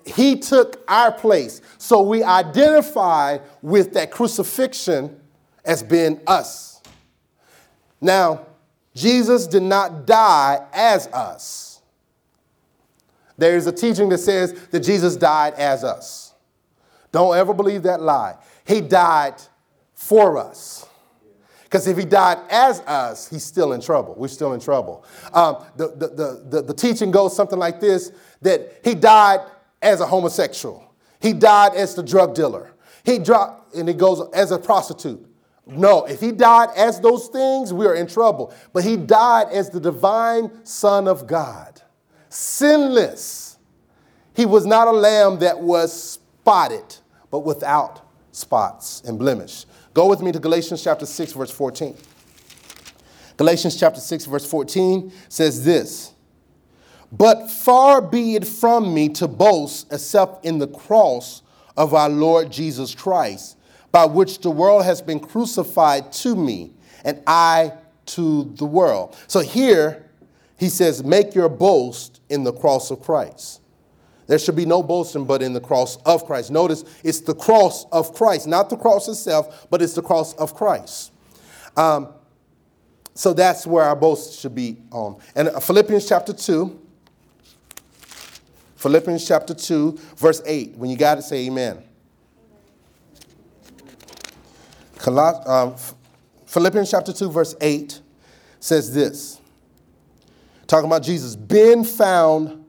He 0.06 0.38
took 0.38 0.82
our 0.88 1.10
place. 1.10 1.60
So 1.78 2.00
we 2.00 2.22
identify 2.22 3.38
with 3.60 3.92
that 3.94 4.12
crucifixion 4.12 5.20
as 5.64 5.82
being 5.82 6.20
us. 6.28 6.80
Now, 8.00 8.46
Jesus 8.94 9.46
did 9.46 9.64
not 9.64 10.06
die 10.06 10.64
as 10.72 11.08
us. 11.08 11.82
There 13.36 13.56
is 13.56 13.66
a 13.66 13.72
teaching 13.72 14.08
that 14.10 14.18
says 14.18 14.52
that 14.70 14.80
Jesus 14.80 15.16
died 15.16 15.54
as 15.54 15.82
us. 15.82 16.32
Don't 17.10 17.36
ever 17.36 17.52
believe 17.52 17.82
that 17.82 18.00
lie. 18.00 18.36
He 18.64 18.80
died 18.80 19.34
for 19.94 20.38
us. 20.38 20.86
Because 21.64 21.88
if 21.88 21.98
he 21.98 22.04
died 22.04 22.38
as 22.48 22.80
us, 22.82 23.28
he's 23.28 23.44
still 23.44 23.72
in 23.72 23.80
trouble. 23.80 24.14
We're 24.16 24.28
still 24.28 24.52
in 24.52 24.60
trouble. 24.60 25.04
Um, 25.32 25.64
the, 25.76 25.88
the, 25.88 26.08
the, 26.08 26.44
the, 26.48 26.62
the 26.62 26.74
teaching 26.74 27.10
goes 27.10 27.34
something 27.34 27.58
like 27.58 27.80
this 27.80 28.12
that 28.42 28.80
he 28.84 28.94
died 28.94 29.40
as 29.86 30.00
a 30.00 30.06
homosexual. 30.06 30.94
He 31.20 31.32
died 31.32 31.74
as 31.74 31.94
the 31.94 32.02
drug 32.02 32.34
dealer. 32.34 32.72
He 33.04 33.18
dropped, 33.18 33.74
and 33.74 33.88
he 33.88 33.94
goes 33.94 34.28
as 34.34 34.50
a 34.50 34.58
prostitute. 34.58 35.24
No, 35.64 36.04
if 36.04 36.20
he 36.20 36.32
died 36.32 36.70
as 36.76 37.00
those 37.00 37.28
things, 37.28 37.72
we 37.72 37.86
are 37.86 37.94
in 37.94 38.06
trouble. 38.06 38.52
But 38.72 38.84
he 38.84 38.96
died 38.96 39.48
as 39.52 39.70
the 39.70 39.80
divine 39.80 40.64
Son 40.64 41.08
of 41.08 41.26
God, 41.26 41.80
sinless. 42.28 43.58
He 44.34 44.44
was 44.44 44.66
not 44.66 44.88
a 44.88 44.92
lamb 44.92 45.38
that 45.38 45.58
was 45.58 46.12
spotted, 46.12 46.96
but 47.30 47.40
without 47.40 48.06
spots 48.32 49.02
and 49.06 49.18
blemish. 49.18 49.66
Go 49.94 50.08
with 50.08 50.20
me 50.20 50.30
to 50.32 50.38
Galatians 50.38 50.82
chapter 50.82 51.06
6, 51.06 51.32
verse 51.32 51.50
14. 51.50 51.96
Galatians 53.36 53.78
chapter 53.78 54.00
6, 54.00 54.26
verse 54.26 54.48
14 54.48 55.12
says 55.28 55.64
this 55.64 56.12
but 57.12 57.50
far 57.50 58.00
be 58.00 58.34
it 58.34 58.46
from 58.46 58.92
me 58.92 59.08
to 59.10 59.28
boast 59.28 59.92
except 59.92 60.44
in 60.44 60.58
the 60.58 60.68
cross 60.68 61.42
of 61.76 61.94
our 61.94 62.08
Lord 62.08 62.50
Jesus 62.50 62.94
Christ, 62.94 63.56
by 63.92 64.04
which 64.04 64.40
the 64.40 64.50
world 64.50 64.84
has 64.84 65.00
been 65.00 65.20
crucified 65.20 66.12
to 66.12 66.34
me, 66.34 66.72
and 67.04 67.22
I 67.26 67.72
to 68.06 68.52
the 68.56 68.64
world. 68.64 69.16
So 69.28 69.40
here 69.40 70.10
he 70.58 70.68
says, 70.68 71.04
Make 71.04 71.34
your 71.34 71.48
boast 71.48 72.20
in 72.28 72.44
the 72.44 72.52
cross 72.52 72.90
of 72.90 73.00
Christ. 73.02 73.60
There 74.26 74.38
should 74.38 74.56
be 74.56 74.66
no 74.66 74.82
boasting 74.82 75.24
but 75.24 75.42
in 75.42 75.52
the 75.52 75.60
cross 75.60 75.96
of 76.04 76.26
Christ. 76.26 76.50
Notice 76.50 76.84
it's 77.04 77.20
the 77.20 77.34
cross 77.34 77.86
of 77.92 78.12
Christ, 78.12 78.48
not 78.48 78.70
the 78.70 78.76
cross 78.76 79.06
itself, 79.06 79.68
but 79.70 79.80
it's 79.80 79.94
the 79.94 80.02
cross 80.02 80.34
of 80.34 80.54
Christ. 80.54 81.12
Um, 81.76 82.08
so 83.14 83.32
that's 83.32 83.66
where 83.66 83.84
our 83.84 83.96
boast 83.96 84.40
should 84.40 84.54
be 84.54 84.78
on. 84.90 85.18
And 85.36 85.50
Philippians 85.62 86.08
chapter 86.08 86.32
2, 86.32 86.85
Philippians 88.76 89.26
chapter 89.26 89.54
2, 89.54 89.98
verse 90.16 90.42
8. 90.44 90.76
When 90.76 90.90
you 90.90 90.96
got 90.96 91.18
it, 91.18 91.22
say 91.22 91.46
amen. 91.46 91.82
Coloss- 94.96 95.48
um, 95.48 95.74
Philippians 96.46 96.90
chapter 96.90 97.12
2, 97.12 97.30
verse 97.30 97.54
8 97.60 98.00
says 98.60 98.94
this 98.94 99.40
talking 100.66 100.86
about 100.86 101.02
Jesus, 101.02 101.36
being 101.36 101.84
found 101.84 102.64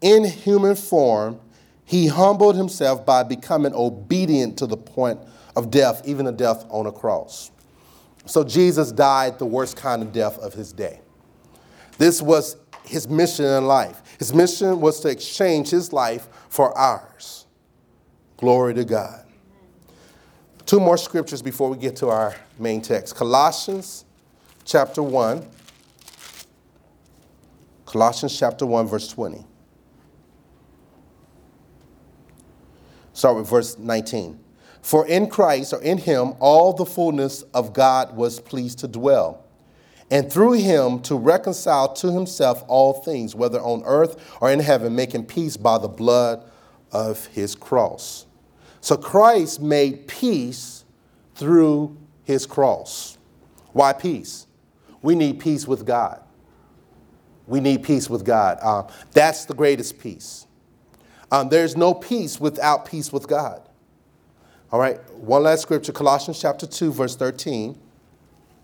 in 0.00 0.24
human 0.24 0.76
form, 0.76 1.40
he 1.84 2.06
humbled 2.06 2.56
himself 2.56 3.04
by 3.04 3.22
becoming 3.22 3.74
obedient 3.74 4.56
to 4.58 4.66
the 4.66 4.76
point 4.76 5.18
of 5.56 5.70
death, 5.70 6.02
even 6.04 6.24
the 6.24 6.32
death 6.32 6.64
on 6.68 6.86
a 6.86 6.92
cross. 6.92 7.50
So 8.26 8.44
Jesus 8.44 8.92
died 8.92 9.38
the 9.38 9.46
worst 9.46 9.76
kind 9.76 10.02
of 10.02 10.12
death 10.12 10.38
of 10.38 10.54
his 10.54 10.72
day. 10.72 11.00
This 11.98 12.22
was 12.22 12.56
his 12.84 13.08
mission 13.08 13.44
in 13.44 13.66
life. 13.66 14.09
His 14.20 14.34
mission 14.34 14.82
was 14.82 15.00
to 15.00 15.08
exchange 15.08 15.70
his 15.70 15.94
life 15.94 16.28
for 16.50 16.76
ours. 16.76 17.46
Glory 18.36 18.74
to 18.74 18.84
God. 18.84 19.24
Two 20.66 20.78
more 20.78 20.98
scriptures 20.98 21.40
before 21.40 21.70
we 21.70 21.78
get 21.78 21.96
to 21.96 22.08
our 22.08 22.34
main 22.58 22.82
text 22.82 23.16
Colossians 23.16 24.04
chapter 24.66 25.02
1. 25.02 25.48
Colossians 27.86 28.38
chapter 28.38 28.66
1, 28.66 28.86
verse 28.88 29.08
20. 29.08 29.42
Start 33.14 33.36
with 33.36 33.48
verse 33.48 33.78
19. 33.78 34.38
For 34.82 35.06
in 35.06 35.30
Christ, 35.30 35.72
or 35.72 35.80
in 35.82 35.96
him, 35.96 36.34
all 36.40 36.74
the 36.74 36.84
fullness 36.84 37.40
of 37.54 37.72
God 37.72 38.14
was 38.14 38.38
pleased 38.38 38.80
to 38.80 38.88
dwell 38.88 39.46
and 40.10 40.30
through 40.30 40.52
him 40.52 41.00
to 41.02 41.16
reconcile 41.16 41.92
to 41.94 42.10
himself 42.12 42.64
all 42.66 42.94
things, 42.94 43.34
whether 43.34 43.60
on 43.60 43.82
earth 43.84 44.36
or 44.40 44.50
in 44.50 44.58
heaven, 44.58 44.94
making 44.94 45.26
peace 45.26 45.56
by 45.56 45.78
the 45.78 45.88
blood 45.88 46.42
of 46.92 47.26
his 47.26 47.54
cross. 47.54 48.26
So 48.80 48.96
Christ 48.96 49.60
made 49.60 50.08
peace 50.08 50.84
through 51.34 51.96
his 52.24 52.46
cross. 52.46 53.18
Why 53.72 53.92
peace? 53.92 54.46
We 55.02 55.14
need 55.14 55.38
peace 55.38 55.66
with 55.66 55.86
God. 55.86 56.20
We 57.46 57.60
need 57.60 57.82
peace 57.82 58.10
with 58.10 58.24
God. 58.24 58.58
Uh, 58.60 58.90
that's 59.12 59.44
the 59.44 59.54
greatest 59.54 59.98
peace. 59.98 60.46
Um, 61.30 61.48
there's 61.48 61.76
no 61.76 61.94
peace 61.94 62.40
without 62.40 62.84
peace 62.84 63.12
with 63.12 63.28
God. 63.28 63.62
All 64.72 64.78
right, 64.78 64.98
one 65.14 65.44
last 65.44 65.62
scripture 65.62 65.92
Colossians 65.92 66.40
chapter 66.40 66.66
2, 66.66 66.92
verse 66.92 67.16
13. 67.16 67.78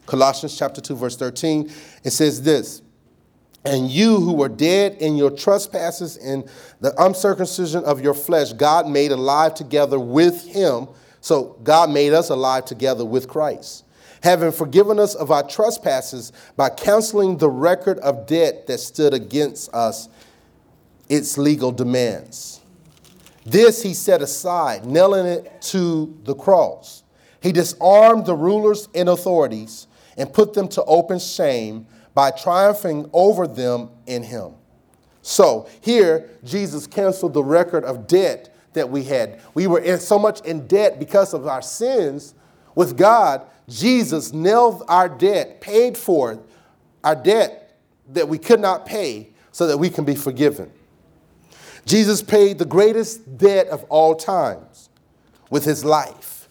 Colossians 0.07 0.57
chapter 0.57 0.81
2, 0.81 0.97
verse 0.97 1.17
13, 1.17 1.71
it 2.05 2.11
says 2.11 2.43
this 2.43 2.81
And 3.65 3.91
you 3.91 4.21
who 4.21 4.33
were 4.33 4.49
dead 4.49 4.95
in 4.95 5.17
your 5.17 5.31
trespasses 5.31 6.17
and 6.17 6.49
the 6.81 6.95
uncircumcision 7.03 7.85
of 7.85 8.01
your 8.01 8.15
flesh, 8.15 8.53
God 8.53 8.89
made 8.89 9.13
alive 9.13 9.55
together 9.55 9.99
with 9.99 10.47
him. 10.47 10.89
So 11.21 11.59
God 11.65 11.91
made 11.91 12.13
us 12.13 12.31
alive 12.31 12.65
together 12.65 13.05
with 13.05 13.27
Christ, 13.27 13.85
having 14.23 14.53
forgiven 14.53 15.01
us 15.01 15.17
of 15.17 15.33
our 15.33 15.43
trespasses 15.43 16.33
by 16.57 16.71
canceling 16.71 17.39
the 17.39 17.51
record 17.51 17.99
of 17.99 18.27
debt 18.27 18.69
that 18.69 18.79
stood 18.79 19.13
against 19.13 19.75
us, 19.75 20.09
its 21.09 21.37
legal 21.37 21.73
demands. 21.73 22.61
This 23.45 23.83
he 23.83 23.95
set 23.95 24.23
aside, 24.23 24.85
nailing 24.85 25.27
it 25.27 25.63
to 25.63 26.17
the 26.25 26.35
cross. 26.35 27.05
He 27.41 27.53
disarmed 27.53 28.27
the 28.27 28.35
rulers 28.35 28.89
and 28.93 29.09
authorities 29.09 29.86
and 30.17 30.33
put 30.33 30.55
them 30.55 30.69
to 30.69 30.85
open 30.85 31.19
shame 31.19 31.87
by 32.15 32.31
triumphing 32.31 33.09
over 33.13 33.47
them 33.47 33.91
in 34.07 34.23
him. 34.23 34.53
So 35.23 35.69
here, 35.81 36.31
Jesus 36.45 36.87
canceled 36.87 37.35
the 37.35 37.45
record 37.45 37.85
of 37.85 38.07
debt 38.07 38.55
that 38.73 38.89
we 38.89 39.05
had. 39.05 39.41
We 39.55 39.67
were 39.67 39.81
in 39.81 39.99
so 39.99 40.19
much 40.19 40.41
in 40.43 40.67
debt 40.67 40.99
because 40.99 41.35
of 41.35 41.47
our 41.47 41.63
sins. 41.63 42.35
With 42.75 42.97
God, 42.97 43.47
Jesus 43.69 44.33
nailed 44.33 44.85
our 44.89 45.09
debt, 45.09 45.61
paid 45.61 45.97
for 45.97 46.39
our 47.03 47.17
debt 47.17 47.79
that 48.13 48.29
we 48.29 48.39
could 48.39 48.61
not 48.61 48.87
pay 48.87 49.31
so 49.51 49.67
that 49.67 49.79
we 49.79 49.91
can 49.91 50.05
be 50.05 50.15
forgiven. 50.15 50.71
Jesus 51.87 52.23
paid 52.23 52.59
the 52.59 52.65
greatest 52.65 53.39
debt 53.39 53.69
of 53.69 53.85
all 53.85 54.15
times 54.15 54.91
with 55.51 55.65
his 55.65 55.85
life 55.85 56.49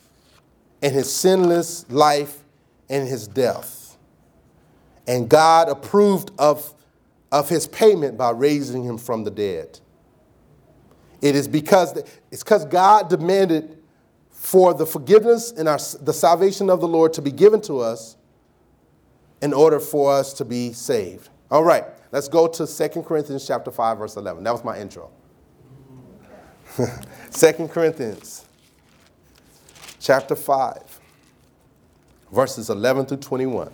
and 0.82 0.93
his 0.93 1.12
sinless 1.12 1.86
life 1.89 2.43
and 2.89 3.08
his 3.08 3.28
death. 3.28 3.98
And 5.08 5.30
God 5.30 5.69
approved 5.69 6.32
of, 6.38 6.74
of 7.32 7.50
his 7.50 7.67
payment 7.67 8.17
by 8.17 8.32
raising 8.32 8.84
him 8.84 8.98
from 8.98 9.24
the 9.24 9.32
dead. 9.32 9.80
It 11.21 11.36
is 11.36 11.48
because 11.48 11.98
it's 12.32 12.43
because 12.43 12.65
God 12.65 13.10
demanded 13.10 13.82
for 14.30 14.74
the 14.74 14.86
forgiveness 14.86 15.52
and 15.52 15.67
our, 15.67 15.80
the 16.02 16.13
salvation 16.13 16.69
of 16.69 16.82
the 16.82 16.88
Lord 16.88 17.13
to 17.13 17.21
be 17.21 17.32
given 17.32 17.62
to 17.62 17.80
us 17.80 18.15
in 19.41 19.54
order 19.54 19.80
for 19.80 20.12
us 20.13 20.34
to 20.34 20.45
be 20.45 20.71
saved. 20.74 21.30
All 21.50 21.63
right, 21.63 21.86
let's 22.12 22.28
go 22.28 22.48
to 22.48 22.67
2 22.67 23.02
Corinthians 23.04 23.48
chapter 23.48 23.71
5 23.71 23.98
verse 23.98 24.15
11. 24.17 24.43
That 24.43 24.52
was 24.52 24.63
my 24.63 24.78
intro. 24.80 25.10
2 27.32 27.67
Corinthians 27.69 28.45
chapter 30.00 30.36
5 30.36 30.85
verses 32.36 32.69
11 32.69 33.06
through 33.06 33.17
21. 33.17 33.71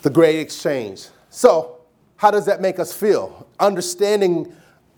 The 0.00 0.10
great 0.10 0.40
exchange. 0.40 1.08
So, 1.30 1.78
how 2.16 2.30
does 2.30 2.46
that 2.46 2.60
make 2.60 2.78
us 2.78 2.92
feel? 2.92 3.46
Understanding 3.60 4.52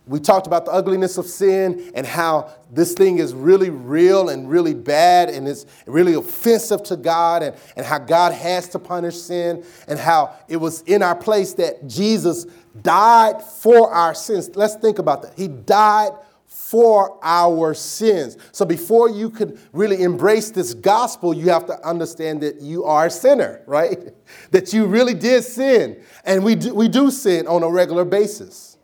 we 0.07 0.21
talked 0.21 0.47
about 0.47 0.67
the 0.67 0.71
ugliness 0.71 1.17
of 1.17 1.27
sin 1.27 1.91
and 1.95 2.07
how 2.07 2.53
this 2.71 2.93
thing 2.93 3.19
is 3.19 3.33
really 3.33 3.71
real 3.71 4.29
and 4.29 4.49
really 4.49 4.75
bad 4.75 5.31
and 5.31 5.49
it's 5.49 5.65
really 5.87 6.13
offensive 6.13 6.83
to 6.85 6.97
God 6.97 7.43
and, 7.43 7.57
and 7.77 7.87
how 7.87 7.99
God 7.99 8.33
has 8.33 8.69
to 8.71 8.79
punish 8.79 9.17
sin 9.17 9.65
and 9.89 9.99
how 9.99 10.35
it 10.47 10.59
was 10.59 10.83
in 10.83 11.03
our 11.03 11.17
place 11.17 11.55
that 11.55 11.89
Jesus 11.89 12.47
died 12.83 13.43
for 13.43 13.91
our 13.91 14.15
sins. 14.15 14.51
Let's 14.55 14.75
think 14.75 14.99
about 14.99 15.23
that. 15.23 15.33
He 15.39 15.49
died 15.49 16.11
for 16.65 17.19
our 17.23 17.75
sins. 17.75 18.39
So 18.51 18.65
before 18.65 19.11
you 19.11 19.29
could 19.29 19.61
really 19.75 20.03
embrace 20.03 20.51
this 20.51 20.73
gospel, 20.73 21.35
you 21.35 21.51
have 21.51 21.67
to 21.67 21.87
understand 21.87 22.41
that 22.41 22.63
you 22.63 22.85
are 22.85 23.07
a 23.07 23.11
sinner, 23.11 23.61
right? 23.67 23.99
that 24.51 24.73
you 24.73 24.87
really 24.87 25.13
did 25.13 25.45
sin. 25.45 26.03
And 26.25 26.43
we 26.43 26.55
do, 26.55 26.75
we 26.75 26.89
do 26.89 27.11
sin 27.11 27.47
on 27.47 27.63
a 27.63 27.69
regular 27.69 28.07
basis. 28.07 28.79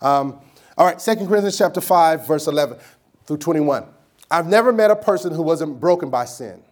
Um, 0.00 0.40
all 0.78 0.86
right, 0.86 0.98
2 0.98 1.14
Corinthians 1.26 1.58
chapter 1.58 1.82
5, 1.82 2.26
verse 2.26 2.46
11 2.46 2.78
through 3.26 3.36
21. 3.36 3.86
I've 4.30 4.46
never 4.46 4.72
met 4.72 4.90
a 4.90 4.96
person 4.96 5.34
who 5.34 5.42
wasn't 5.42 5.78
broken 5.78 6.08
by 6.08 6.24
sin. 6.24 6.62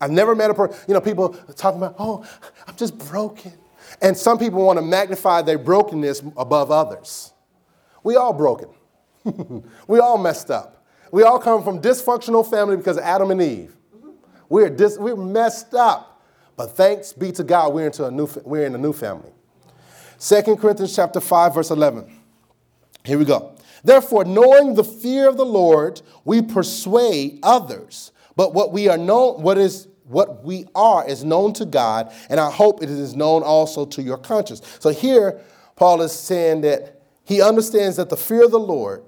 I've 0.00 0.10
never 0.10 0.34
met 0.34 0.48
a 0.50 0.54
person, 0.54 0.74
you 0.88 0.94
know, 0.94 1.02
people 1.02 1.34
talking 1.54 1.82
about, 1.82 1.96
oh, 1.98 2.24
I'm 2.66 2.76
just 2.76 2.96
broken. 2.96 3.52
And 4.00 4.16
some 4.16 4.38
people 4.38 4.64
want 4.64 4.78
to 4.78 4.84
magnify 4.84 5.42
their 5.42 5.58
brokenness 5.58 6.22
above 6.38 6.70
others. 6.70 7.34
We 8.02 8.16
all 8.16 8.32
broken. 8.32 8.70
we 9.88 9.98
all 9.98 10.18
messed 10.18 10.50
up. 10.50 10.86
We 11.12 11.22
all 11.22 11.38
come 11.38 11.62
from 11.62 11.80
dysfunctional 11.80 12.48
family 12.48 12.76
because 12.76 12.96
of 12.96 13.04
Adam 13.04 13.30
and 13.30 13.40
Eve. 13.40 13.76
We're, 14.48 14.70
dis- 14.70 14.98
we're 14.98 15.16
messed 15.16 15.74
up. 15.74 16.22
But 16.56 16.76
thanks 16.76 17.12
be 17.12 17.32
to 17.32 17.44
God, 17.44 17.74
we're, 17.74 17.86
into 17.86 18.06
a 18.06 18.10
new, 18.10 18.28
we're 18.44 18.64
in 18.64 18.74
a 18.74 18.78
new 18.78 18.92
family. 18.92 19.30
2 20.18 20.56
Corinthians 20.56 20.96
chapter 20.96 21.20
5, 21.20 21.54
verse 21.54 21.70
11. 21.70 22.10
Here 23.04 23.18
we 23.18 23.24
go. 23.24 23.54
Therefore, 23.84 24.24
knowing 24.24 24.74
the 24.74 24.82
fear 24.82 25.28
of 25.28 25.36
the 25.36 25.44
Lord, 25.44 26.00
we 26.24 26.42
persuade 26.42 27.38
others. 27.42 28.10
But 28.34 28.54
what 28.54 28.72
we 28.72 28.88
are 28.88 28.98
known, 28.98 29.42
what 29.42 29.58
is 29.58 29.88
what 30.08 30.44
we 30.44 30.66
are 30.74 31.06
is 31.06 31.24
known 31.24 31.52
to 31.54 31.64
God, 31.64 32.12
and 32.28 32.38
I 32.38 32.50
hope 32.50 32.82
it 32.82 32.88
is 32.88 33.16
known 33.16 33.42
also 33.42 33.84
to 33.86 34.02
your 34.02 34.18
conscience. 34.18 34.62
So 34.78 34.90
here, 34.90 35.40
Paul 35.74 36.00
is 36.00 36.12
saying 36.12 36.60
that 36.60 37.02
he 37.24 37.42
understands 37.42 37.96
that 37.96 38.08
the 38.08 38.16
fear 38.16 38.44
of 38.44 38.52
the 38.52 38.60
Lord 38.60 39.04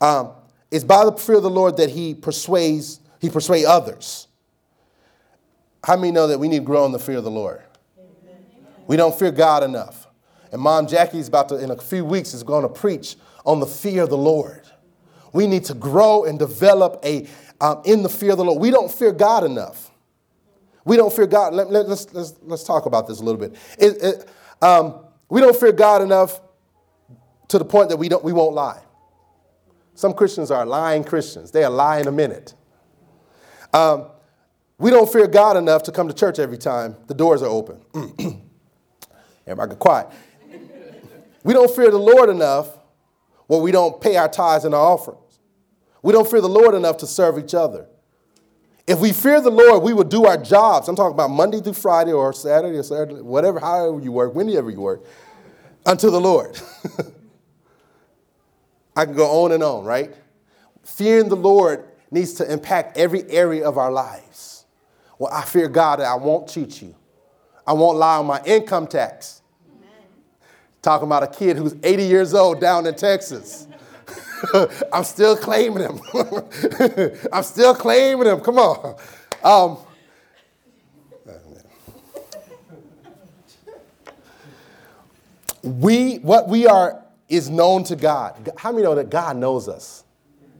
um, 0.00 0.32
is 0.70 0.84
by 0.84 1.04
the 1.04 1.12
fear 1.12 1.36
of 1.36 1.42
the 1.42 1.50
Lord 1.50 1.76
that 1.78 1.90
he 1.90 2.14
persuades, 2.14 3.00
he 3.20 3.30
persuades 3.30 3.66
others. 3.66 4.28
How 5.84 5.96
many 5.96 6.10
know 6.10 6.26
that 6.26 6.38
we 6.38 6.48
need 6.48 6.58
to 6.58 6.64
grow 6.64 6.84
in 6.84 6.92
the 6.92 6.98
fear 6.98 7.18
of 7.18 7.24
the 7.24 7.30
Lord? 7.30 7.62
We 8.86 8.96
don't 8.96 9.16
fear 9.16 9.30
God 9.30 9.62
enough. 9.62 10.06
And 10.52 10.60
Mom 10.60 10.86
Jackie's 10.86 11.28
about 11.28 11.48
to, 11.48 11.56
in 11.56 11.70
a 11.70 11.76
few 11.76 12.04
weeks, 12.04 12.34
is 12.34 12.42
going 12.42 12.62
to 12.62 12.68
preach 12.68 13.16
on 13.44 13.60
the 13.60 13.66
fear 13.66 14.04
of 14.04 14.10
the 14.10 14.18
Lord. 14.18 14.62
We 15.32 15.46
need 15.46 15.64
to 15.66 15.74
grow 15.74 16.24
and 16.24 16.38
develop 16.38 17.00
a 17.04 17.28
um, 17.60 17.82
in 17.84 18.02
the 18.02 18.08
fear 18.08 18.32
of 18.32 18.38
the 18.38 18.44
Lord. 18.44 18.60
We 18.60 18.70
don't 18.70 18.90
fear 18.90 19.12
God 19.12 19.44
enough. 19.44 19.90
We 20.84 20.96
don't 20.96 21.12
fear 21.12 21.26
God. 21.26 21.54
Let, 21.54 21.68
us 21.68 21.88
let's, 21.88 22.14
let's, 22.14 22.34
let's 22.42 22.64
talk 22.64 22.86
about 22.86 23.08
this 23.08 23.20
a 23.20 23.24
little 23.24 23.40
bit. 23.40 23.56
It, 23.78 24.02
it, 24.02 24.28
um, 24.62 25.04
we 25.28 25.40
don't 25.40 25.56
fear 25.56 25.72
God 25.72 26.02
enough 26.02 26.40
to 27.48 27.58
the 27.58 27.64
point 27.64 27.88
that 27.88 27.96
we, 27.96 28.08
don't, 28.08 28.22
we 28.22 28.32
won't 28.32 28.54
lie. 28.54 28.80
Some 29.96 30.12
Christians 30.12 30.50
are 30.50 30.66
lying 30.66 31.04
Christians. 31.04 31.50
They 31.50 31.64
are 31.64 31.70
lying 31.70 32.06
a 32.06 32.12
minute. 32.12 32.52
Um, 33.72 34.08
we 34.78 34.90
don't 34.90 35.10
fear 35.10 35.26
God 35.26 35.56
enough 35.56 35.84
to 35.84 35.92
come 35.92 36.06
to 36.06 36.14
church 36.14 36.38
every 36.38 36.58
time 36.58 36.96
the 37.06 37.14
doors 37.14 37.42
are 37.42 37.48
open. 37.48 37.80
Everybody 39.46 39.70
get 39.70 39.78
quiet. 39.78 40.08
We 41.42 41.54
don't 41.54 41.74
fear 41.74 41.90
the 41.90 41.98
Lord 41.98 42.28
enough 42.28 42.76
when 43.46 43.62
we 43.62 43.72
don't 43.72 43.98
pay 43.98 44.16
our 44.16 44.28
tithes 44.28 44.66
and 44.66 44.74
our 44.74 44.80
offerings. 44.80 45.38
We 46.02 46.12
don't 46.12 46.28
fear 46.30 46.42
the 46.42 46.48
Lord 46.48 46.74
enough 46.74 46.98
to 46.98 47.06
serve 47.06 47.38
each 47.38 47.54
other. 47.54 47.86
If 48.86 49.00
we 49.00 49.12
fear 49.12 49.40
the 49.40 49.50
Lord, 49.50 49.82
we 49.82 49.94
would 49.94 50.10
do 50.10 50.26
our 50.26 50.36
jobs. 50.36 50.88
I'm 50.88 50.96
talking 50.96 51.14
about 51.14 51.30
Monday 51.30 51.60
through 51.60 51.72
Friday 51.72 52.12
or 52.12 52.34
Saturday 52.34 52.76
or 52.76 52.82
Saturday, 52.82 53.22
whatever, 53.22 53.60
however 53.60 53.98
you 53.98 54.12
work, 54.12 54.34
whenever 54.34 54.70
you 54.70 54.80
work, 54.80 55.04
unto 55.86 56.10
the 56.10 56.20
Lord. 56.20 56.60
I 58.96 59.04
can 59.04 59.14
go 59.14 59.44
on 59.44 59.52
and 59.52 59.62
on, 59.62 59.84
right? 59.84 60.14
Fearing 60.82 61.28
the 61.28 61.36
Lord 61.36 61.84
needs 62.10 62.32
to 62.34 62.50
impact 62.50 62.96
every 62.96 63.30
area 63.30 63.68
of 63.68 63.76
our 63.76 63.92
lives. 63.92 64.64
Well, 65.18 65.32
I 65.32 65.42
fear 65.42 65.68
God 65.68 65.98
that 65.98 66.06
I 66.06 66.14
won't 66.14 66.48
cheat 66.48 66.80
you. 66.80 66.94
I 67.66 67.74
won't 67.74 67.98
lie 67.98 68.16
on 68.16 68.26
my 68.26 68.42
income 68.44 68.86
tax. 68.86 69.42
Talking 70.80 71.06
about 71.06 71.24
a 71.24 71.26
kid 71.26 71.56
who's 71.56 71.74
80 71.82 72.04
years 72.04 72.32
old 72.32 72.60
down 72.60 72.86
in 72.86 72.94
Texas. 72.94 73.66
I'm 74.92 75.04
still 75.04 75.36
claiming 75.36 75.82
him. 75.82 76.00
I'm 77.32 77.42
still 77.42 77.74
claiming 77.74 78.26
him. 78.26 78.40
Come 78.40 78.58
on. 78.58 78.96
Um, 79.42 79.78
we 85.62 86.18
what 86.18 86.48
we 86.48 86.66
are 86.66 87.02
is 87.28 87.50
known 87.50 87.84
to 87.84 87.96
God. 87.96 88.50
How 88.56 88.70
many 88.72 88.84
know 88.84 88.94
that 88.94 89.10
God 89.10 89.36
knows 89.36 89.68
us? 89.68 90.04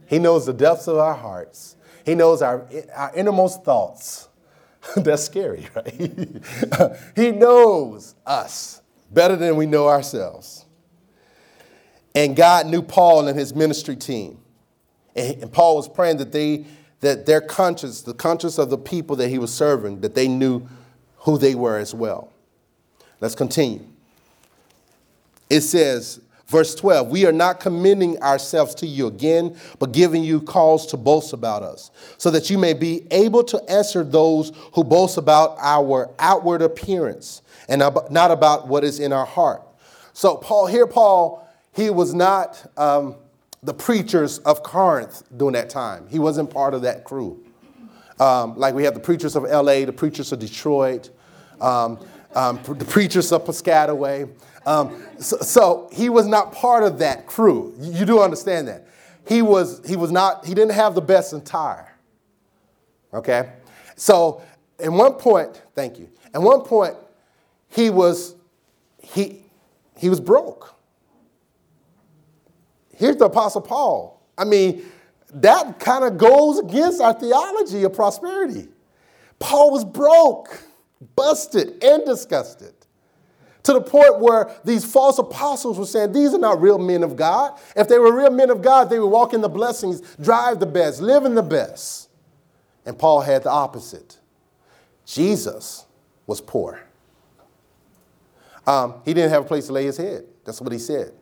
He 0.07 0.19
knows 0.19 0.45
the 0.45 0.53
depths 0.53 0.87
of 0.87 0.97
our 0.97 1.13
hearts. 1.13 1.75
He 2.05 2.15
knows 2.15 2.41
our, 2.41 2.65
our 2.95 3.11
innermost 3.15 3.63
thoughts. 3.63 4.29
That's 4.95 5.23
scary, 5.23 5.67
right? 5.75 7.01
he 7.15 7.31
knows 7.31 8.15
us 8.25 8.81
better 9.11 9.35
than 9.35 9.55
we 9.55 9.65
know 9.65 9.87
ourselves. 9.87 10.65
And 12.15 12.35
God 12.35 12.67
knew 12.67 12.81
Paul 12.81 13.27
and 13.27 13.37
his 13.37 13.53
ministry 13.53 13.95
team. 13.95 14.39
And 15.15 15.51
Paul 15.51 15.75
was 15.75 15.87
praying 15.87 16.17
that 16.17 16.31
they 16.31 16.65
that 16.99 17.25
their 17.25 17.41
conscience, 17.41 18.01
the 18.01 18.13
conscience 18.13 18.57
of 18.57 18.69
the 18.69 18.77
people 18.77 19.15
that 19.17 19.29
he 19.29 19.37
was 19.37 19.53
serving, 19.53 20.01
that 20.01 20.15
they 20.15 20.27
knew 20.27 20.67
who 21.17 21.37
they 21.37 21.53
were 21.53 21.77
as 21.77 21.93
well. 21.93 22.31
Let's 23.19 23.35
continue. 23.35 23.85
It 25.49 25.61
says, 25.61 26.21
verse 26.47 26.73
12, 26.75 27.09
we 27.09 27.25
are 27.25 27.31
not 27.31 27.59
commending 27.59 28.21
ourselves 28.21 28.73
to 28.75 28.87
you 28.87 29.07
again, 29.07 29.55
but 29.79 29.91
giving 29.91 30.23
you 30.23 30.41
cause 30.41 30.87
to 30.87 30.97
boast 30.97 31.33
about 31.33 31.63
us, 31.63 31.91
so 32.17 32.31
that 32.31 32.49
you 32.49 32.57
may 32.57 32.73
be 32.73 33.05
able 33.11 33.43
to 33.43 33.61
answer 33.69 34.03
those 34.03 34.51
who 34.73 34.83
boast 34.83 35.17
about 35.17 35.57
our 35.59 36.09
outward 36.19 36.61
appearance 36.61 37.41
and 37.69 37.79
not 38.09 38.31
about 38.31 38.67
what 38.67 38.83
is 38.83 38.99
in 38.99 39.11
our 39.11 39.25
heart. 39.25 39.61
So, 40.13 40.37
Paul, 40.37 40.67
here, 40.67 40.87
Paul, 40.87 41.47
he 41.73 41.89
was 41.89 42.13
not 42.13 42.71
um, 42.77 43.15
the 43.61 43.73
preachers 43.73 44.39
of 44.39 44.63
Corinth 44.63 45.23
during 45.35 45.53
that 45.53 45.69
time. 45.69 46.07
He 46.07 46.17
wasn't 46.17 46.49
part 46.49 46.73
of 46.73 46.81
that 46.83 47.03
crew. 47.03 47.43
Um, 48.19 48.57
like 48.57 48.73
we 48.73 48.83
have 48.83 48.95
the 48.95 48.99
preachers 48.99 49.35
of 49.35 49.43
LA, 49.43 49.85
the 49.85 49.93
preachers 49.93 50.31
of 50.31 50.39
Detroit, 50.39 51.11
um, 51.61 51.99
um, 52.33 52.59
the 52.65 52.85
preachers 52.85 53.31
of 53.31 53.45
Piscataway. 53.45 54.29
Um, 54.67 55.01
so, 55.17 55.37
so, 55.37 55.89
he 55.93 56.09
was 56.09 56.27
not 56.27 56.51
part 56.51 56.83
of 56.83 56.99
that 56.99 57.25
crew. 57.25 57.73
You, 57.79 57.99
you 57.99 58.05
do 58.05 58.19
understand 58.19 58.67
that. 58.67 58.85
He 59.25 59.41
was, 59.41 59.81
he 59.87 59.95
was 59.95 60.11
not, 60.11 60.45
he 60.45 60.53
didn't 60.53 60.73
have 60.73 60.93
the 60.93 61.01
best 61.01 61.31
entire. 61.31 61.95
Okay? 63.13 63.49
So, 63.95 64.41
at 64.77 64.91
one 64.91 65.13
point, 65.13 65.63
thank 65.73 65.97
you. 65.97 66.09
At 66.33 66.41
one 66.41 66.63
point, 66.63 66.95
he 67.69 67.89
was 67.89 68.35
he 69.01 69.41
he 69.97 70.09
was 70.09 70.19
broke. 70.19 70.75
Here's 72.93 73.15
the 73.15 73.25
apostle 73.25 73.61
Paul. 73.61 74.21
I 74.37 74.43
mean, 74.43 74.85
that 75.33 75.79
kind 75.79 76.03
of 76.03 76.17
goes 76.17 76.59
against 76.59 77.01
our 77.01 77.13
theology 77.13 77.83
of 77.83 77.93
prosperity. 77.93 78.67
Paul 79.39 79.71
was 79.71 79.85
broke, 79.85 80.61
busted, 81.15 81.81
and 81.81 82.05
disgusted 82.05 82.73
to 83.67 83.73
the 83.73 83.81
point 83.81 84.19
where 84.19 84.51
these 84.65 84.83
false 84.83 85.19
apostles 85.19 85.77
were 85.77 85.85
saying, 85.85 86.11
These 86.11 86.33
are 86.33 86.39
not 86.39 86.61
real 86.61 86.79
men 86.79 87.03
of 87.03 87.15
God. 87.15 87.59
If 87.75 87.87
they 87.87 87.99
were 87.99 88.15
real 88.15 88.31
men 88.31 88.49
of 88.49 88.61
God, 88.61 88.89
they 88.89 88.99
would 88.99 89.07
walk 89.07 89.33
in 89.33 89.41
the 89.41 89.49
blessings, 89.49 90.01
drive 90.17 90.59
the 90.59 90.65
best, 90.65 91.01
live 91.01 91.25
in 91.25 91.35
the 91.35 91.43
best. 91.43 92.09
And 92.85 92.97
Paul 92.97 93.21
had 93.21 93.43
the 93.43 93.51
opposite. 93.51 94.17
Jesus 95.05 95.85
was 96.25 96.41
poor. 96.41 96.81
Um, 98.65 98.95
he 99.05 99.13
didn't 99.13 99.31
have 99.31 99.43
a 99.43 99.47
place 99.47 99.67
to 99.67 99.73
lay 99.73 99.85
his 99.85 99.97
head. 99.97 100.25
That's 100.45 100.59
what 100.59 100.71
he 100.71 100.79
said. 100.79 101.13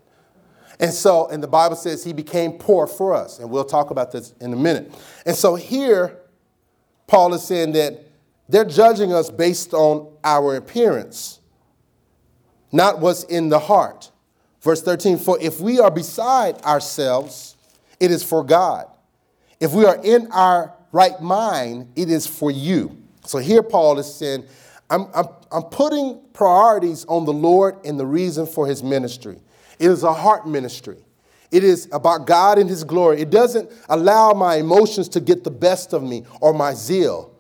And 0.80 0.92
so, 0.94 1.28
and 1.28 1.42
the 1.42 1.48
Bible 1.48 1.76
says 1.76 2.04
he 2.04 2.14
became 2.14 2.54
poor 2.54 2.88
for 2.88 3.14
us. 3.14 3.40
And 3.40 3.50
we'll 3.50 3.66
talk 3.66 3.92
about 3.92 4.12
this 4.12 4.34
in 4.42 4.52
a 4.52 4.56
minute. 4.56 4.94
And 5.26 5.36
so 5.36 5.56
here, 5.56 6.18
Paul 7.08 7.34
is 7.34 7.44
saying 7.44 7.74
that 7.74 8.04
they're 8.50 8.66
judging 8.66 9.14
us 9.14 9.30
based 9.30 9.74
on 9.74 10.12
our 10.24 10.56
appearance, 10.56 11.40
not 12.76 13.00
what's 13.00 13.24
in 13.24 13.50
the 13.50 13.60
heart. 13.60 14.12
Verse 14.62 14.82
13 14.82 15.18
For 15.18 15.40
if 15.42 15.60
we 15.60 15.80
are 15.80 15.92
beside 15.92 16.62
ourselves, 16.64 17.56
it 18.00 18.12
is 18.12 18.24
for 18.24 18.44
God. 18.44 18.86
If 19.60 19.74
we 19.74 19.86
are 19.86 20.00
in 20.04 20.28
our 20.32 20.74
right 20.92 21.20
mind, 21.22 21.92
it 21.96 22.10
is 22.10 22.28
for 22.28 22.52
you. 22.52 22.98
So 23.26 23.38
here 23.38 23.64
Paul 23.64 23.98
is 24.00 24.14
saying, 24.14 24.46
I'm, 24.90 25.08
I'm, 25.16 25.26
I'm 25.52 25.64
putting 25.64 26.22
priorities 26.34 27.06
on 27.06 27.26
the 27.26 27.34
Lord 27.34 27.78
and 27.86 28.00
the 28.00 28.06
reason 28.06 28.46
for 28.46 28.68
his 28.68 28.84
ministry. 28.84 29.40
It 29.80 29.90
is 29.90 30.04
a 30.04 30.14
heart 30.14 30.48
ministry. 30.48 30.98
It 31.52 31.64
is 31.64 31.88
about 31.92 32.28
God 32.28 32.58
and 32.58 32.70
his 32.70 32.84
glory. 32.84 33.22
It 33.22 33.30
doesn't 33.30 33.72
allow 33.90 34.34
my 34.34 34.56
emotions 34.56 35.08
to 35.10 35.20
get 35.20 35.44
the 35.44 35.52
best 35.52 35.94
of 35.94 36.04
me 36.04 36.26
or 36.42 36.54
my 36.54 36.74
zeal. 36.74 37.34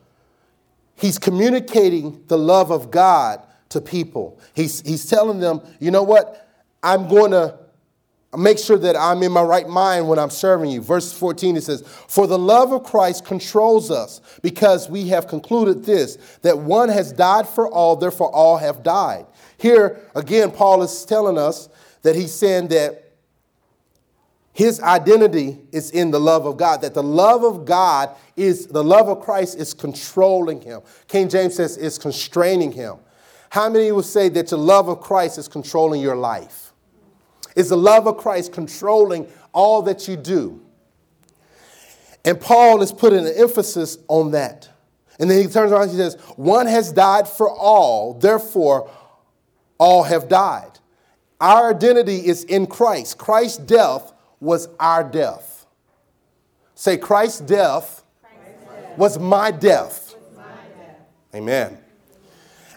He's 0.95 1.19
communicating 1.19 2.23
the 2.27 2.37
love 2.37 2.71
of 2.71 2.91
God 2.91 3.45
to 3.75 3.81
people. 3.81 4.39
He's, 4.53 4.81
he's 4.81 5.05
telling 5.05 5.39
them, 5.39 5.61
you 5.81 5.91
know 5.91 6.03
what? 6.03 6.49
I'm 6.81 7.09
going 7.09 7.31
to 7.31 7.59
make 8.37 8.57
sure 8.57 8.77
that 8.77 8.95
I'm 8.95 9.21
in 9.21 9.33
my 9.33 9.41
right 9.41 9.67
mind 9.67 10.07
when 10.07 10.17
I'm 10.17 10.29
serving 10.29 10.71
you. 10.71 10.81
Verse 10.81 11.11
14, 11.11 11.57
it 11.57 11.63
says, 11.63 11.83
For 12.07 12.25
the 12.25 12.39
love 12.39 12.71
of 12.71 12.83
Christ 12.83 13.25
controls 13.25 13.91
us, 13.91 14.21
because 14.41 14.89
we 14.89 15.09
have 15.09 15.27
concluded 15.27 15.83
this, 15.83 16.17
that 16.41 16.57
one 16.57 16.87
has 16.87 17.11
died 17.11 17.47
for 17.47 17.69
all, 17.69 17.97
therefore 17.97 18.33
all 18.33 18.57
have 18.57 18.81
died. 18.81 19.25
Here, 19.57 20.01
again, 20.15 20.51
Paul 20.51 20.81
is 20.81 21.03
telling 21.03 21.37
us 21.37 21.67
that 22.03 22.15
he's 22.15 22.33
saying 22.33 22.69
that 22.69 23.03
his 24.53 24.79
identity 24.79 25.59
is 25.73 25.91
in 25.91 26.11
the 26.11 26.19
love 26.19 26.45
of 26.45 26.55
God, 26.55 26.79
that 26.81 26.93
the 26.93 27.03
love 27.03 27.43
of 27.43 27.65
God 27.65 28.15
is, 28.37 28.67
the 28.67 28.83
love 28.83 29.09
of 29.09 29.19
Christ 29.19 29.57
is 29.57 29.73
controlling 29.73 30.61
him. 30.61 30.81
King 31.09 31.27
James 31.27 31.55
says 31.55 31.75
is 31.75 31.97
constraining 31.97 32.71
him. 32.71 32.95
How 33.49 33.69
many 33.69 33.91
will 33.91 34.03
say 34.03 34.29
that 34.29 34.47
the 34.47 34.57
love 34.57 34.89
of 34.89 35.01
Christ 35.01 35.37
is 35.37 35.47
controlling 35.47 36.01
your 36.01 36.15
life? 36.15 36.73
Is 37.55 37.69
the 37.69 37.77
love 37.77 38.07
of 38.07 38.17
Christ 38.17 38.51
controlling 38.51 39.27
all 39.53 39.81
that 39.83 40.07
you 40.07 40.17
do? 40.17 40.61
And 42.25 42.41
Paul 42.41 42.81
is 42.81 42.91
putting 42.91 43.19
an 43.19 43.33
emphasis 43.37 43.97
on 44.07 44.31
that. 44.31 44.69
And 45.19 45.29
then 45.29 45.41
he 45.41 45.47
turns 45.47 45.71
around 45.71 45.83
and 45.83 45.91
he 45.91 45.97
says, 45.97 46.15
One 46.35 46.67
has 46.67 46.91
died 46.91 47.27
for 47.27 47.49
all, 47.49 48.15
therefore 48.15 48.89
all 49.77 50.03
have 50.03 50.27
died. 50.27 50.79
Our 51.39 51.73
identity 51.73 52.25
is 52.25 52.43
in 52.45 52.67
Christ. 52.67 53.17
Christ's 53.17 53.57
death 53.57 54.13
was 54.39 54.67
our 54.79 55.03
death. 55.03 55.65
Say, 56.73 56.97
Christ's 56.97 57.41
death, 57.41 58.03
was 58.97 59.19
my 59.19 59.51
death. 59.51 60.15
Amen. 61.33 61.77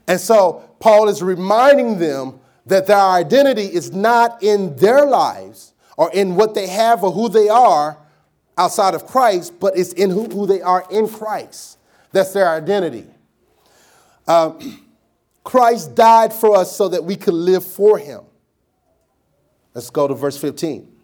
And 0.09 0.18
so 0.18 0.64
Paul 0.81 1.09
is 1.09 1.23
reminding 1.23 1.99
them 1.99 2.40
that 2.66 2.87
their 2.87 2.99
identity 2.99 3.66
is 3.66 3.92
not 3.92 4.42
in 4.42 4.75
their 4.77 5.05
lives 5.05 5.75
or 5.97 6.11
in 6.12 6.35
what 6.35 6.55
they 6.55 6.66
have 6.66 7.05
or 7.05 7.12
who 7.12 7.29
they 7.29 7.49
are 7.49 7.99
outside 8.57 8.94
of 8.94 9.07
Christ, 9.07 9.61
but 9.61 9.77
it's 9.77 9.92
in 9.92 10.11
who, 10.11 10.25
who 10.25 10.47
they 10.47 10.62
are 10.62 10.85
in 10.90 11.09
Christ. 11.09 11.79
That's 12.11 12.33
their 12.33 12.49
identity. 12.49 13.07
Um, 14.27 14.87
Christ 15.44 15.94
died 15.94 16.33
for 16.33 16.57
us 16.57 16.75
so 16.75 16.88
that 16.88 17.05
we 17.05 17.16
could 17.16 17.35
live 17.35 17.64
for 17.64 17.99
him. 17.99 18.23
Let's 19.75 19.90
go 19.90 20.09
to 20.09 20.14
verse 20.14 20.38
15. 20.38 20.98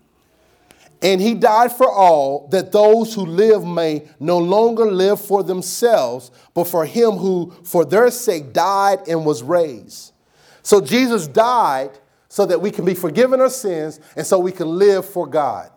And 1.04 1.20
he 1.20 1.34
died 1.34 1.70
for 1.70 1.86
all, 1.86 2.48
that 2.48 2.72
those 2.72 3.12
who 3.12 3.26
live 3.26 3.62
may 3.62 4.08
no 4.18 4.38
longer 4.38 4.90
live 4.90 5.20
for 5.20 5.42
themselves, 5.42 6.30
but 6.54 6.64
for 6.64 6.86
him 6.86 7.12
who, 7.12 7.52
for 7.62 7.84
their 7.84 8.10
sake, 8.10 8.54
died 8.54 9.06
and 9.06 9.26
was 9.26 9.42
raised. 9.42 10.14
So 10.62 10.80
Jesus 10.80 11.26
died 11.26 11.90
so 12.28 12.46
that 12.46 12.58
we 12.58 12.70
can 12.70 12.86
be 12.86 12.94
forgiven 12.94 13.38
our 13.42 13.50
sins 13.50 14.00
and 14.16 14.26
so 14.26 14.38
we 14.38 14.50
can 14.50 14.66
live 14.66 15.06
for 15.06 15.26
God. 15.26 15.70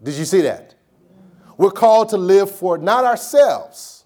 Did 0.00 0.14
you 0.14 0.24
see 0.24 0.42
that? 0.42 0.76
We're 1.58 1.72
called 1.72 2.10
to 2.10 2.16
live 2.16 2.48
for 2.48 2.78
not 2.78 3.04
ourselves. 3.04 4.04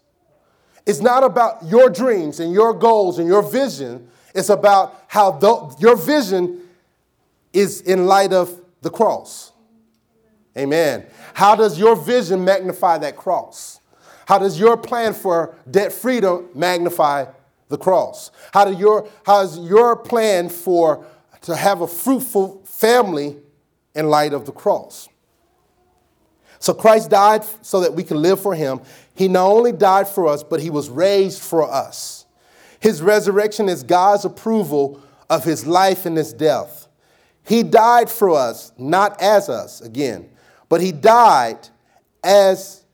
It's 0.86 1.00
not 1.00 1.24
about 1.24 1.62
your 1.62 1.90
dreams 1.90 2.40
and 2.40 2.54
your 2.54 2.72
goals 2.72 3.18
and 3.18 3.28
your 3.28 3.42
vision. 3.42 4.08
It's 4.34 4.48
about 4.48 5.04
how 5.08 5.38
your 5.78 5.96
vision 5.96 6.62
is 7.52 7.82
in 7.82 8.06
light 8.06 8.32
of 8.32 8.62
the 8.80 8.90
cross. 8.90 9.52
Amen. 10.56 11.06
How 11.34 11.56
does 11.56 11.78
your 11.78 11.96
vision 11.96 12.44
magnify 12.44 12.98
that 12.98 13.16
cross? 13.16 13.80
How 14.26 14.38
does 14.38 14.58
your 14.58 14.76
plan 14.76 15.12
for 15.12 15.54
debt 15.70 15.92
freedom 15.92 16.48
magnify 16.54 17.26
the 17.68 17.78
cross? 17.78 18.30
How, 18.52 18.64
do 18.64 18.72
your, 18.72 19.08
how 19.26 19.40
is 19.42 19.58
your 19.58 19.96
plan 19.96 20.48
for 20.48 21.04
to 21.42 21.56
have 21.56 21.80
a 21.80 21.86
fruitful 21.86 22.62
family 22.64 23.36
in 23.94 24.08
light 24.08 24.32
of 24.32 24.46
the 24.46 24.52
cross? 24.52 25.08
So 26.58 26.72
Christ 26.72 27.10
died 27.10 27.44
so 27.60 27.80
that 27.80 27.92
we 27.92 28.02
can 28.02 28.22
live 28.22 28.40
for 28.40 28.54
him. 28.54 28.80
He 29.14 29.28
not 29.28 29.46
only 29.46 29.72
died 29.72 30.08
for 30.08 30.26
us, 30.28 30.42
but 30.42 30.60
he 30.60 30.70
was 30.70 30.88
raised 30.88 31.42
for 31.42 31.70
us. 31.70 32.24
His 32.80 33.02
resurrection 33.02 33.68
is 33.68 33.82
God's 33.82 34.24
approval 34.24 35.02
of 35.28 35.44
his 35.44 35.66
life 35.66 36.06
and 36.06 36.16
his 36.16 36.32
death. 36.32 36.88
He 37.46 37.62
died 37.62 38.08
for 38.08 38.30
us, 38.30 38.72
not 38.78 39.20
as 39.20 39.50
us, 39.50 39.82
again, 39.82 40.30
but 40.68 40.80
he 40.80 40.92
died 40.92 41.68
as 42.22 42.84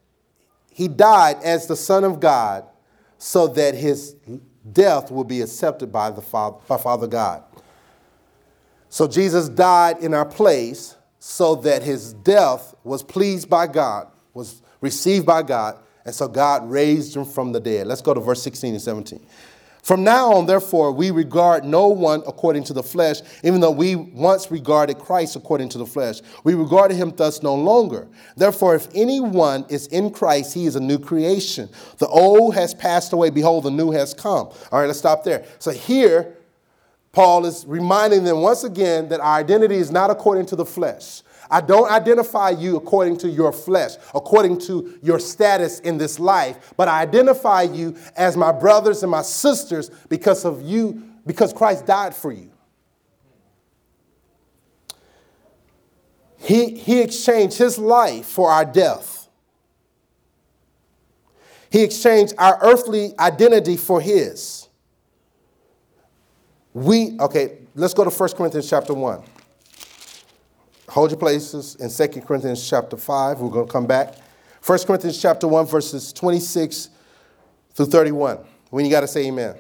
he 0.73 0.89
died 0.89 1.37
as 1.43 1.67
the 1.67 1.77
Son 1.77 2.05
of 2.05 2.21
God 2.21 2.65
so 3.19 3.49
that 3.49 3.75
his 3.75 4.17
death 4.73 5.11
will 5.11 5.25
be 5.25 5.43
accepted 5.43 5.93
by 5.93 6.11
the 6.11 6.23
Father, 6.23 6.57
by 6.67 6.79
Father 6.79 7.07
God. 7.07 7.43
So 8.89 9.07
Jesus 9.07 9.49
died 9.49 9.99
in 9.99 10.15
our 10.15 10.25
place 10.25 10.97
so 11.19 11.55
that 11.57 11.83
his 11.83 12.15
death 12.15 12.75
was 12.83 13.03
pleased 13.03 13.49
by 13.49 13.67
God, 13.67 14.09
was 14.33 14.63
received 14.81 15.27
by 15.27 15.43
God, 15.43 15.79
and 16.05 16.15
so 16.15 16.27
God 16.27 16.69
raised 16.69 17.15
him 17.15 17.25
from 17.25 17.53
the 17.53 17.61
dead. 17.61 17.87
Let's 17.87 18.01
go 18.01 18.15
to 18.15 18.21
verse 18.21 18.43
16 18.43 18.73
and 18.73 18.83
17. 18.83 19.21
From 19.83 20.05
now 20.05 20.35
on, 20.35 20.47
therefore, 20.47 20.93
we 20.93 21.11
regard 21.11 21.65
no 21.65 21.89
one 21.89 22.23
according 22.27 22.65
to 22.65 22.73
the 22.73 22.83
flesh, 22.83 23.21
even 23.43 23.61
though 23.61 23.71
we 23.71 23.97
once 23.97 24.51
regarded 24.51 24.99
Christ 24.99 25.37
according 25.37 25.71
to 25.71 25.79
the 25.79 25.87
flesh. 25.87 26.21
We 26.45 26.55
regarded 26.55 26.97
him 26.97 27.13
thus 27.17 27.43
no 27.43 27.55
longer. 27.55 28.07
Therefore, 28.37 28.75
if 28.75 28.89
anyone 28.95 29.65
is 29.69 29.87
in 29.89 30.11
Christ, 30.11 30.55
he 30.55 30.67
is 30.67 30.77
a 30.77 30.81
new 30.81 30.99
creation. 30.99 31.69
The 31.99 32.09
old 32.09 32.55
has 32.55 32.75
passed 32.75 33.13
away. 33.13 33.31
Behold, 33.31 33.65
the 33.65 33.71
new 33.71 33.91
has 33.91 34.13
come. 34.13 34.47
All 34.47 34.81
right, 34.81 34.87
let's 34.87 34.99
stop 34.99 35.25
there. 35.25 35.45
So 35.59 35.71
here, 35.71 36.37
Paul 37.13 37.45
is 37.47 37.65
reminding 37.67 38.25
them 38.25 38.41
once 38.41 38.65
again 38.65 39.09
that 39.09 39.21
our 39.21 39.39
identity 39.39 39.77
is 39.77 39.91
not 39.91 40.11
according 40.11 40.47
to 40.47 40.57
the 40.57 40.65
flesh. 40.65 41.23
I 41.51 41.61
don't 41.61 41.91
identify 41.91 42.51
you 42.51 42.77
according 42.77 43.19
to 43.19 43.29
your 43.29 43.53
flesh, 43.53 43.93
according 44.15 44.59
to 44.61 44.99
your 45.03 45.19
status 45.19 45.81
in 45.81 45.99
this 45.99 46.21
life, 46.21 46.73
but 46.77 46.89
I 46.89 47.03
identify 47.03 47.63
you 47.63 47.97
as 48.17 48.37
my 48.37 48.53
brothers 48.53 49.03
and 49.03 49.11
my 49.11 49.23
sisters 49.23 49.91
because 50.09 50.45
of 50.45 50.63
you, 50.63 51.03
because 51.27 51.53
Christ 51.53 51.87
died 51.87 52.15
for 52.15 52.31
you. 52.31 52.51
He, 56.39 56.75
he 56.75 57.01
exchanged 57.01 57.59
his 57.59 57.79
life 57.79 58.27
for 58.27 58.51
our 58.51 58.65
death. 58.65 59.29
He 61.71 61.83
exchanged 61.83 62.35
our 62.39 62.59
earthly 62.63 63.13
identity 63.19 63.77
for 63.77 64.01
his. 64.01 64.69
We, 66.73 67.17
okay, 67.21 67.59
let's 67.75 67.95
go 67.95 68.05
to 68.05 68.11
1 68.11 68.31
Corinthians 68.31 68.69
chapter 68.69 68.95
1. 68.95 69.23
Hold 70.91 71.13
your 71.13 71.21
places 71.21 71.77
in 71.77 71.89
2 71.89 72.21
Corinthians 72.23 72.69
chapter 72.69 72.97
5. 72.97 73.39
We're 73.39 73.49
going 73.49 73.67
to 73.67 73.73
come 73.73 73.87
back. 73.87 74.17
1 74.67 74.79
Corinthians 74.81 75.23
chapter 75.23 75.47
1, 75.47 75.67
verses 75.67 76.13
26 76.13 76.91
through 77.75 77.87
31. 77.87 78.39
When 78.71 78.85
you 78.85 78.91
got 78.91 79.03
to 79.03 79.09
say 79.09 79.27
amen. 79.29 79.55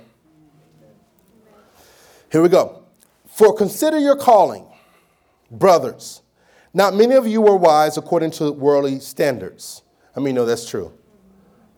Here 2.33 2.43
we 2.43 2.49
go. 2.49 2.83
For 3.29 3.55
consider 3.55 3.97
your 3.97 4.17
calling, 4.17 4.67
brothers. 5.53 6.23
Not 6.75 6.95
many 6.95 7.15
of 7.15 7.29
you 7.29 7.41
were 7.41 7.57
wise 7.57 7.97
according 7.97 8.33
to 8.33 8.51
worldly 8.51 8.99
standards. 8.99 9.83
I 10.17 10.21
mean, 10.21 10.35
no, 10.35 10.45
that's 10.45 10.69
true. 10.69 10.93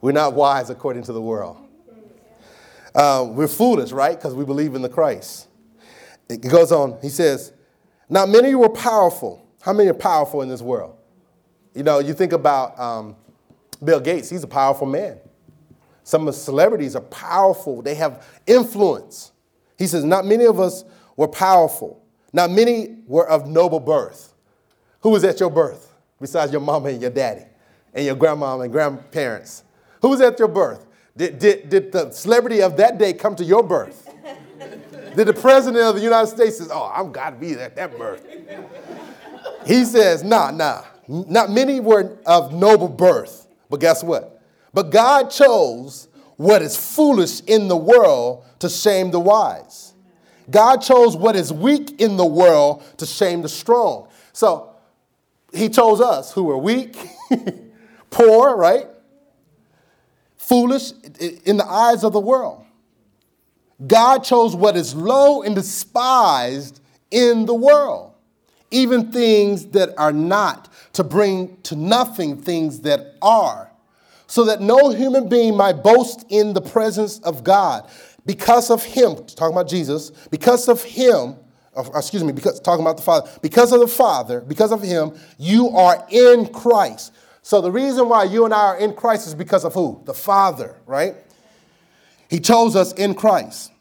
We're 0.01 0.13
not 0.13 0.33
wise 0.33 0.71
according 0.71 1.03
to 1.03 1.13
the 1.13 1.21
world. 1.21 1.57
Uh, 2.95 3.27
we're 3.29 3.47
foolish, 3.47 3.91
right? 3.91 4.15
Because 4.15 4.33
we 4.33 4.45
believe 4.45 4.73
in 4.73 4.81
the 4.81 4.89
Christ. 4.89 5.47
It 6.27 6.41
goes 6.41 6.71
on. 6.71 6.97
He 7.03 7.09
says, 7.09 7.53
Not 8.09 8.29
many 8.29 8.55
were 8.55 8.69
powerful. 8.69 9.42
How 9.63 9.71
many 9.71 9.89
are 9.89 9.93
powerful 9.93 10.41
in 10.41 10.49
this 10.49 10.61
world? 10.61 10.97
You 11.73 11.83
know, 11.83 11.99
you 11.99 12.13
think 12.13 12.33
about 12.33 12.77
um, 12.77 13.15
Bill 13.81 14.01
Gates, 14.01 14.29
he's 14.29 14.43
a 14.43 14.47
powerful 14.47 14.85
man. 14.85 15.19
Some 16.03 16.27
of 16.27 16.33
the 16.33 16.39
celebrities 16.39 16.97
are 16.97 17.01
powerful, 17.03 17.81
they 17.81 17.95
have 17.95 18.27
influence. 18.45 19.31
He 19.77 19.87
says, 19.87 20.03
Not 20.03 20.25
many 20.25 20.45
of 20.45 20.59
us 20.59 20.83
were 21.15 21.29
powerful, 21.29 22.03
not 22.33 22.51
many 22.51 22.97
were 23.07 23.25
of 23.29 23.47
noble 23.47 23.79
birth. 23.79 24.33
Who 24.99 25.11
was 25.11 25.23
at 25.23 25.39
your 25.39 25.49
birth 25.49 25.93
besides 26.19 26.51
your 26.51 26.59
mama 26.59 26.89
and 26.89 27.01
your 27.01 27.11
daddy 27.11 27.45
and 27.93 28.05
your 28.05 28.15
grandmama 28.15 28.63
and 28.63 28.71
grandparents? 28.71 29.63
Who 30.01 30.09
was 30.09 30.19
at 30.19 30.39
your 30.39 30.49
birth? 30.49 30.85
Did, 31.15 31.39
did, 31.39 31.69
did 31.69 31.91
the 31.93 32.11
celebrity 32.11 32.61
of 32.61 32.75
that 32.75 32.97
day 32.97 33.13
come 33.13 33.33
to 33.37 33.45
your 33.45 33.63
birth? 33.63 34.09
did 35.15 35.25
the 35.25 35.33
president 35.33 35.85
of 35.85 35.95
the 35.95 36.01
United 36.01 36.27
States 36.27 36.57
say, 36.57 36.65
Oh, 36.69 36.91
I'm 36.93 37.13
got 37.13 37.29
to 37.29 37.35
be 37.37 37.53
at 37.53 37.77
that 37.77 37.97
birth? 37.97 38.25
He 39.65 39.85
says, 39.85 40.23
Nah, 40.23 40.51
nah. 40.51 40.83
Not 41.07 41.51
many 41.51 41.79
were 41.79 42.17
of 42.25 42.53
noble 42.53 42.87
birth. 42.87 43.47
But 43.69 43.79
guess 43.79 44.03
what? 44.03 44.41
But 44.73 44.89
God 44.89 45.29
chose 45.29 46.07
what 46.37 46.61
is 46.61 46.77
foolish 46.77 47.41
in 47.41 47.67
the 47.67 47.77
world 47.77 48.45
to 48.59 48.69
shame 48.69 49.11
the 49.11 49.19
wise. 49.19 49.93
God 50.49 50.77
chose 50.77 51.15
what 51.15 51.35
is 51.35 51.51
weak 51.53 51.99
in 52.01 52.17
the 52.17 52.25
world 52.25 52.83
to 52.97 53.05
shame 53.05 53.41
the 53.41 53.49
strong. 53.49 54.07
So 54.33 54.75
he 55.53 55.69
chose 55.69 56.01
us 56.01 56.31
who 56.31 56.49
are 56.49 56.57
weak, 56.57 56.97
poor, 58.09 58.55
right? 58.55 58.87
Foolish 60.37 60.91
in 61.19 61.57
the 61.57 61.65
eyes 61.65 62.03
of 62.03 62.13
the 62.13 62.19
world. 62.19 62.65
God 63.85 64.23
chose 64.23 64.55
what 64.55 64.75
is 64.75 64.95
low 64.95 65.41
and 65.43 65.55
despised 65.55 66.81
in 67.11 67.45
the 67.45 67.53
world, 67.53 68.12
even 68.73 69.11
things 69.11 69.67
that 69.67 69.93
are 69.97 70.11
not, 70.11 70.69
to 70.93 71.03
bring 71.03 71.57
to 71.63 71.75
nothing 71.75 72.41
things 72.41 72.81
that 72.81 73.15
are, 73.21 73.71
so 74.27 74.45
that 74.45 74.61
no 74.61 74.89
human 74.89 75.29
being 75.29 75.55
might 75.55 75.83
boast 75.83 76.25
in 76.29 76.53
the 76.53 76.61
presence 76.61 77.19
of 77.19 77.43
God. 77.43 77.89
Because 78.25 78.71
of 78.71 78.83
him, 78.83 79.15
talking 79.25 79.53
about 79.53 79.67
Jesus, 79.67 80.09
because 80.31 80.69
of 80.69 80.81
him, 80.81 81.35
excuse 81.95 82.23
me, 82.23 82.31
because 82.31 82.59
talking 82.61 82.85
about 82.85 82.97
the 82.97 83.03
Father, 83.03 83.29
because 83.41 83.71
of 83.73 83.81
the 83.81 83.87
Father, 83.87 84.39
because 84.39 84.71
of 84.71 84.81
him, 84.81 85.13
you 85.37 85.69
are 85.69 86.05
in 86.09 86.47
Christ. 86.47 87.13
So 87.41 87.59
the 87.59 87.71
reason 87.71 88.07
why 88.07 88.23
you 88.23 88.45
and 88.45 88.53
I 88.53 88.67
are 88.67 88.77
in 88.77 88.93
Christ 88.93 89.27
is 89.27 89.35
because 89.35 89.65
of 89.65 89.73
who? 89.73 90.01
The 90.05 90.13
Father, 90.13 90.77
right? 90.85 91.15
He 92.29 92.39
chose 92.39 92.77
us 92.77 92.93
in 92.93 93.13
Christ, 93.13 93.72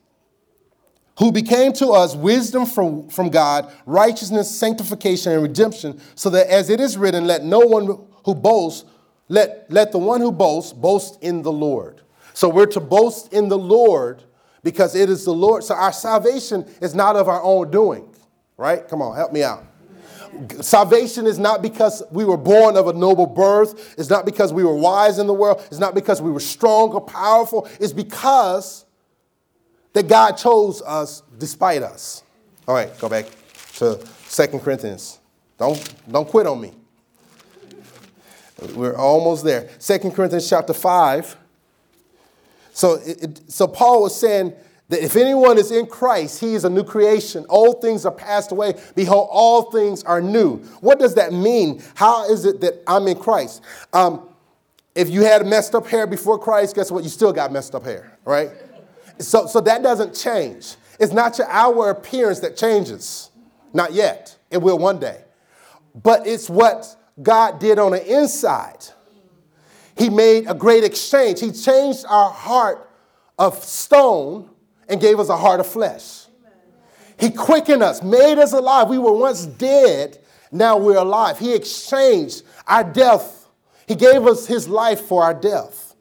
who 1.18 1.30
became 1.30 1.72
to 1.74 1.88
us 1.88 2.14
wisdom 2.14 2.66
from, 2.66 3.08
from 3.08 3.28
God, 3.28 3.72
righteousness, 3.86 4.56
sanctification, 4.58 5.32
and 5.32 5.42
redemption, 5.42 6.00
so 6.14 6.30
that 6.30 6.48
as 6.48 6.70
it 6.70 6.80
is 6.80 6.96
written, 6.96 7.26
let 7.26 7.44
no 7.44 7.60
one 7.60 8.06
who 8.24 8.34
boasts, 8.34 8.84
let, 9.28 9.66
let 9.68 9.92
the 9.92 9.98
one 9.98 10.20
who 10.20 10.32
boasts 10.32 10.72
boast 10.72 11.22
in 11.22 11.42
the 11.42 11.52
Lord. 11.52 12.00
So 12.34 12.48
we're 12.48 12.66
to 12.66 12.80
boast 12.80 13.32
in 13.32 13.48
the 13.48 13.58
Lord 13.58 14.22
because 14.62 14.94
it 14.94 15.10
is 15.10 15.24
the 15.24 15.34
Lord. 15.34 15.64
So 15.64 15.74
our 15.74 15.92
salvation 15.92 16.64
is 16.80 16.94
not 16.94 17.16
of 17.16 17.28
our 17.28 17.42
own 17.42 17.70
doing, 17.70 18.08
right? 18.56 18.86
Come 18.88 19.02
on, 19.02 19.16
help 19.16 19.32
me 19.32 19.42
out. 19.42 19.66
Salvation 20.60 21.26
is 21.26 21.38
not 21.38 21.60
because 21.60 22.02
we 22.10 22.24
were 22.24 22.38
born 22.38 22.76
of 22.76 22.88
a 22.88 22.94
noble 22.94 23.26
birth. 23.26 23.94
It's 23.98 24.08
not 24.08 24.24
because 24.24 24.50
we 24.50 24.64
were 24.64 24.74
wise 24.74 25.18
in 25.18 25.26
the 25.26 25.34
world. 25.34 25.62
It's 25.66 25.78
not 25.78 25.94
because 25.94 26.22
we 26.22 26.30
were 26.30 26.40
strong 26.40 26.90
or 26.92 27.02
powerful. 27.02 27.68
It's 27.80 27.92
because 27.92 28.86
that 29.92 30.08
God 30.08 30.32
chose 30.32 30.82
us 30.82 31.22
despite 31.38 31.82
us. 31.82 32.22
All 32.66 32.74
right, 32.74 32.96
go 32.98 33.08
back 33.08 33.26
to 33.76 34.04
Second 34.26 34.60
Corinthians. 34.60 35.18
Don't, 35.58 35.94
don't 36.10 36.28
quit 36.28 36.46
on 36.46 36.60
me. 36.60 36.72
We're 38.74 38.96
almost 38.96 39.44
there. 39.44 39.68
Second 39.78 40.12
Corinthians 40.12 40.48
chapter 40.48 40.72
5. 40.72 41.36
So, 42.72 42.94
it, 43.04 43.40
so 43.50 43.66
Paul 43.66 44.02
was 44.02 44.18
saying 44.18 44.54
that 44.88 45.04
if 45.04 45.16
anyone 45.16 45.58
is 45.58 45.70
in 45.70 45.86
Christ, 45.86 46.40
he 46.40 46.54
is 46.54 46.64
a 46.64 46.70
new 46.70 46.84
creation. 46.84 47.44
Old 47.48 47.82
things 47.82 48.06
are 48.06 48.12
passed 48.12 48.52
away. 48.52 48.74
Behold, 48.94 49.28
all 49.30 49.70
things 49.70 50.04
are 50.04 50.20
new. 50.20 50.58
What 50.80 50.98
does 50.98 51.14
that 51.16 51.32
mean? 51.32 51.82
How 51.94 52.30
is 52.30 52.44
it 52.44 52.60
that 52.60 52.82
I'm 52.86 53.08
in 53.08 53.18
Christ? 53.18 53.62
Um, 53.92 54.28
if 54.94 55.08
you 55.08 55.22
had 55.22 55.46
messed 55.46 55.74
up 55.74 55.86
hair 55.86 56.06
before 56.06 56.38
Christ, 56.38 56.76
guess 56.76 56.90
what? 56.90 57.02
You 57.04 57.10
still 57.10 57.32
got 57.32 57.52
messed 57.52 57.74
up 57.74 57.84
hair, 57.84 58.16
right? 58.24 58.50
So, 59.18 59.46
so 59.46 59.60
that 59.60 59.82
doesn't 59.82 60.14
change. 60.14 60.76
It's 60.98 61.12
not 61.12 61.38
your 61.38 61.48
outward 61.48 61.90
appearance 61.90 62.40
that 62.40 62.56
changes. 62.56 63.30
Not 63.72 63.92
yet. 63.92 64.36
It 64.50 64.58
will 64.58 64.78
one 64.78 64.98
day. 64.98 65.24
But 65.94 66.26
it's 66.26 66.48
what 66.48 66.96
God 67.22 67.58
did 67.58 67.78
on 67.78 67.92
the 67.92 68.20
inside. 68.20 68.86
He 69.96 70.08
made 70.08 70.48
a 70.48 70.54
great 70.54 70.84
exchange. 70.84 71.40
He 71.40 71.52
changed 71.52 72.04
our 72.08 72.30
heart 72.30 72.90
of 73.38 73.62
stone 73.62 74.48
and 74.88 75.00
gave 75.00 75.18
us 75.20 75.28
a 75.28 75.36
heart 75.36 75.60
of 75.60 75.66
flesh. 75.66 76.26
He 77.18 77.30
quickened 77.30 77.82
us, 77.82 78.02
made 78.02 78.38
us 78.38 78.52
alive. 78.52 78.88
We 78.88 78.98
were 78.98 79.12
once 79.12 79.46
dead, 79.46 80.18
now 80.50 80.76
we're 80.76 80.96
alive. 80.96 81.38
He 81.38 81.54
exchanged 81.54 82.42
our 82.66 82.84
death. 82.84 83.48
He 83.86 83.94
gave 83.94 84.26
us 84.26 84.46
his 84.46 84.68
life 84.68 85.02
for 85.02 85.22
our 85.22 85.34
death. 85.34 85.94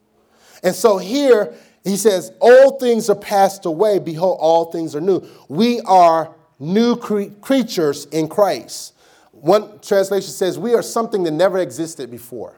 And 0.63 0.75
so 0.75 0.97
here 0.97 1.53
he 1.83 1.97
says, 1.97 2.31
All 2.39 2.77
things 2.79 3.09
are 3.09 3.15
passed 3.15 3.65
away. 3.65 3.99
Behold, 3.99 4.37
all 4.39 4.71
things 4.71 4.95
are 4.95 5.01
new. 5.01 5.27
We 5.49 5.81
are 5.81 6.33
new 6.59 6.95
cre- 6.95 7.33
creatures 7.41 8.05
in 8.05 8.27
Christ. 8.27 8.93
One 9.31 9.79
translation 9.79 10.29
says, 10.29 10.59
We 10.59 10.75
are 10.75 10.83
something 10.83 11.23
that 11.23 11.31
never 11.31 11.57
existed 11.57 12.11
before. 12.11 12.55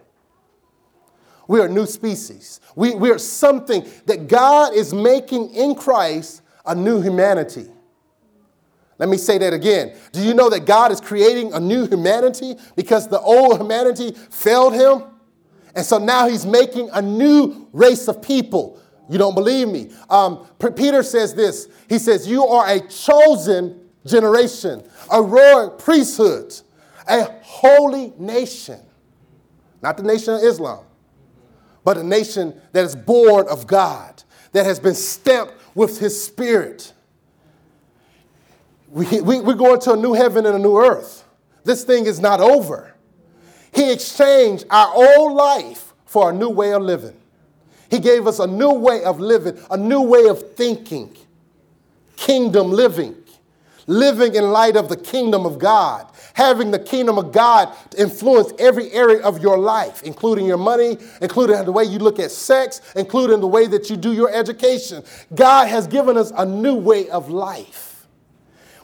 We 1.48 1.60
are 1.60 1.68
new 1.68 1.86
species. 1.86 2.60
We, 2.76 2.96
we 2.96 3.12
are 3.12 3.18
something 3.18 3.86
that 4.06 4.28
God 4.28 4.74
is 4.74 4.94
making 4.94 5.54
in 5.54 5.76
Christ 5.76 6.42
a 6.66 6.74
new 6.74 7.02
humanity. 7.02 7.68
Let 8.98 9.10
me 9.10 9.18
say 9.18 9.38
that 9.40 9.54
again. 9.54 9.96
Do 10.12 10.22
you 10.22 10.34
know 10.34 10.50
that 10.50 10.66
God 10.66 10.92
is 10.92 11.02
creating 11.02 11.54
a 11.54 11.60
new 11.60 11.88
humanity 11.88 12.56
because 12.76 13.08
the 13.08 13.20
old 13.20 13.60
humanity 13.60 14.12
failed 14.30 14.74
him? 14.74 15.04
And 15.76 15.86
so 15.86 15.98
now 15.98 16.28
he's 16.28 16.46
making 16.46 16.90
a 16.94 17.02
new 17.02 17.68
race 17.74 18.08
of 18.08 18.22
people. 18.22 18.80
You 19.10 19.18
don't 19.18 19.36
believe 19.36 19.68
me? 19.68 19.92
Um, 20.10 20.48
Peter 20.76 21.04
says 21.04 21.34
this 21.34 21.68
He 21.90 22.00
says, 22.00 22.28
You 22.28 22.46
are 22.48 22.68
a 22.70 22.80
chosen 22.88 23.82
generation, 24.06 24.84
a 25.12 25.22
royal 25.22 25.70
priesthood, 25.72 26.54
a 27.08 27.24
holy 27.42 28.14
nation. 28.18 28.80
Not 29.82 29.98
the 29.98 30.04
nation 30.04 30.36
of 30.36 30.42
Islam, 30.42 30.86
but 31.84 31.98
a 31.98 32.04
nation 32.04 32.60
that 32.72 32.86
is 32.86 32.96
born 32.96 33.48
of 33.50 33.68
God, 33.68 34.24
that 34.54 34.66
has 34.66 34.80
been 34.80 34.96
stamped 34.96 35.54
with 35.76 36.00
his 36.00 36.24
spirit. 36.24 36.94
We, 38.88 39.22
we, 39.22 39.42
we're 39.42 39.56
going 39.56 39.82
to 39.82 39.94
a 39.94 39.98
new 39.98 40.14
heaven 40.14 40.46
and 40.46 40.56
a 40.56 40.60
new 40.60 40.78
earth. 40.78 41.26
This 41.64 41.84
thing 41.84 42.06
is 42.06 42.20
not 42.20 42.40
over. 42.40 42.94
He 43.74 43.92
exchanged 43.92 44.66
our 44.70 44.94
old 44.94 45.34
life 45.34 45.94
for 46.06 46.30
a 46.30 46.34
new 46.34 46.50
way 46.50 46.74
of 46.74 46.84
living. 46.84 47.18
He 47.94 48.00
gave 48.00 48.26
us 48.26 48.40
a 48.40 48.48
new 48.48 48.74
way 48.74 49.04
of 49.04 49.20
living, 49.20 49.56
a 49.70 49.78
new 49.78 50.02
way 50.02 50.26
of 50.26 50.56
thinking, 50.56 51.16
kingdom 52.16 52.72
living, 52.72 53.16
living 53.86 54.34
in 54.34 54.46
light 54.46 54.76
of 54.76 54.90
the 54.90 54.98
kingdom 54.98 55.46
of 55.46 55.60
God, 55.60 56.08
having 56.34 56.72
the 56.72 56.80
kingdom 56.80 57.20
of 57.20 57.32
God 57.32 57.72
to 57.92 58.02
influence 58.02 58.52
every 58.58 58.92
area 58.94 59.22
of 59.22 59.44
your 59.44 59.60
life, 59.60 60.02
including 60.02 60.48
your 60.48 60.58
money, 60.58 60.98
including 61.22 61.64
the 61.66 61.72
way 61.72 61.84
you 61.84 62.00
look 62.00 62.18
at 62.18 62.32
sex, 62.32 62.82
including 62.96 63.42
the 63.42 63.48
way 63.48 63.68
that 63.68 63.92
you 63.92 63.96
do 63.96 64.12
your 64.12 64.34
education. 64.34 65.04
God 65.36 65.68
has 65.68 65.86
given 65.86 66.18
us 66.18 66.34
a 66.36 66.48
new 66.48 66.74
way 66.74 67.12
of 67.12 67.30
life. 67.30 68.08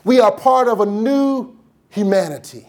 We 0.04 0.20
are 0.20 0.30
part 0.30 0.68
of 0.68 0.80
a 0.80 0.86
new 0.86 1.58
humanity. 1.88 2.68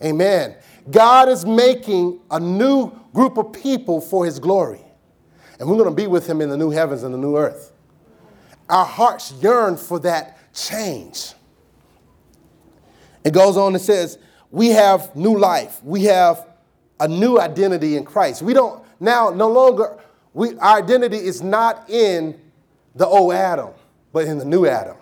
Amen. 0.00 0.54
God 0.88 1.28
is 1.28 1.44
making 1.44 2.20
a 2.30 2.38
new 2.38 2.92
group 3.12 3.36
of 3.36 3.52
people 3.52 4.00
for 4.00 4.24
his 4.24 4.38
glory. 4.38 4.81
And 5.58 5.68
we're 5.68 5.76
going 5.76 5.88
to 5.88 5.94
be 5.94 6.06
with 6.06 6.26
him 6.26 6.40
in 6.40 6.48
the 6.48 6.56
new 6.56 6.70
heavens 6.70 7.02
and 7.02 7.12
the 7.14 7.18
new 7.18 7.36
earth. 7.36 7.72
Our 8.68 8.84
hearts 8.84 9.32
yearn 9.40 9.76
for 9.76 9.98
that 10.00 10.52
change. 10.54 11.32
It 13.24 13.32
goes 13.32 13.56
on 13.56 13.74
and 13.74 13.82
says, 13.82 14.18
We 14.50 14.68
have 14.68 15.14
new 15.14 15.38
life. 15.38 15.82
We 15.82 16.04
have 16.04 16.46
a 16.98 17.08
new 17.08 17.38
identity 17.38 17.96
in 17.96 18.04
Christ. 18.04 18.42
We 18.42 18.54
don't 18.54 18.82
now, 19.02 19.30
no 19.30 19.50
longer, 19.50 19.98
we, 20.32 20.56
our 20.58 20.78
identity 20.78 21.16
is 21.16 21.42
not 21.42 21.90
in 21.90 22.40
the 22.94 23.04
old 23.04 23.32
Adam, 23.32 23.70
but 24.12 24.26
in 24.26 24.38
the 24.38 24.44
new 24.44 24.64
Adam. 24.64 24.96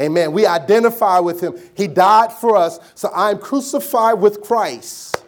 Amen. 0.00 0.32
We 0.32 0.46
identify 0.46 1.20
with 1.20 1.40
him. 1.40 1.56
He 1.76 1.86
died 1.86 2.32
for 2.32 2.56
us, 2.56 2.80
so 2.96 3.10
I'm 3.14 3.38
crucified 3.38 4.18
with 4.20 4.42
Christ. 4.42 5.22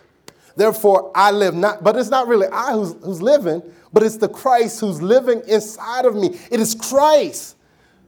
Therefore, 0.56 1.12
I 1.14 1.30
live 1.30 1.54
not, 1.54 1.84
but 1.84 1.96
it's 1.96 2.10
not 2.10 2.26
really 2.26 2.48
I 2.48 2.72
who's, 2.72 2.94
who's 3.04 3.22
living, 3.22 3.62
but 3.92 4.02
it's 4.02 4.16
the 4.16 4.28
Christ 4.28 4.80
who's 4.80 5.02
living 5.02 5.42
inside 5.46 6.04
of 6.04 6.14
me. 6.14 6.38
It 6.50 6.60
is 6.60 6.74
Christ 6.74 7.56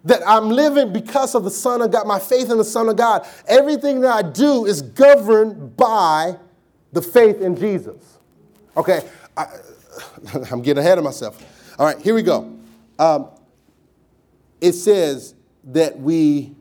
that 0.04 0.20
I'm 0.26 0.48
living 0.48 0.92
because 0.92 1.34
of 1.34 1.44
the 1.44 1.50
Son 1.50 1.80
of 1.82 1.90
God, 1.90 2.06
my 2.06 2.18
faith 2.18 2.50
in 2.50 2.58
the 2.58 2.64
Son 2.64 2.88
of 2.88 2.96
God. 2.96 3.26
Everything 3.46 4.00
that 4.00 4.12
I 4.12 4.28
do 4.28 4.66
is 4.66 4.82
governed 4.82 5.76
by 5.76 6.36
the 6.92 7.02
faith 7.02 7.40
in 7.40 7.56
Jesus. 7.56 8.18
Okay, 8.76 9.08
I, 9.36 9.46
am 10.50 10.62
getting 10.62 10.82
ahead 10.82 10.98
of 10.98 11.04
myself. 11.04 11.42
All 11.78 11.86
right, 11.86 11.98
here 12.00 12.14
we 12.14 12.22
go. 12.22 12.58
Um, 12.98 13.30
it 14.60 14.72
says 14.72 15.34
that 15.64 15.98
we, 15.98 16.54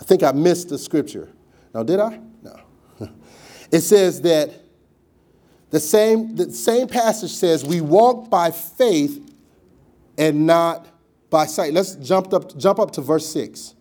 I 0.00 0.04
think 0.04 0.22
I 0.22 0.32
missed 0.32 0.68
the 0.68 0.78
scripture. 0.78 1.28
Now, 1.74 1.82
did 1.82 2.00
I? 2.00 2.20
No. 2.42 2.60
It 3.72 3.82
says 3.82 4.20
that 4.22 4.50
the 5.70 5.80
same, 5.80 6.36
the 6.36 6.52
same 6.52 6.88
passage 6.88 7.32
says 7.32 7.64
we 7.64 7.80
walk 7.80 8.28
by 8.28 8.50
faith 8.50 9.34
and 10.18 10.46
not 10.46 10.86
by 11.30 11.46
sight. 11.46 11.72
Let's 11.72 11.94
jump 11.96 12.32
up, 12.34 12.56
jump 12.58 12.78
up 12.78 12.90
to 12.92 13.00
verse 13.00 13.26
6. 13.32 13.74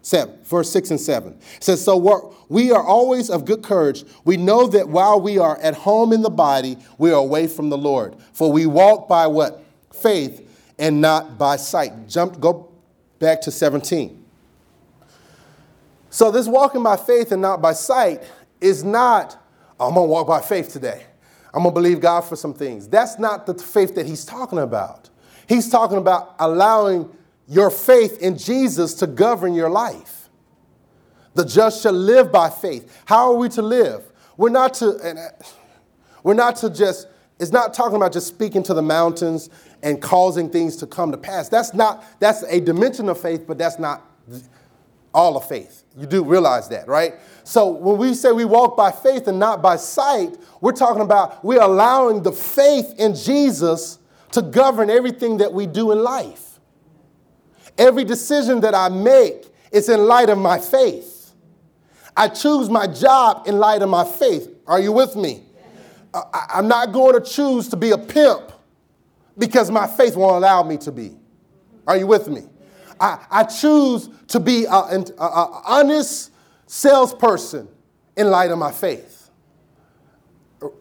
Seven, 0.00 0.38
verse 0.44 0.70
6 0.70 0.92
and 0.92 1.00
7. 1.00 1.32
It 1.32 1.64
says, 1.64 1.84
So 1.84 2.34
we 2.48 2.72
are 2.72 2.82
always 2.82 3.28
of 3.28 3.44
good 3.44 3.62
courage. 3.62 4.04
We 4.24 4.38
know 4.38 4.66
that 4.68 4.88
while 4.88 5.20
we 5.20 5.38
are 5.38 5.58
at 5.58 5.74
home 5.74 6.12
in 6.12 6.22
the 6.22 6.30
body, 6.30 6.78
we 6.96 7.10
are 7.10 7.18
away 7.18 7.46
from 7.46 7.68
the 7.68 7.76
Lord. 7.76 8.16
For 8.32 8.50
we 8.50 8.64
walk 8.64 9.08
by 9.08 9.26
what? 9.26 9.62
Faith 9.92 10.48
and 10.78 11.00
not 11.00 11.36
by 11.36 11.56
sight. 11.56 12.08
Jump, 12.08 12.40
go 12.40 12.72
back 13.18 13.42
to 13.42 13.50
17. 13.50 14.24
So 16.10 16.30
this 16.30 16.46
walking 16.46 16.82
by 16.82 16.96
faith 16.96 17.32
and 17.32 17.42
not 17.42 17.60
by 17.60 17.72
sight 17.74 18.22
is 18.60 18.82
not, 18.82 19.36
oh, 19.78 19.88
I'm 19.88 19.94
gonna 19.94 20.06
walk 20.06 20.26
by 20.26 20.40
faith 20.40 20.72
today. 20.72 21.04
I'm 21.54 21.62
gonna 21.62 21.72
believe 21.72 22.00
God 22.00 22.22
for 22.22 22.36
some 22.36 22.54
things. 22.54 22.88
That's 22.88 23.18
not 23.18 23.46
the 23.46 23.54
faith 23.54 23.94
that 23.94 24.06
he's 24.06 24.24
talking 24.24 24.58
about. 24.58 25.08
He's 25.48 25.68
talking 25.70 25.96
about 25.96 26.34
allowing 26.38 27.10
your 27.46 27.70
faith 27.70 28.18
in 28.20 28.36
Jesus 28.36 28.94
to 28.94 29.06
govern 29.06 29.54
your 29.54 29.70
life. 29.70 30.28
The 31.34 31.44
just 31.44 31.82
shall 31.82 31.92
live 31.92 32.30
by 32.30 32.50
faith. 32.50 33.02
How 33.06 33.32
are 33.32 33.36
we 33.36 33.48
to 33.50 33.62
live? 33.62 34.02
We're 34.36 34.50
not 34.50 34.74
to, 34.74 34.90
uh, 34.90 35.44
we're 36.22 36.34
not 36.34 36.56
to 36.56 36.70
just, 36.70 37.08
it's 37.38 37.52
not 37.52 37.72
talking 37.72 37.96
about 37.96 38.12
just 38.12 38.26
speaking 38.26 38.62
to 38.64 38.74
the 38.74 38.82
mountains 38.82 39.48
and 39.82 40.02
causing 40.02 40.50
things 40.50 40.76
to 40.76 40.86
come 40.86 41.10
to 41.12 41.16
pass. 41.16 41.48
That's 41.48 41.72
not, 41.72 42.04
that's 42.20 42.42
a 42.44 42.60
dimension 42.60 43.08
of 43.08 43.20
faith, 43.20 43.46
but 43.46 43.56
that's 43.56 43.78
not 43.78 44.04
all 45.18 45.36
of 45.36 45.48
faith. 45.48 45.82
You 45.96 46.06
do 46.06 46.24
realize 46.24 46.68
that, 46.68 46.86
right? 46.86 47.14
So 47.42 47.66
when 47.68 47.98
we 47.98 48.14
say 48.14 48.30
we 48.30 48.44
walk 48.44 48.76
by 48.76 48.92
faith 48.92 49.26
and 49.26 49.38
not 49.38 49.60
by 49.60 49.76
sight, 49.76 50.36
we're 50.60 50.72
talking 50.72 51.02
about 51.02 51.44
we're 51.44 51.60
allowing 51.60 52.22
the 52.22 52.30
faith 52.30 52.94
in 52.98 53.16
Jesus 53.16 53.98
to 54.32 54.42
govern 54.42 54.90
everything 54.90 55.38
that 55.38 55.52
we 55.52 55.66
do 55.66 55.90
in 55.90 55.98
life. 55.98 56.60
Every 57.76 58.04
decision 58.04 58.60
that 58.60 58.74
I 58.74 58.90
make 58.90 59.46
is 59.72 59.88
in 59.88 60.06
light 60.06 60.28
of 60.30 60.38
my 60.38 60.58
faith. 60.60 61.32
I 62.16 62.28
choose 62.28 62.70
my 62.70 62.86
job 62.86 63.48
in 63.48 63.58
light 63.58 63.82
of 63.82 63.88
my 63.88 64.04
faith. 64.04 64.48
Are 64.68 64.80
you 64.80 64.92
with 64.92 65.16
me? 65.16 65.42
Uh, 66.14 66.22
I'm 66.32 66.68
not 66.68 66.92
going 66.92 67.14
to 67.14 67.20
choose 67.20 67.68
to 67.68 67.76
be 67.76 67.90
a 67.90 67.98
pimp 67.98 68.52
because 69.36 69.70
my 69.70 69.86
faith 69.86 70.16
won't 70.16 70.36
allow 70.36 70.62
me 70.62 70.76
to 70.78 70.92
be. 70.92 71.16
Are 71.86 71.96
you 71.96 72.06
with 72.06 72.28
me? 72.28 72.42
I, 73.00 73.24
I 73.30 73.44
choose 73.44 74.08
to 74.28 74.40
be 74.40 74.66
an 74.66 75.04
honest 75.18 76.32
salesperson 76.66 77.68
in 78.16 78.30
light 78.30 78.50
of 78.50 78.58
my 78.58 78.72
faith. 78.72 79.30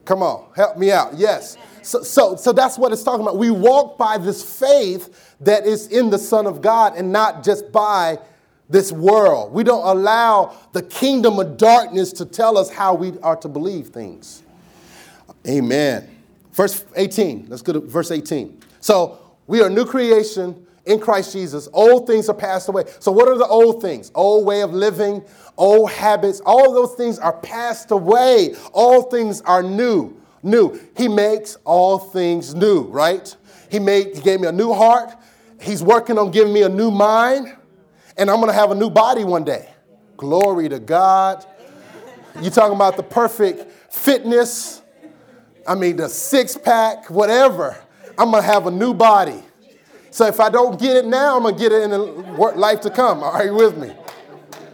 Come 0.05 0.23
on, 0.23 0.47
help 0.55 0.77
me 0.77 0.91
out. 0.91 1.13
Yes. 1.15 1.57
So, 1.83 2.01
so, 2.01 2.35
so 2.35 2.51
that's 2.51 2.77
what 2.77 2.91
it's 2.91 3.03
talking 3.03 3.21
about. 3.21 3.37
We 3.37 3.51
walk 3.51 3.97
by 3.97 4.17
this 4.17 4.43
faith 4.59 5.35
that 5.41 5.65
is 5.65 5.87
in 5.87 6.09
the 6.09 6.17
Son 6.17 6.47
of 6.47 6.61
God 6.61 6.97
and 6.97 7.11
not 7.11 7.43
just 7.43 7.71
by 7.71 8.17
this 8.69 8.91
world. 8.91 9.53
We 9.53 9.63
don't 9.63 9.87
allow 9.87 10.57
the 10.73 10.81
kingdom 10.81 11.39
of 11.39 11.57
darkness 11.57 12.11
to 12.13 12.25
tell 12.25 12.57
us 12.57 12.69
how 12.69 12.93
we 12.93 13.17
are 13.19 13.37
to 13.37 13.47
believe 13.47 13.87
things. 13.87 14.43
Amen. 15.47 16.09
Verse 16.51 16.83
18. 16.95 17.45
Let's 17.47 17.61
go 17.61 17.73
to 17.73 17.79
verse 17.79 18.11
18. 18.11 18.61
So 18.81 19.19
we 19.45 19.61
are 19.61 19.69
new 19.69 19.85
creation 19.85 20.66
in 20.87 20.99
Christ 20.99 21.33
Jesus. 21.33 21.67
Old 21.73 22.07
things 22.07 22.29
are 22.29 22.33
passed 22.33 22.69
away. 22.69 22.85
So, 22.99 23.11
what 23.11 23.27
are 23.27 23.37
the 23.37 23.45
old 23.45 23.81
things? 23.81 24.11
Old 24.15 24.45
way 24.45 24.61
of 24.61 24.73
living, 24.73 25.23
old 25.57 25.91
habits, 25.91 26.41
all 26.45 26.73
those 26.73 26.95
things 26.95 27.19
are 27.19 27.33
passed 27.33 27.91
away. 27.91 28.55
All 28.73 29.03
things 29.03 29.41
are 29.41 29.61
new. 29.61 30.19
New. 30.41 30.79
He 30.95 31.07
makes 31.07 31.57
all 31.65 31.99
things 31.99 32.55
new, 32.55 32.83
right? 32.83 33.35
He 33.69 33.79
made 33.79 34.15
he 34.15 34.21
gave 34.21 34.39
me 34.39 34.47
a 34.47 34.51
new 34.51 34.73
heart. 34.73 35.13
He's 35.59 35.83
working 35.83 36.17
on 36.17 36.31
giving 36.31 36.53
me 36.53 36.61
a 36.63 36.69
new 36.69 36.91
mind, 36.91 37.55
and 38.17 38.29
I'm 38.29 38.37
going 38.37 38.47
to 38.47 38.53
have 38.53 38.71
a 38.71 38.75
new 38.75 38.89
body 38.89 39.23
one 39.23 39.43
day. 39.43 39.69
Glory 40.15 40.69
to 40.69 40.79
God. 40.79 41.45
You 42.41 42.49
talking 42.49 42.75
about 42.75 42.95
the 42.95 43.03
perfect 43.03 43.71
fitness? 43.91 44.81
I 45.67 45.75
mean, 45.75 45.97
the 45.97 46.07
six 46.07 46.55
pack, 46.55 47.09
whatever. 47.09 47.75
I'm 48.17 48.31
going 48.31 48.43
to 48.43 48.47
have 48.47 48.67
a 48.67 48.71
new 48.71 48.93
body. 48.93 49.43
So 50.11 50.25
if 50.25 50.39
I 50.39 50.49
don't 50.49 50.79
get 50.79 50.95
it 50.97 51.05
now, 51.05 51.35
I'm 51.35 51.43
going 51.43 51.55
to 51.55 51.59
get 51.59 51.71
it 51.71 51.83
in 51.83 51.89
the 51.91 51.97
life 52.55 52.81
to 52.81 52.89
come. 52.89 53.23
Are 53.23 53.45
you 53.45 53.53
with 53.53 53.77
me? 53.77 53.93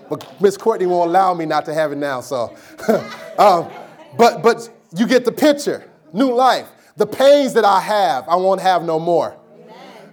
But 0.10 0.42
Miss 0.42 0.58
Courtney 0.58 0.86
won't 0.86 1.10
allow 1.10 1.34
me 1.34 1.46
not 1.46 1.66
to 1.66 1.74
have 1.74 1.92
it 1.92 1.98
now. 1.98 2.22
So, 2.22 2.56
um, 3.38 3.70
but 4.18 4.44
but 4.44 4.70
you 4.96 5.08
get 5.08 5.26
the 5.26 5.32
picture. 5.32 5.90
New 6.12 6.32
life. 6.34 6.68
The 6.96 7.08
pains 7.08 7.54
that 7.54 7.66
I 7.66 7.80
have, 7.80 8.30
I 8.30 8.36
won't 8.36 8.62
have 8.62 8.84
no 8.84 9.00
more. 9.00 9.36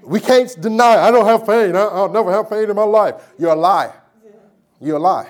We 0.03 0.19
can't 0.19 0.51
deny, 0.61 0.97
I 1.07 1.11
don't 1.11 1.27
have 1.27 1.47
pain. 1.47 1.77
I'll 1.77 2.09
never 2.09 2.33
have 2.33 2.49
pain 2.49 2.71
in 2.71 2.75
my 2.75 2.85
life. 2.85 3.15
You're 3.39 3.53
a 3.53 3.57
lie. 3.57 3.93
You're 4.81 4.97
a 4.97 5.01
lie. 5.01 5.29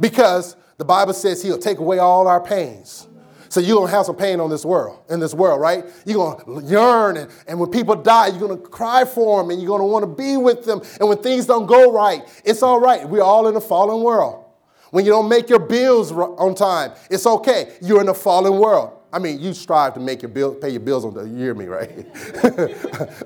Because 0.00 0.56
the 0.78 0.84
Bible 0.84 1.12
says 1.12 1.42
he'll 1.42 1.58
take 1.58 1.78
away 1.78 1.98
all 1.98 2.26
our 2.26 2.40
pains. 2.40 3.06
So 3.52 3.60
you're 3.60 3.76
gonna 3.76 3.90
have 3.90 4.06
some 4.06 4.16
pain 4.16 4.40
on 4.40 4.48
this 4.48 4.64
world, 4.64 5.02
in 5.10 5.20
this 5.20 5.34
world, 5.34 5.60
right? 5.60 5.84
You're 6.06 6.38
gonna 6.38 6.66
yearn, 6.66 7.18
and, 7.18 7.30
and 7.46 7.60
when 7.60 7.68
people 7.68 7.94
die, 7.94 8.28
you're 8.28 8.48
gonna 8.48 8.56
cry 8.56 9.04
for 9.04 9.42
them, 9.42 9.50
and 9.50 9.60
you're 9.60 9.68
gonna 9.68 9.84
wanna 9.84 10.06
be 10.06 10.38
with 10.38 10.64
them. 10.64 10.80
And 10.98 11.06
when 11.06 11.18
things 11.18 11.44
don't 11.44 11.66
go 11.66 11.92
right, 11.92 12.22
it's 12.46 12.62
all 12.62 12.80
right. 12.80 13.06
We're 13.06 13.22
all 13.22 13.48
in 13.48 13.56
a 13.56 13.60
fallen 13.60 14.02
world. 14.02 14.42
When 14.90 15.04
you 15.04 15.10
don't 15.10 15.28
make 15.28 15.50
your 15.50 15.58
bills 15.58 16.12
on 16.12 16.54
time, 16.54 16.92
it's 17.10 17.26
okay. 17.26 17.74
You're 17.82 18.00
in 18.00 18.08
a 18.08 18.14
fallen 18.14 18.58
world. 18.58 18.92
I 19.12 19.18
mean, 19.18 19.38
you 19.38 19.52
strive 19.52 19.92
to 19.94 20.00
make 20.00 20.22
your 20.22 20.30
bill, 20.30 20.54
pay 20.54 20.70
your 20.70 20.80
bills 20.80 21.04
on 21.04 21.12
the, 21.12 21.24
you 21.24 21.36
hear 21.36 21.54
me, 21.54 21.66
right? 21.66 22.06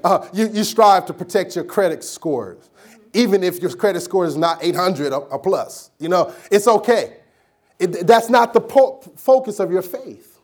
uh, 0.04 0.26
you, 0.32 0.48
you 0.48 0.64
strive 0.64 1.06
to 1.06 1.14
protect 1.14 1.54
your 1.54 1.64
credit 1.64 2.02
scores, 2.02 2.68
even 3.14 3.44
if 3.44 3.62
your 3.62 3.70
credit 3.70 4.00
score 4.00 4.24
is 4.24 4.36
not 4.36 4.64
800 4.64 5.12
or, 5.12 5.20
or 5.28 5.38
plus. 5.38 5.92
You 6.00 6.08
know, 6.08 6.34
it's 6.50 6.66
okay. 6.66 7.18
It, 7.78 8.06
that's 8.06 8.28
not 8.28 8.52
the 8.52 8.60
po- 8.60 9.00
focus 9.16 9.60
of 9.60 9.70
your 9.70 9.82
faith. 9.82 10.38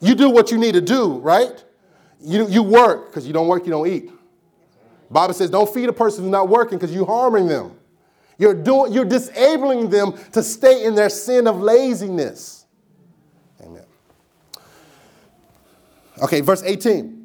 You 0.00 0.14
do 0.14 0.30
what 0.30 0.50
you 0.50 0.58
need 0.58 0.72
to 0.72 0.80
do, 0.80 1.18
right? 1.18 1.64
You, 2.20 2.48
you 2.48 2.62
work, 2.62 3.10
because 3.10 3.26
you 3.26 3.32
don't 3.32 3.48
work, 3.48 3.64
you 3.64 3.70
don't 3.70 3.86
eat. 3.86 4.10
Bible 5.10 5.34
says, 5.34 5.50
don't 5.50 5.72
feed 5.72 5.88
a 5.88 5.92
person 5.92 6.24
who's 6.24 6.30
not 6.30 6.48
working 6.48 6.78
because 6.78 6.94
you're 6.94 7.06
harming 7.06 7.46
them. 7.46 7.76
You're, 8.38 8.54
doing, 8.54 8.92
you're 8.92 9.04
disabling 9.04 9.90
them 9.90 10.14
to 10.32 10.42
stay 10.42 10.84
in 10.84 10.94
their 10.94 11.08
sin 11.08 11.46
of 11.46 11.60
laziness. 11.60 12.66
Amen. 13.62 13.84
Okay, 16.22 16.40
verse 16.40 16.62
18. 16.62 17.23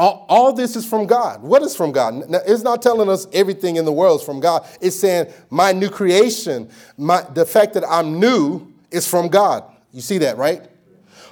All, 0.00 0.24
all, 0.30 0.52
this 0.54 0.76
is 0.76 0.86
from 0.86 1.06
God. 1.06 1.42
What 1.42 1.60
is 1.60 1.76
from 1.76 1.92
God? 1.92 2.26
Now, 2.30 2.38
it's 2.46 2.62
not 2.62 2.80
telling 2.80 3.10
us 3.10 3.26
everything 3.34 3.76
in 3.76 3.84
the 3.84 3.92
world 3.92 4.20
is 4.20 4.24
from 4.24 4.40
God. 4.40 4.66
It's 4.80 4.98
saying 4.98 5.30
my 5.50 5.72
new 5.72 5.90
creation, 5.90 6.70
my, 6.96 7.20
the 7.34 7.44
fact 7.44 7.74
that 7.74 7.84
I'm 7.86 8.18
new 8.18 8.72
is 8.90 9.06
from 9.06 9.28
God. 9.28 9.62
You 9.92 10.00
see 10.00 10.16
that, 10.16 10.38
right? 10.38 10.66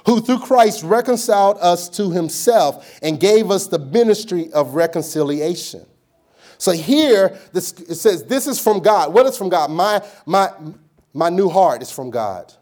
Who 0.05 0.21
through 0.21 0.41
Christ 0.41 0.83
reconciled 0.83 1.57
us 1.59 1.89
to 1.97 2.11
himself 2.11 2.99
and 3.01 3.19
gave 3.19 3.49
us 3.49 3.65
the 3.65 3.79
ministry 3.79 4.53
of 4.53 4.75
reconciliation. 4.75 5.87
So 6.59 6.71
here 6.71 7.39
this, 7.51 7.71
it 7.71 7.95
says, 7.95 8.25
This 8.25 8.45
is 8.45 8.59
from 8.59 8.81
God. 8.81 9.11
What 9.11 9.25
is 9.25 9.35
from 9.35 9.49
God? 9.49 9.71
My, 9.71 9.99
my, 10.27 10.51
my 11.11 11.29
new 11.29 11.49
heart 11.49 11.81
is 11.81 11.89
from 11.89 12.11
God. 12.11 12.53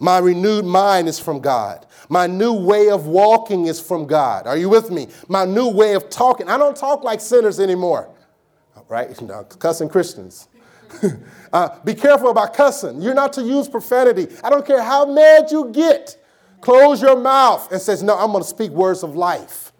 My 0.00 0.18
renewed 0.18 0.64
mind 0.64 1.06
is 1.06 1.18
from 1.18 1.40
God. 1.40 1.84
My 2.14 2.28
new 2.28 2.52
way 2.52 2.90
of 2.90 3.08
walking 3.08 3.66
is 3.66 3.80
from 3.80 4.06
God. 4.06 4.46
Are 4.46 4.56
you 4.56 4.68
with 4.68 4.88
me? 4.88 5.08
My 5.26 5.44
new 5.44 5.68
way 5.68 5.94
of 5.94 6.10
talking. 6.10 6.48
I 6.48 6.56
don't 6.56 6.76
talk 6.76 7.02
like 7.02 7.20
sinners 7.20 7.58
anymore, 7.58 8.08
right? 8.88 9.20
No, 9.20 9.42
cussing 9.42 9.88
Christians. 9.88 10.46
uh, 11.52 11.80
be 11.80 11.92
careful 11.92 12.30
about 12.30 12.54
cussing. 12.54 13.02
You're 13.02 13.14
not 13.14 13.32
to 13.32 13.42
use 13.42 13.68
profanity. 13.68 14.28
I 14.44 14.50
don't 14.50 14.64
care 14.64 14.80
how 14.80 15.04
mad 15.06 15.50
you 15.50 15.72
get. 15.72 16.16
Close 16.60 17.02
your 17.02 17.18
mouth 17.18 17.72
and 17.72 17.82
says, 17.82 18.00
No, 18.00 18.16
I'm 18.16 18.30
going 18.30 18.44
to 18.44 18.48
speak 18.48 18.70
words 18.70 19.02
of 19.02 19.16
life. 19.16 19.72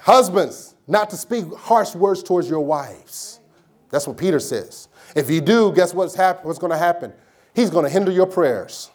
Husbands, 0.00 0.74
not 0.86 1.08
to 1.08 1.16
speak 1.16 1.50
harsh 1.54 1.94
words 1.94 2.22
towards 2.22 2.50
your 2.50 2.60
wives. 2.60 3.40
That's 3.88 4.06
what 4.06 4.18
Peter 4.18 4.38
says. 4.38 4.88
If 5.16 5.30
you 5.30 5.40
do, 5.40 5.72
guess 5.72 5.94
what's, 5.94 6.14
hap- 6.14 6.44
what's 6.44 6.58
going 6.58 6.72
to 6.72 6.78
happen? 6.78 7.10
He's 7.54 7.70
going 7.70 7.84
to 7.84 7.90
hinder 7.90 8.12
your 8.12 8.26
prayers. 8.26 8.90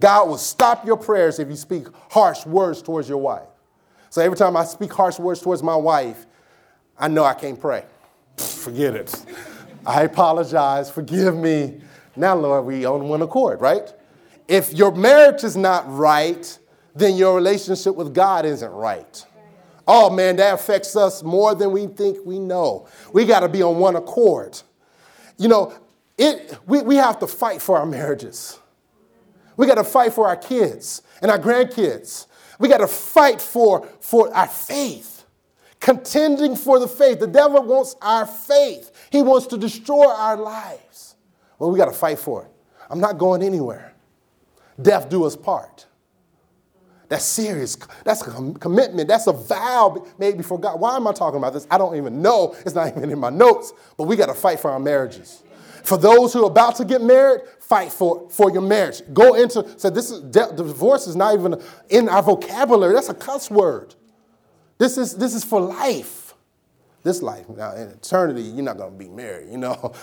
God 0.00 0.28
will 0.28 0.38
stop 0.38 0.84
your 0.84 0.96
prayers 0.96 1.38
if 1.38 1.48
you 1.48 1.56
speak 1.56 1.86
harsh 2.10 2.44
words 2.46 2.82
towards 2.82 3.08
your 3.08 3.18
wife. 3.18 3.48
So 4.10 4.22
every 4.22 4.36
time 4.36 4.56
I 4.56 4.64
speak 4.64 4.92
harsh 4.92 5.18
words 5.18 5.40
towards 5.40 5.62
my 5.62 5.76
wife, 5.76 6.26
I 6.98 7.08
know 7.08 7.24
I 7.24 7.34
can't 7.34 7.60
pray. 7.60 7.84
Forget 8.36 8.94
it. 8.94 9.24
I 9.86 10.02
apologize. 10.02 10.90
Forgive 10.90 11.36
me. 11.36 11.80
Now, 12.16 12.34
Lord, 12.34 12.64
we 12.64 12.84
on 12.84 13.08
one 13.08 13.22
accord, 13.22 13.60
right? 13.60 13.92
If 14.48 14.72
your 14.72 14.92
marriage 14.92 15.44
is 15.44 15.56
not 15.56 15.84
right, 15.88 16.58
then 16.94 17.16
your 17.16 17.34
relationship 17.34 17.94
with 17.94 18.14
God 18.14 18.46
isn't 18.46 18.72
right. 18.72 19.24
Oh 19.88 20.10
man, 20.10 20.36
that 20.36 20.54
affects 20.54 20.96
us 20.96 21.22
more 21.22 21.54
than 21.54 21.70
we 21.70 21.86
think 21.86 22.18
we 22.24 22.38
know. 22.38 22.88
We 23.12 23.24
got 23.24 23.40
to 23.40 23.48
be 23.48 23.62
on 23.62 23.76
one 23.76 23.96
accord. 23.96 24.60
You 25.36 25.48
know, 25.48 25.74
it, 26.18 26.58
we, 26.66 26.82
we 26.82 26.96
have 26.96 27.18
to 27.20 27.26
fight 27.26 27.62
for 27.62 27.78
our 27.78 27.86
marriages. 27.86 28.58
We 29.56 29.66
got 29.66 29.76
to 29.76 29.84
fight 29.84 30.12
for 30.12 30.28
our 30.28 30.36
kids 30.36 31.02
and 31.22 31.30
our 31.30 31.38
grandkids. 31.38 32.26
We 32.58 32.68
got 32.68 32.78
to 32.78 32.86
fight 32.86 33.40
for, 33.40 33.86
for 34.00 34.34
our 34.34 34.46
faith, 34.46 35.24
contending 35.80 36.56
for 36.56 36.78
the 36.78 36.88
faith. 36.88 37.20
The 37.20 37.26
devil 37.26 37.62
wants 37.62 37.96
our 38.00 38.26
faith, 38.26 39.08
he 39.10 39.22
wants 39.22 39.46
to 39.48 39.58
destroy 39.58 40.06
our 40.08 40.36
lives. 40.36 41.16
Well, 41.58 41.70
we 41.70 41.78
got 41.78 41.86
to 41.86 41.92
fight 41.92 42.18
for 42.18 42.44
it. 42.44 42.50
I'm 42.90 43.00
not 43.00 43.18
going 43.18 43.42
anywhere. 43.42 43.94
Death 44.80 45.08
do 45.08 45.24
us 45.24 45.34
part. 45.36 45.86
That's 47.08 47.24
serious. 47.24 47.76
That's 48.04 48.26
a 48.26 48.52
commitment. 48.58 49.08
That's 49.08 49.26
a 49.26 49.32
vow 49.32 50.04
made 50.18 50.36
before 50.36 50.58
God. 50.58 50.80
Why 50.80 50.96
am 50.96 51.06
I 51.06 51.12
talking 51.12 51.38
about 51.38 51.52
this? 51.52 51.66
I 51.70 51.78
don't 51.78 51.96
even 51.96 52.20
know. 52.20 52.56
It's 52.66 52.74
not 52.74 52.96
even 52.96 53.10
in 53.10 53.18
my 53.18 53.30
notes. 53.30 53.72
But 53.96 54.04
we 54.04 54.16
got 54.16 54.26
to 54.26 54.34
fight 54.34 54.58
for 54.58 54.70
our 54.72 54.80
marriages. 54.80 55.44
For 55.86 55.96
those 55.96 56.32
who 56.32 56.42
are 56.42 56.50
about 56.50 56.74
to 56.76 56.84
get 56.84 57.00
married, 57.00 57.42
fight 57.60 57.92
for, 57.92 58.28
for 58.28 58.50
your 58.50 58.62
marriage. 58.62 59.02
Go 59.12 59.34
into, 59.34 59.64
so 59.78 59.88
this 59.88 60.10
is, 60.10 60.20
divorce 60.20 61.06
is 61.06 61.14
not 61.14 61.32
even 61.34 61.62
in 61.88 62.08
our 62.08 62.24
vocabulary. 62.24 62.92
That's 62.92 63.08
a 63.08 63.14
cuss 63.14 63.48
word. 63.52 63.94
This 64.78 64.98
is, 64.98 65.14
this 65.14 65.32
is 65.32 65.44
for 65.44 65.60
life. 65.60 66.34
This 67.04 67.22
life. 67.22 67.48
Now, 67.48 67.72
in 67.76 67.86
eternity, 67.86 68.42
you're 68.42 68.64
not 68.64 68.78
going 68.78 68.94
to 68.94 68.98
be 68.98 69.06
married, 69.06 69.48
you 69.48 69.58
know. 69.58 69.94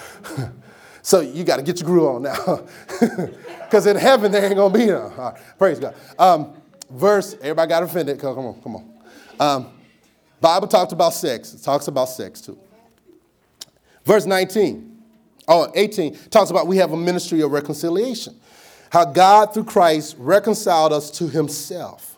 so 1.01 1.19
you 1.19 1.43
got 1.43 1.57
to 1.57 1.63
get 1.63 1.81
your 1.81 1.87
groove 1.87 2.15
on 2.15 2.21
now. 2.21 2.65
Because 3.63 3.87
in 3.87 3.97
heaven, 3.97 4.31
there 4.31 4.45
ain't 4.45 4.55
going 4.55 4.71
to 4.71 4.77
be 4.79 4.85
none. 4.85 5.33
Praise 5.57 5.79
God. 5.79 5.95
Um, 6.19 6.53
verse, 6.91 7.33
everybody 7.41 7.67
got 7.67 7.81
offended. 7.81 8.19
Come 8.19 8.37
on, 8.37 8.61
come 8.61 8.75
on. 8.75 8.93
Um, 9.39 9.73
Bible 10.39 10.67
talks 10.67 10.93
about 10.93 11.13
sex. 11.13 11.55
It 11.55 11.63
talks 11.63 11.87
about 11.87 12.05
sex 12.05 12.39
too. 12.39 12.57
Verse 14.05 14.27
19. 14.27 14.92
Oh, 15.47 15.71
18 15.75 16.15
talks 16.29 16.49
about 16.49 16.67
we 16.67 16.77
have 16.77 16.91
a 16.91 16.97
ministry 16.97 17.41
of 17.41 17.51
reconciliation. 17.51 18.39
How 18.91 19.05
God, 19.05 19.53
through 19.53 19.65
Christ, 19.65 20.15
reconciled 20.19 20.93
us 20.93 21.09
to 21.17 21.27
himself. 21.27 22.13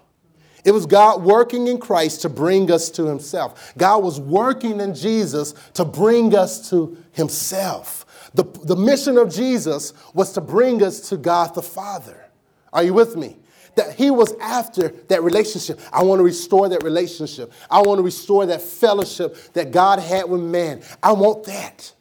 It 0.66 0.72
was 0.72 0.86
God 0.86 1.24
working 1.24 1.68
in 1.68 1.78
Christ 1.78 2.24
to 2.24 2.30
bring 2.30 2.72
us 2.72 2.90
to 2.92 3.06
himself. 3.06 3.74
God 3.78 4.04
was 4.04 4.20
working 4.20 4.82
in 4.82 4.96
Jesus 4.96 5.54
to 5.76 5.86
bring 5.86 6.36
us 6.36 6.70
to 6.72 6.98
himself. 7.12 8.32
The, 8.34 8.44
the 8.44 8.76
mission 8.76 9.18
of 9.18 9.34
Jesus 9.34 9.94
was 10.14 10.34
to 10.34 10.42
bring 10.42 10.84
us 10.84 11.10
to 11.10 11.18
God 11.18 11.56
the 11.56 11.62
Father. 11.62 12.26
Are 12.74 12.84
you 12.84 12.94
with 12.94 13.16
me? 13.16 13.38
That 13.76 13.94
he 13.96 14.12
was 14.12 14.34
after 14.42 14.90
that 15.08 15.24
relationship. 15.24 15.80
I 15.94 16.04
want 16.04 16.20
to 16.20 16.24
restore 16.24 16.68
that 16.70 16.84
relationship. 16.84 17.54
I 17.70 17.82
want 17.82 18.00
to 18.00 18.04
restore 18.04 18.46
that 18.48 18.62
fellowship 18.62 19.54
that 19.54 19.72
God 19.72 20.00
had 20.00 20.30
with 20.30 20.42
man. 20.42 20.82
I 21.02 21.12
want 21.14 21.46
that. 21.46 21.94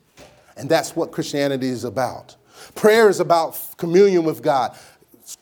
And 0.57 0.69
that's 0.69 0.95
what 0.95 1.13
Christianity 1.13 1.69
is 1.69 1.85
about. 1.85 2.37
Prayer 2.75 3.09
is 3.09 3.21
about 3.21 3.59
communion 3.77 4.25
with 4.25 4.43
God. 4.43 4.77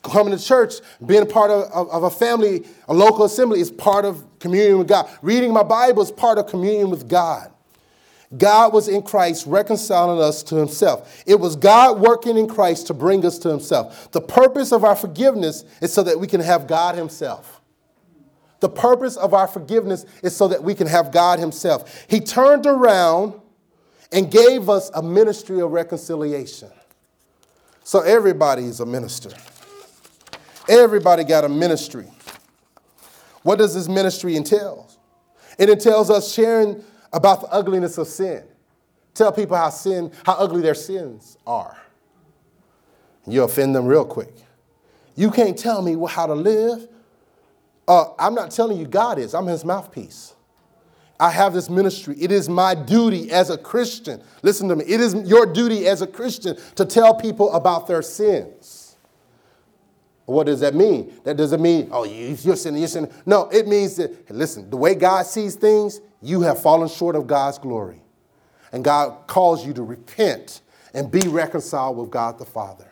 Coming 0.01 0.35
to 0.35 0.43
church, 0.43 0.75
being 1.05 1.23
a 1.23 1.25
part 1.25 1.51
of, 1.51 1.69
of, 1.71 1.89
of, 1.89 2.03
a 2.03 2.09
family, 2.09 2.65
a 2.87 2.93
local 2.93 3.25
assembly 3.25 3.59
is 3.59 3.69
part 3.69 4.05
of 4.05 4.25
communion 4.39 4.77
with 4.77 4.87
God. 4.87 5.09
Reading 5.21 5.51
my 5.53 5.63
Bible 5.63 6.01
is 6.01 6.11
part 6.11 6.37
of 6.37 6.47
communion 6.47 6.89
with 6.89 7.09
God. 7.09 7.51
God 8.37 8.73
was 8.73 8.87
in 8.87 9.03
Christ 9.03 9.45
reconciling 9.45 10.19
us 10.19 10.41
to 10.43 10.55
himself. 10.55 11.23
It 11.27 11.39
was 11.39 11.55
God 11.55 11.99
working 11.99 12.37
in 12.37 12.47
Christ 12.47 12.87
to 12.87 12.93
bring 12.93 13.25
us 13.25 13.37
to 13.39 13.49
himself. 13.49 14.11
The 14.11 14.21
purpose 14.21 14.71
of 14.71 14.83
our 14.83 14.95
forgiveness 14.95 15.65
is 15.81 15.93
so 15.93 16.01
that 16.03 16.19
we 16.19 16.27
can 16.27 16.41
have 16.41 16.65
God 16.65 16.95
himself. 16.95 17.61
The 18.61 18.69
purpose 18.69 19.17
of 19.17 19.33
our 19.33 19.47
forgiveness 19.47 20.05
is 20.23 20.35
so 20.35 20.47
that 20.47 20.63
we 20.63 20.73
can 20.73 20.87
have 20.87 21.11
God 21.11 21.37
himself. 21.37 22.05
He 22.07 22.21
turned 22.21 22.65
around 22.65 23.33
and 24.13 24.29
gave 24.31 24.69
us 24.69 24.91
a 24.93 25.01
ministry 25.01 25.59
of 25.59 25.71
reconciliation. 25.71 26.69
So 27.83 28.01
everybody 28.01 28.63
is 28.63 28.79
a 28.79 28.85
minister. 28.85 29.31
Everybody 30.69 31.23
got 31.23 31.43
a 31.43 31.49
ministry. 31.49 32.07
What 33.41 33.57
does 33.57 33.73
this 33.73 33.89
ministry 33.89 34.37
entail? 34.37 34.89
It 35.57 35.69
entails 35.69 36.09
us 36.09 36.33
sharing 36.33 36.83
about 37.11 37.41
the 37.41 37.47
ugliness 37.47 37.97
of 37.97 38.07
sin. 38.07 38.43
Tell 39.13 39.31
people 39.31 39.57
how 39.57 39.69
sin, 39.69 40.11
how 40.25 40.33
ugly 40.33 40.61
their 40.61 40.75
sins 40.75 41.37
are. 41.45 41.77
You 43.27 43.43
offend 43.43 43.75
them 43.75 43.85
real 43.85 44.05
quick. 44.05 44.33
You 45.15 45.29
can't 45.29 45.57
tell 45.57 45.81
me 45.81 45.95
how 46.09 46.25
to 46.25 46.33
live. 46.33 46.87
Uh, 47.87 48.05
I'm 48.17 48.33
not 48.33 48.51
telling 48.51 48.77
you 48.77 48.87
God 48.87 49.19
is. 49.19 49.33
I'm 49.33 49.45
his 49.45 49.65
mouthpiece. 49.65 50.33
I 51.23 51.29
have 51.29 51.53
this 51.53 51.69
ministry. 51.69 52.17
It 52.19 52.33
is 52.33 52.49
my 52.49 52.75
duty 52.75 53.31
as 53.31 53.49
a 53.49 53.57
Christian. 53.57 54.21
Listen 54.41 54.67
to 54.67 54.75
me. 54.75 54.83
It 54.83 54.99
is 54.99 55.13
your 55.25 55.45
duty 55.45 55.87
as 55.87 56.01
a 56.01 56.07
Christian 56.07 56.57
to 56.75 56.83
tell 56.83 57.15
people 57.15 57.49
about 57.53 57.87
their 57.87 58.01
sins. 58.01 58.97
What 60.25 60.47
does 60.47 60.59
that 60.59 60.75
mean? 60.75 61.13
That 61.23 61.37
doesn't 61.37 61.61
mean, 61.61 61.87
oh, 61.93 62.03
you're 62.03 62.57
sinning, 62.57 62.81
you're 62.81 62.89
sinning. 62.89 63.09
No, 63.25 63.47
it 63.53 63.69
means 63.69 63.95
that, 63.95 64.29
listen, 64.31 64.69
the 64.69 64.75
way 64.75 64.95
God 64.95 65.25
sees 65.25 65.55
things, 65.55 66.01
you 66.21 66.41
have 66.41 66.61
fallen 66.61 66.89
short 66.89 67.15
of 67.15 67.25
God's 67.25 67.57
glory. 67.57 68.01
And 68.73 68.83
God 68.83 69.25
calls 69.25 69.65
you 69.65 69.71
to 69.75 69.81
repent 69.81 70.59
and 70.93 71.09
be 71.09 71.25
reconciled 71.29 71.95
with 71.95 72.11
God 72.11 72.37
the 72.37 72.43
Father. 72.43 72.91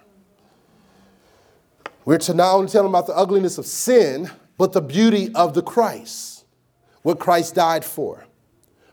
We're 2.06 2.18
to 2.20 2.34
not 2.34 2.56
only 2.56 2.70
tell 2.72 2.84
them 2.84 2.94
about 2.94 3.08
the 3.08 3.18
ugliness 3.18 3.58
of 3.58 3.66
sin, 3.66 4.32
but 4.58 4.72
the 4.72 4.82
beauty 4.82 5.36
of 5.36 5.54
the 5.54 5.62
Christ 5.62 6.31
what 7.02 7.20
Christ 7.20 7.56
died 7.56 7.84
for. 7.84 8.26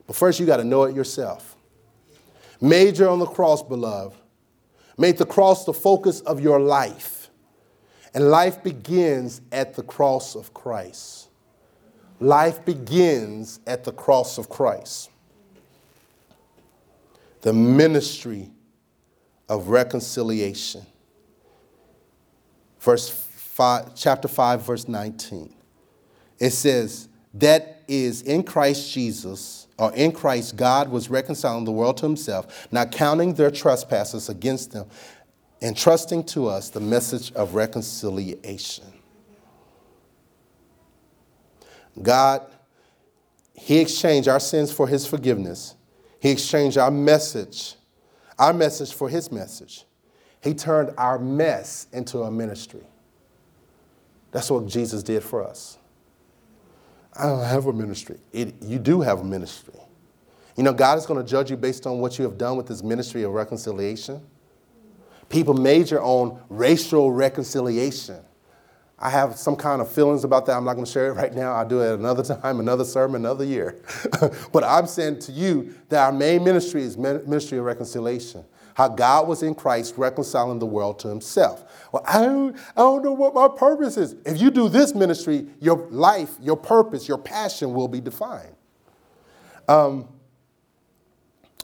But 0.07 0.15
first, 0.15 0.39
you 0.39 0.45
got 0.45 0.57
to 0.57 0.63
know 0.63 0.83
it 0.83 0.95
yourself. 0.95 1.55
Major 2.61 3.07
on 3.07 3.19
the 3.19 3.25
cross, 3.25 3.61
beloved. 3.61 4.17
Make 4.97 5.17
the 5.17 5.25
cross 5.25 5.65
the 5.65 5.73
focus 5.73 6.19
of 6.21 6.41
your 6.41 6.59
life. 6.59 7.29
And 8.13 8.29
life 8.29 8.63
begins 8.63 9.41
at 9.51 9.75
the 9.75 9.83
cross 9.83 10.35
of 10.35 10.53
Christ. 10.53 11.29
Life 12.19 12.65
begins 12.65 13.59
at 13.65 13.83
the 13.83 13.93
cross 13.93 14.37
of 14.37 14.49
Christ. 14.49 15.09
The 17.41 17.53
ministry 17.53 18.49
of 19.47 19.69
reconciliation. 19.69 20.85
Verse 22.79 23.09
5, 23.09 23.95
chapter 23.95 24.27
5, 24.27 24.65
verse 24.65 24.87
19. 24.87 25.53
It 26.39 26.49
says, 26.51 27.07
that 27.33 27.78
is 27.89 28.21
in 28.21 28.43
Christ 28.43 28.93
Jesus, 28.93 29.67
or 29.77 29.93
in 29.93 30.11
Christ, 30.11 30.55
God 30.55 30.89
was 30.89 31.09
reconciling 31.09 31.65
the 31.65 31.71
world 31.71 31.97
to 31.97 32.05
himself, 32.05 32.67
not 32.71 32.91
counting 32.91 33.33
their 33.33 33.51
trespasses 33.51 34.29
against 34.29 34.71
them, 34.71 34.87
and 35.61 35.75
trusting 35.75 36.23
to 36.25 36.47
us 36.47 36.69
the 36.69 36.79
message 36.79 37.31
of 37.33 37.55
reconciliation. 37.55 38.85
God, 42.01 42.45
He 43.53 43.79
exchanged 43.79 44.27
our 44.27 44.39
sins 44.39 44.71
for 44.71 44.87
His 44.87 45.05
forgiveness. 45.05 45.75
He 46.19 46.29
exchanged 46.29 46.77
our 46.77 46.91
message, 46.91 47.75
our 48.37 48.53
message 48.53 48.93
for 48.93 49.09
His 49.09 49.31
message. 49.31 49.85
He 50.41 50.53
turned 50.53 50.93
our 50.97 51.19
mess 51.19 51.87
into 51.91 52.19
a 52.19 52.31
ministry. 52.31 52.83
That's 54.31 54.49
what 54.51 54.67
Jesus 54.67 55.03
did 55.03 55.23
for 55.23 55.43
us. 55.43 55.78
I 57.19 57.23
don't 57.23 57.43
have 57.43 57.65
a 57.65 57.73
ministry. 57.73 58.17
It, 58.31 58.55
you 58.61 58.79
do 58.79 59.01
have 59.01 59.19
a 59.19 59.23
ministry. 59.23 59.73
You 60.55 60.63
know, 60.63 60.73
God 60.73 60.97
is 60.97 61.05
going 61.05 61.23
to 61.23 61.29
judge 61.29 61.51
you 61.51 61.57
based 61.57 61.85
on 61.85 61.99
what 61.99 62.17
you 62.17 62.23
have 62.23 62.37
done 62.37 62.55
with 62.55 62.67
this 62.67 62.81
ministry 62.81 63.23
of 63.23 63.31
reconciliation. 63.31 64.21
People 65.27 65.53
major 65.53 66.01
on 66.01 66.41
racial 66.49 67.11
reconciliation. 67.11 68.19
I 68.97 69.09
have 69.09 69.37
some 69.37 69.55
kind 69.55 69.81
of 69.81 69.91
feelings 69.91 70.23
about 70.23 70.45
that. 70.45 70.57
I'm 70.57 70.63
not 70.63 70.73
going 70.73 70.85
to 70.85 70.91
share 70.91 71.09
it 71.09 71.13
right 71.13 71.33
now. 71.33 71.53
I'll 71.53 71.67
do 71.67 71.81
it 71.81 71.93
another 71.93 72.23
time, 72.41 72.59
another 72.59 72.85
sermon, 72.85 73.21
another 73.21 73.45
year. 73.45 73.81
but 74.51 74.63
I'm 74.63 74.87
saying 74.87 75.19
to 75.19 75.31
you 75.31 75.75
that 75.89 76.05
our 76.05 76.11
main 76.11 76.43
ministry 76.43 76.83
is 76.83 76.97
ministry 76.97 77.57
of 77.57 77.65
reconciliation. 77.65 78.45
How 78.79 78.87
God 78.87 79.27
was 79.27 79.43
in 79.43 79.55
Christ 79.55 79.95
reconciling 79.97 80.59
the 80.59 80.65
world 80.65 80.99
to 80.99 81.09
himself. 81.09 81.65
Well, 81.91 82.01
I 82.07 82.21
don't, 82.21 82.55
I 82.55 82.79
don't 82.79 83.03
know 83.03 83.11
what 83.11 83.33
my 83.33 83.49
purpose 83.49 83.97
is. 83.97 84.15
If 84.25 84.39
you 84.39 84.49
do 84.49 84.69
this 84.69 84.95
ministry, 84.95 85.47
your 85.59 85.85
life, 85.89 86.37
your 86.39 86.55
purpose, 86.55 87.05
your 87.05 87.17
passion 87.17 87.73
will 87.73 87.89
be 87.89 87.99
defined. 87.99 88.55
Um, 89.67 90.07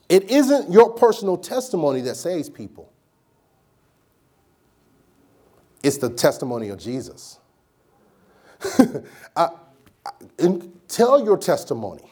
it 0.09 0.29
isn't 0.29 0.69
your 0.69 0.91
personal 0.91 1.37
testimony 1.37 2.01
that 2.01 2.15
saves 2.15 2.49
people. 2.49 2.91
It's 5.83 5.99
the 5.99 6.09
testimony 6.09 6.67
of 6.67 6.79
Jesus. 6.79 7.39
I, 9.37 9.51
I, 10.05 10.11
tell 10.89 11.23
your 11.23 11.37
testimony. 11.37 12.11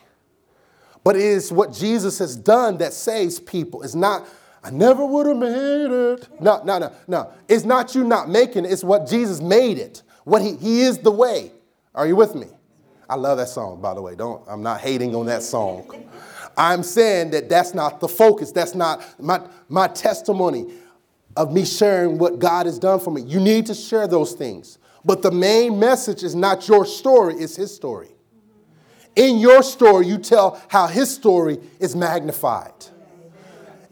But 1.04 1.18
it 1.18 1.24
is 1.24 1.52
what 1.52 1.74
Jesus 1.74 2.20
has 2.20 2.38
done 2.38 2.78
that 2.78 2.94
saves 2.94 3.38
people. 3.38 3.84
It's 3.84 3.96
not, 3.96 4.26
I 4.64 4.70
never 4.72 5.06
would 5.06 5.26
have 5.26 5.38
made 5.38 5.92
it. 5.92 6.42
No, 6.42 6.64
no, 6.64 6.80
no, 6.80 6.92
no. 7.08 7.34
It's 7.50 7.66
not 7.66 7.94
you 7.96 8.04
not 8.04 8.30
making 8.30 8.66
it, 8.66 8.72
it's 8.72 8.84
what 8.84 9.08
Jesus 9.08 9.42
made 9.42 9.78
it. 9.78 10.04
What 10.24 10.42
he, 10.42 10.56
he 10.56 10.82
is 10.82 11.00
the 11.00 11.12
way. 11.12 11.52
Are 11.94 12.08
you 12.08 12.16
with 12.16 12.34
me? 12.34 12.48
I 13.10 13.16
love 13.16 13.38
that 13.38 13.50
song, 13.50 13.82
by 13.82 13.94
the 13.94 14.02
way. 14.02 14.16
Don't 14.16 14.42
I'm 14.48 14.64
not 14.64 14.80
hating 14.80 15.16
on 15.16 15.26
that 15.26 15.44
song. 15.44 16.08
I'm 16.58 16.84
saying 16.84 17.32
that 17.32 17.50
that's 17.50 17.74
not 17.74 18.00
the 18.00 18.08
focus. 18.08 18.52
That's 18.52 18.76
not 18.76 19.04
my, 19.20 19.42
my 19.68 19.88
testimony 19.88 20.74
of 21.36 21.52
me 21.52 21.66
sharing 21.66 22.18
what 22.18 22.40
God 22.40 22.66
has 22.66 22.80
done 22.80 23.00
for 23.00 23.12
me. 23.12 23.22
You 23.24 23.40
need 23.40 23.66
to 23.66 23.74
share 23.74 24.08
those 24.08 24.34
things. 24.34 24.78
But 25.04 25.22
the 25.22 25.32
main 25.32 25.80
message 25.80 26.24
is 26.24 26.36
not 26.36 26.68
your 26.68 26.86
story, 26.86 27.36
it's 27.36 27.56
his 27.56 27.76
story. 27.76 28.10
In 29.16 29.38
your 29.38 29.62
story, 29.62 30.08
you 30.08 30.18
tell 30.18 30.62
how 30.70 30.88
his 30.88 31.14
story 31.14 31.60
is 31.80 31.96
magnified. 31.96 32.72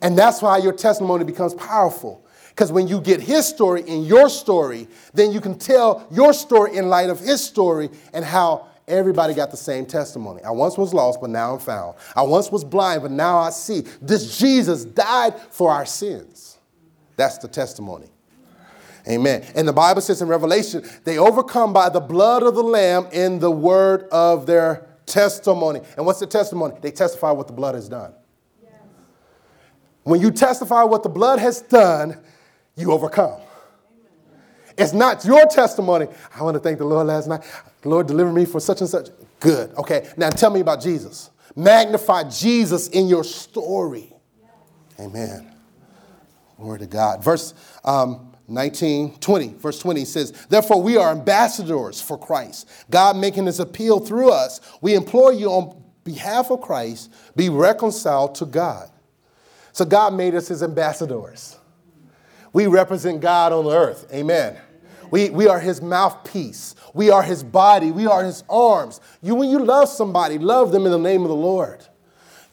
And 0.01 0.17
that's 0.17 0.41
why 0.41 0.57
your 0.57 0.73
testimony 0.73 1.23
becomes 1.23 1.53
powerful. 1.53 2.25
Because 2.49 2.71
when 2.71 2.87
you 2.87 2.99
get 2.99 3.21
his 3.21 3.47
story 3.47 3.81
in 3.83 4.03
your 4.03 4.29
story, 4.29 4.87
then 5.13 5.31
you 5.31 5.39
can 5.39 5.57
tell 5.57 6.05
your 6.11 6.33
story 6.33 6.75
in 6.75 6.89
light 6.89 7.09
of 7.09 7.19
his 7.19 7.43
story 7.43 7.89
and 8.13 8.25
how 8.25 8.67
everybody 8.87 9.33
got 9.33 9.51
the 9.51 9.57
same 9.57 9.85
testimony. 9.85 10.43
I 10.43 10.51
once 10.51 10.77
was 10.77 10.93
lost, 10.93 11.21
but 11.21 11.29
now 11.29 11.53
I'm 11.53 11.59
found. 11.59 11.95
I 12.15 12.23
once 12.23 12.51
was 12.51 12.63
blind, 12.63 13.03
but 13.03 13.11
now 13.11 13.37
I 13.37 13.51
see. 13.51 13.83
This 14.01 14.37
Jesus 14.37 14.83
died 14.83 15.39
for 15.49 15.71
our 15.71 15.85
sins. 15.85 16.57
That's 17.15 17.37
the 17.37 17.47
testimony. 17.47 18.07
Amen. 19.07 19.45
And 19.55 19.67
the 19.67 19.73
Bible 19.73 20.01
says 20.01 20.21
in 20.21 20.27
Revelation, 20.27 20.83
they 21.05 21.17
overcome 21.17 21.73
by 21.73 21.89
the 21.89 21.99
blood 21.99 22.43
of 22.43 22.53
the 22.53 22.63
Lamb 22.63 23.07
in 23.11 23.39
the 23.39 23.49
word 23.49 24.03
of 24.11 24.45
their 24.45 24.87
testimony. 25.05 25.81
And 25.97 26.05
what's 26.05 26.19
the 26.19 26.27
testimony? 26.27 26.75
They 26.81 26.91
testify 26.91 27.31
what 27.31 27.47
the 27.47 27.53
blood 27.53 27.75
has 27.75 27.89
done. 27.89 28.13
When 30.03 30.19
you 30.19 30.31
testify 30.31 30.83
what 30.83 31.03
the 31.03 31.09
blood 31.09 31.39
has 31.39 31.61
done, 31.61 32.17
you 32.75 32.91
overcome. 32.91 33.39
It's 34.77 34.93
not 34.93 35.23
your 35.25 35.45
testimony. 35.45 36.07
I 36.33 36.43
want 36.43 36.55
to 36.55 36.59
thank 36.59 36.79
the 36.79 36.85
Lord 36.85 37.07
last 37.07 37.27
night. 37.27 37.43
The 37.81 37.89
Lord 37.89 38.07
delivered 38.07 38.33
me 38.33 38.45
from 38.45 38.61
such 38.61 38.81
and 38.81 38.89
such. 38.89 39.09
Good. 39.39 39.73
Okay. 39.75 40.09
Now 40.17 40.29
tell 40.29 40.49
me 40.49 40.59
about 40.59 40.81
Jesus. 40.81 41.29
Magnify 41.55 42.29
Jesus 42.29 42.87
in 42.87 43.07
your 43.07 43.23
story. 43.23 44.13
Amen. 44.99 45.51
Glory 46.57 46.79
to 46.79 46.87
God. 46.87 47.23
Verse 47.23 47.53
um, 47.83 48.31
19, 48.47 49.17
20, 49.17 49.47
verse 49.55 49.79
20 49.79 50.05
says, 50.05 50.31
Therefore, 50.49 50.81
we 50.81 50.97
are 50.97 51.11
ambassadors 51.11 52.01
for 52.01 52.17
Christ. 52.17 52.69
God 52.89 53.17
making 53.17 53.45
his 53.45 53.59
appeal 53.59 53.99
through 53.99 54.31
us. 54.31 54.61
We 54.81 54.93
implore 54.93 55.33
you 55.33 55.49
on 55.49 55.81
behalf 56.03 56.51
of 56.51 56.61
Christ, 56.61 57.11
be 57.35 57.49
reconciled 57.49 58.35
to 58.35 58.45
God. 58.45 58.89
So, 59.74 59.86
God 59.86 60.13
made 60.13 60.36
us 60.36 60.47
his 60.47 60.63
ambassadors. 60.63 61.57
We 62.53 62.67
represent 62.67 63.22
God 63.22 63.53
on 63.53 63.67
earth. 63.67 64.07
Amen. 64.13 64.57
We, 65.09 65.30
we 65.30 65.47
are 65.47 65.59
his 65.59 65.82
mouthpiece. 65.82 66.76
We 66.93 67.09
are 67.09 67.22
his 67.24 67.43
body. 67.43 67.91
We 67.91 68.07
are 68.07 68.24
his 68.24 68.43
arms. 68.49 69.01
You, 69.22 69.36
when 69.36 69.49
you 69.49 69.59
love 69.59 69.89
somebody, 69.89 70.38
love 70.38 70.72
them 70.72 70.86
in 70.86 70.91
the 70.91 70.97
name 70.97 71.22
of 71.24 71.30
the 71.30 71.36
Lord. 71.36 71.86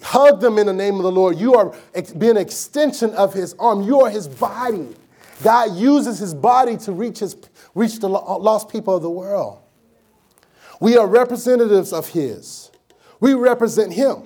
Hug 0.00 0.40
them 0.40 0.58
in 0.58 0.66
the 0.66 0.72
name 0.72 0.96
of 0.96 1.02
the 1.02 1.10
Lord. 1.10 1.38
You 1.38 1.54
are 1.54 1.74
being 2.16 2.32
an 2.32 2.36
extension 2.36 3.10
of 3.14 3.32
his 3.32 3.54
arm. 3.58 3.82
You 3.82 4.00
are 4.00 4.10
his 4.10 4.28
body. 4.28 4.94
God 5.42 5.76
uses 5.76 6.18
his 6.18 6.34
body 6.34 6.76
to 6.78 6.92
reach, 6.92 7.20
his, 7.20 7.36
reach 7.74 7.98
the 7.98 8.08
lost 8.08 8.68
people 8.68 8.96
of 8.96 9.02
the 9.02 9.10
world. 9.10 9.60
We 10.80 10.96
are 10.96 11.06
representatives 11.06 11.92
of 11.92 12.08
his. 12.08 12.70
We 13.20 13.34
represent 13.34 13.92
him. 13.92 14.22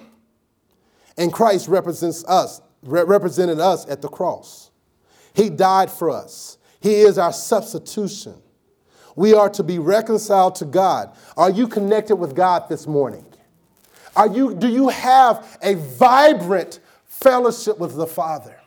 And 1.17 1.33
Christ 1.33 1.69
represents 1.69 2.25
us, 2.25 2.61
represented 2.83 3.61
us 3.61 3.89
at 3.89 4.03
the 4.03 4.09
cross. 4.09 4.71
He 5.35 5.51
died 5.51 5.91
for 5.91 6.11
us. 6.11 6.59
He 6.81 7.01
is 7.01 7.19
our 7.19 7.33
substitution. 7.33 8.35
We 9.15 9.35
are 9.35 9.51
to 9.51 9.63
be 9.63 9.79
reconciled 9.79 10.55
to 10.57 10.65
God. 10.65 11.15
Are 11.37 11.51
you 11.51 11.69
connected 11.69 12.17
with 12.17 12.35
God 12.35 12.69
this 12.69 12.87
morning? 12.87 13.25
Are 14.17 14.27
you, 14.29 14.55
do 14.55 14.69
you 14.69 14.89
have 14.89 15.59
a 15.63 15.75
vibrant 15.75 16.81
fellowship 17.07 17.79
with 17.79 17.95
the 17.95 18.07
Father? 18.07 18.59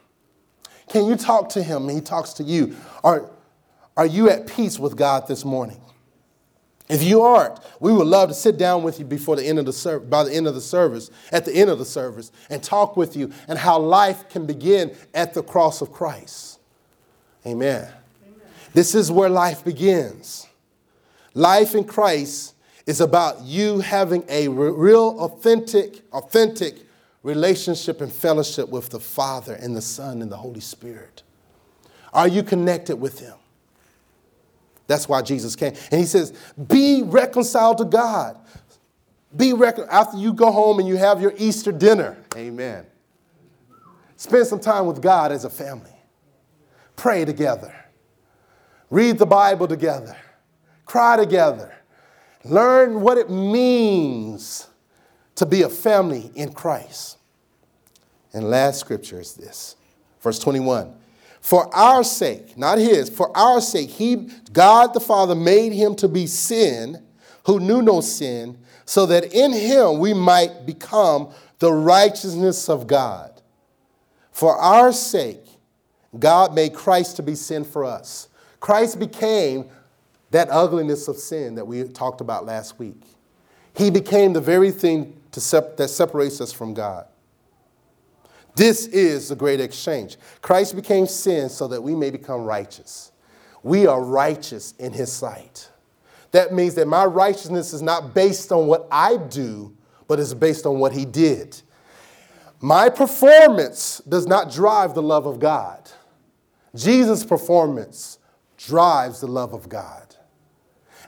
Can 0.89 1.05
you 1.05 1.15
talk 1.15 1.49
to 1.49 1.63
him 1.63 1.89
and 1.89 1.97
he 1.97 2.01
talks 2.01 2.33
to 2.33 2.43
you? 2.43 2.75
Are, 3.03 3.29
are 3.97 4.05
you 4.05 4.29
at 4.29 4.47
peace 4.47 4.79
with 4.79 4.95
God 4.95 5.27
this 5.27 5.43
morning? 5.43 5.81
If 6.87 7.01
you 7.01 7.21
aren't, 7.21 7.59
we 7.79 7.91
would 7.91 8.05
love 8.05 8.29
to 8.29 8.35
sit 8.35 8.57
down 8.57 8.83
with 8.83 8.99
you 8.99 9.05
before 9.05 9.35
the 9.35 9.43
end 9.43 9.57
of 9.57 9.65
the 9.65 9.73
ser- 9.73 9.99
by 9.99 10.23
the 10.23 10.31
end 10.31 10.45
of 10.45 10.53
the 10.53 10.61
service, 10.61 11.09
at 11.31 11.43
the 11.43 11.53
end 11.55 11.69
of 11.69 11.79
the 11.79 11.85
service, 11.85 12.31
and 12.49 12.61
talk 12.61 12.95
with 12.95 13.15
you 13.15 13.31
and 13.47 13.57
how 13.57 13.79
life 13.79 14.29
can 14.29 14.45
begin 14.45 14.95
at 15.13 15.33
the 15.33 15.41
cross 15.41 15.81
of 15.81 15.91
Christ. 15.91 16.59
Amen. 17.45 17.87
Amen. 17.87 18.47
This 18.73 18.93
is 18.93 19.11
where 19.11 19.29
life 19.29 19.65
begins. 19.65 20.47
Life 21.33 21.73
in 21.73 21.83
Christ 21.85 22.53
is 22.85 23.01
about 23.01 23.41
you 23.41 23.79
having 23.79 24.23
a 24.29 24.47
real, 24.47 25.19
authentic, 25.19 26.01
authentic 26.13 26.75
relationship 27.25 28.01
and 28.01 28.13
fellowship 28.13 28.69
with 28.69 28.89
the 28.89 28.99
Father 28.99 29.55
and 29.55 29.75
the 29.75 29.81
Son 29.81 30.21
and 30.21 30.31
the 30.31 30.37
Holy 30.37 30.59
Spirit? 30.59 31.23
Are 32.13 32.27
you 32.27 32.43
connected 32.43 32.97
with 32.97 33.19
Him? 33.19 33.33
That's 34.87 35.09
why 35.09 35.21
Jesus 35.21 35.55
came. 35.55 35.73
And 35.91 35.99
He 35.99 36.05
says, 36.05 36.33
Be 36.67 37.03
reconciled 37.03 37.79
to 37.79 37.85
God. 37.85 38.37
Be 39.35 39.53
reconciled 39.53 39.89
after 39.91 40.17
you 40.17 40.33
go 40.33 40.51
home 40.51 40.79
and 40.79 40.87
you 40.87 40.97
have 40.97 41.21
your 41.21 41.33
Easter 41.37 41.71
dinner. 41.71 42.17
Amen. 42.35 42.85
Spend 44.15 44.47
some 44.47 44.59
time 44.59 44.85
with 44.85 45.01
God 45.01 45.31
as 45.31 45.43
a 45.43 45.49
family. 45.49 45.91
Pray 46.95 47.25
together. 47.25 47.73
Read 48.89 49.17
the 49.17 49.25
Bible 49.25 49.67
together. 49.67 50.15
Cry 50.85 51.17
together. 51.17 51.73
Learn 52.43 53.01
what 53.01 53.17
it 53.17 53.29
means 53.29 54.67
to 55.35 55.45
be 55.45 55.63
a 55.63 55.69
family 55.69 56.31
in 56.35 56.53
Christ. 56.53 57.17
And 58.33 58.49
last 58.49 58.79
scripture 58.79 59.19
is 59.19 59.33
this 59.33 59.75
verse 60.21 60.39
21. 60.39 60.93
For 61.45 61.71
our 61.75 62.03
sake, 62.03 62.57
not 62.57 62.79
his, 62.79 63.07
for 63.07 63.29
our 63.37 63.61
sake, 63.61 63.91
he, 63.91 64.31
God 64.51 64.95
the 64.95 64.99
Father 64.99 65.35
made 65.35 65.73
him 65.73 65.93
to 65.97 66.07
be 66.07 66.25
sin 66.25 67.03
who 67.45 67.59
knew 67.59 67.83
no 67.83 68.01
sin, 68.01 68.57
so 68.85 69.05
that 69.05 69.31
in 69.31 69.53
him 69.53 69.99
we 69.99 70.11
might 70.11 70.65
become 70.65 71.31
the 71.59 71.71
righteousness 71.71 72.67
of 72.67 72.87
God. 72.87 73.43
For 74.31 74.57
our 74.57 74.91
sake, 74.91 75.45
God 76.17 76.55
made 76.55 76.73
Christ 76.73 77.17
to 77.17 77.21
be 77.21 77.35
sin 77.35 77.63
for 77.63 77.85
us. 77.85 78.27
Christ 78.59 78.97
became 78.97 79.69
that 80.31 80.47
ugliness 80.49 81.07
of 81.07 81.15
sin 81.15 81.53
that 81.53 81.67
we 81.67 81.83
talked 81.83 82.21
about 82.21 82.47
last 82.47 82.79
week. 82.79 83.03
He 83.75 83.91
became 83.91 84.33
the 84.33 84.41
very 84.41 84.71
thing 84.71 85.21
sep- 85.31 85.77
that 85.77 85.89
separates 85.89 86.41
us 86.41 86.51
from 86.51 86.73
God. 86.73 87.05
This 88.55 88.87
is 88.87 89.29
the 89.29 89.35
great 89.35 89.59
exchange. 89.59 90.17
Christ 90.41 90.75
became 90.75 91.07
sin 91.07 91.49
so 91.49 91.67
that 91.67 91.81
we 91.81 91.93
may 91.93 92.09
become 92.09 92.41
righteous. 92.41 93.11
We 93.63 93.85
are 93.85 94.01
righteous 94.01 94.73
in 94.79 94.93
his 94.93 95.11
sight. 95.11 95.69
That 96.31 96.53
means 96.53 96.75
that 96.75 96.87
my 96.87 97.05
righteousness 97.05 97.73
is 97.73 97.81
not 97.81 98.13
based 98.13 98.51
on 98.51 98.67
what 98.67 98.87
I 98.91 99.17
do, 99.17 99.75
but 100.07 100.19
is 100.19 100.33
based 100.33 100.65
on 100.65 100.79
what 100.79 100.93
he 100.93 101.05
did. 101.05 101.61
My 102.61 102.89
performance 102.89 104.01
does 104.07 104.27
not 104.27 104.51
drive 104.51 104.93
the 104.93 105.01
love 105.01 105.25
of 105.25 105.39
God. 105.39 105.89
Jesus' 106.75 107.25
performance 107.25 108.19
drives 108.57 109.21
the 109.21 109.27
love 109.27 109.53
of 109.53 109.69
God. 109.69 110.15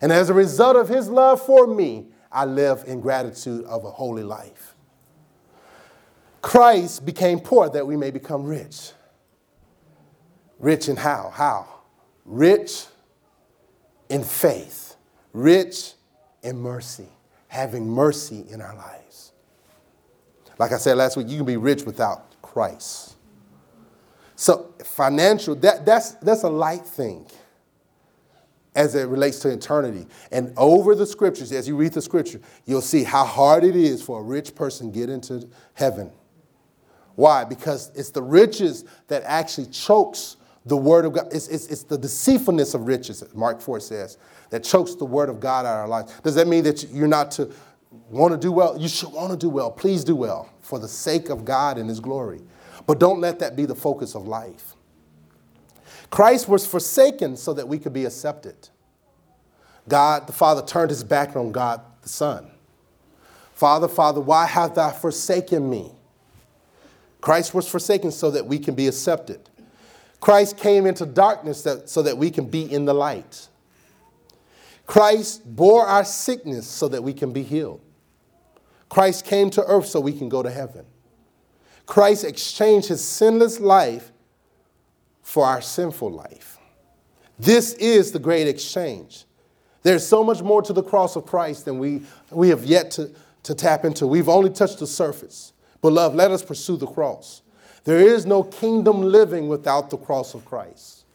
And 0.02 0.12
as 0.12 0.30
a 0.30 0.34
result 0.34 0.76
of 0.76 0.88
his 0.88 1.10
love 1.10 1.42
for 1.42 1.68
me, 1.68 2.08
I 2.32 2.46
live 2.46 2.84
in 2.88 3.02
gratitude 3.02 3.66
of 3.66 3.84
a 3.86 3.92
holy 3.92 4.24
life. 4.24 4.77
Christ 6.48 7.06
became 7.06 7.42
poor 7.42 7.70
that 7.70 7.86
we 7.86 7.98
may 7.98 8.10
become 8.10 8.46
rich. 8.46 8.94
Rich 10.60 10.88
in 10.88 10.96
how? 10.96 11.30
How? 11.34 11.68
Rich 12.24 12.86
in 14.08 14.24
faith, 14.24 14.96
rich 15.34 15.92
in 16.42 16.58
mercy, 16.58 17.10
having 17.50 17.90
mercy 17.90 18.46
in 18.50 18.62
our 18.62 18.74
lives. 18.78 19.34
Like 20.58 20.72
I 20.72 20.78
said 20.78 20.96
last 20.96 21.18
week, 21.18 21.28
you 21.28 21.36
can 21.36 21.46
be 21.46 21.58
rich 21.58 21.84
without 21.84 22.42
Christ. 22.42 23.18
So 24.38 24.74
financial, 24.86 25.54
that, 25.56 25.86
that's, 25.86 26.12
that's 26.12 26.44
a 26.44 26.50
light 26.50 26.86
thing. 26.86 27.26
as 28.74 28.96
it 28.96 29.10
relates 29.10 29.40
to 29.40 29.50
eternity. 29.50 30.08
And 30.32 30.54
over 30.56 30.96
the 30.96 31.06
scriptures, 31.06 31.52
as 31.52 31.68
you 31.68 31.76
read 31.76 31.92
the 31.92 32.02
scripture, 32.02 32.40
you'll 32.66 32.80
see 32.80 33.04
how 33.04 33.26
hard 33.26 33.66
it 33.66 33.76
is 33.76 34.02
for 34.02 34.22
a 34.22 34.24
rich 34.24 34.56
person 34.56 34.94
to 34.94 34.98
get 34.98 35.10
into 35.10 35.50
heaven. 35.74 36.10
Why? 37.18 37.44
Because 37.44 37.92
it's 37.96 38.12
the 38.12 38.22
riches 38.22 38.86
that 39.08 39.24
actually 39.24 39.66
chokes 39.66 40.38
the 40.68 40.78
word 40.78 41.04
of 41.04 41.14
God. 41.14 41.30
It's, 41.34 41.48
it's, 41.48 41.66
it's 41.66 41.82
the 41.82 41.98
deceitfulness 41.98 42.76
of 42.76 42.88
riches, 42.88 43.24
Mark 43.34 43.60
4 43.60 43.80
says, 43.80 44.20
that 44.52 44.64
chokes 44.64 44.94
the 44.94 45.04
word 45.04 45.28
of 45.28 45.40
God 45.40 45.66
out 45.66 45.74
of 45.74 45.80
our 45.80 45.88
lives. 45.88 46.14
Does 46.22 46.36
that 46.36 46.48
mean 46.48 46.64
that 46.66 46.88
you're 46.92 47.08
not 47.08 47.32
to 47.32 47.52
want 48.12 48.34
to 48.34 48.38
do 48.38 48.52
well? 48.52 48.78
You 48.78 48.88
should 48.88 49.12
want 49.12 49.32
to 49.32 49.38
do 49.38 49.50
well. 49.50 49.72
Please 49.72 50.04
do 50.04 50.16
well 50.16 50.48
for 50.62 50.78
the 50.78 50.88
sake 50.88 51.30
of 51.30 51.44
God 51.44 51.80
and 51.80 51.90
his 51.90 52.00
glory. 52.00 52.40
But 52.86 53.00
don't 53.00 53.20
let 53.20 53.40
that 53.40 53.56
be 53.56 53.66
the 53.66 53.74
focus 53.74 54.14
of 54.14 54.28
life. 54.28 54.76
Christ 56.12 56.48
was 56.48 56.68
forsaken 56.68 57.36
so 57.36 57.52
that 57.56 57.68
we 57.68 57.80
could 57.80 57.94
be 57.94 58.06
accepted. 58.06 58.70
God, 59.90 60.28
the 60.28 60.34
Father, 60.34 60.62
turned 60.62 60.92
his 60.92 61.04
back 61.04 61.36
on 61.36 61.52
God, 61.52 61.82
the 62.04 62.10
Son. 62.10 62.52
Father, 63.54 63.88
Father, 63.88 64.22
why 64.22 64.46
hast 64.46 64.76
thou 64.76 64.92
forsaken 64.92 65.68
me? 65.68 65.97
Christ 67.28 67.54
was 67.54 67.68
forsaken 67.68 68.12
so 68.12 68.32
that 68.32 68.46
we 68.46 68.58
can 68.58 68.74
be 68.74 68.88
accepted. 68.88 69.50
Christ 70.22 70.56
came 70.56 70.86
into 70.86 71.06
darkness 71.06 71.62
that, 71.64 71.90
so 71.90 72.02
that 72.04 72.18
we 72.18 72.32
can 72.32 72.46
be 72.46 72.62
in 72.72 72.86
the 72.86 72.94
light. 72.94 73.50
Christ 74.86 75.42
bore 75.46 75.86
our 75.86 76.06
sickness 76.06 76.66
so 76.66 76.88
that 76.88 77.04
we 77.04 77.12
can 77.12 77.34
be 77.34 77.44
healed. 77.44 77.82
Christ 78.88 79.26
came 79.26 79.50
to 79.50 79.64
earth 79.66 79.88
so 79.88 80.00
we 80.00 80.18
can 80.18 80.30
go 80.30 80.42
to 80.42 80.50
heaven. 80.50 80.86
Christ 81.86 82.24
exchanged 82.24 82.88
his 82.88 83.04
sinless 83.04 83.60
life 83.60 84.14
for 85.22 85.46
our 85.46 85.60
sinful 85.60 86.10
life. 86.10 86.58
This 87.38 87.74
is 87.74 88.14
the 88.14 88.20
great 88.20 88.48
exchange. 88.48 89.26
There's 89.84 90.08
so 90.08 90.24
much 90.24 90.42
more 90.42 90.62
to 90.62 90.72
the 90.72 90.82
cross 90.82 91.18
of 91.18 91.26
Christ 91.26 91.66
than 91.66 91.78
we, 91.78 92.04
we 92.32 92.48
have 92.48 92.64
yet 92.64 92.90
to, 92.92 93.12
to 93.44 93.54
tap 93.54 93.84
into. 93.84 94.08
We've 94.08 94.30
only 94.30 94.50
touched 94.50 94.80
the 94.80 94.88
surface. 94.88 95.52
Beloved, 95.82 96.16
let 96.16 96.32
us 96.32 96.44
pursue 96.44 96.78
the 96.78 96.88
cross. 96.88 97.42
There 97.84 98.00
is 98.00 98.26
no 98.26 98.44
kingdom 98.44 99.02
living 99.02 99.48
without 99.48 99.90
the 99.90 99.98
cross 99.98 100.34
of 100.34 100.44
Christ. 100.46 101.06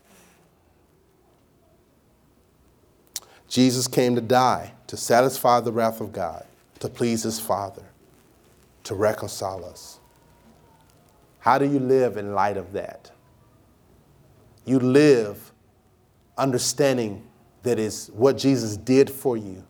Jesus 3.48 3.86
came 3.86 4.14
to 4.14 4.22
die 4.22 4.72
to 4.86 4.96
satisfy 4.96 5.60
the 5.60 5.72
wrath 5.72 6.00
of 6.00 6.12
God, 6.12 6.46
to 6.80 6.88
please 6.88 7.24
his 7.24 7.38
Father, 7.38 7.82
to 8.84 8.94
reconcile 8.94 9.64
us. 9.64 9.98
How 11.40 11.58
do 11.58 11.66
you 11.66 11.78
live 11.78 12.16
in 12.16 12.34
light 12.34 12.56
of 12.56 12.72
that? 12.72 13.10
You 14.64 14.78
live 14.78 15.52
understanding 16.38 17.26
that 17.62 17.78
is 17.78 18.10
what 18.14 18.38
Jesus 18.38 18.76
did 18.76 19.10
for 19.10 19.36
you 19.36 19.64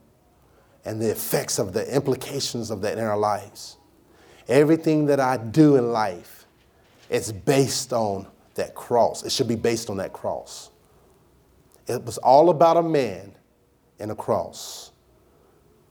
and 0.85 1.01
the 1.01 1.11
effects 1.11 1.59
of 1.59 1.73
the 1.73 1.93
implications 1.93 2.71
of 2.71 2.81
that 2.81 2.97
in 2.97 3.03
our 3.03 3.17
lives. 3.17 3.77
Everything 4.47 5.05
that 5.07 5.19
I 5.19 5.37
do 5.37 5.75
in 5.75 5.91
life 5.91 6.45
is 7.09 7.31
based 7.31 7.93
on 7.93 8.27
that 8.55 8.75
cross. 8.75 9.23
It 9.23 9.31
should 9.31 9.47
be 9.47 9.55
based 9.55 9.89
on 9.89 9.97
that 9.97 10.13
cross. 10.13 10.69
It 11.87 12.03
was 12.03 12.17
all 12.19 12.49
about 12.49 12.77
a 12.77 12.83
man 12.83 13.33
and 13.99 14.11
a 14.11 14.15
cross 14.15 14.91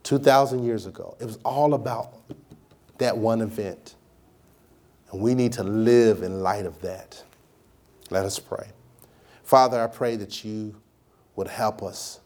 2,000 0.05 0.65
years 0.65 0.87
ago. 0.87 1.17
It 1.21 1.25
was 1.25 1.39
all 1.45 1.75
about 1.75 2.15
that 2.99 3.17
one 3.17 3.41
event. 3.41 3.95
And 5.11 5.21
we 5.21 5.35
need 5.35 5.53
to 5.55 5.63
live 5.63 6.23
in 6.23 6.43
light 6.43 6.67
of 6.67 6.81
that. 6.83 7.23
Let 8.11 8.25
us 8.25 8.39
pray. 8.39 8.69
Father, 9.45 9.83
I 9.83 9.87
pray 9.87 10.17
that 10.17 10.45
you 10.45 10.75
would 11.37 11.49
help 11.49 11.83
us 11.83 12.21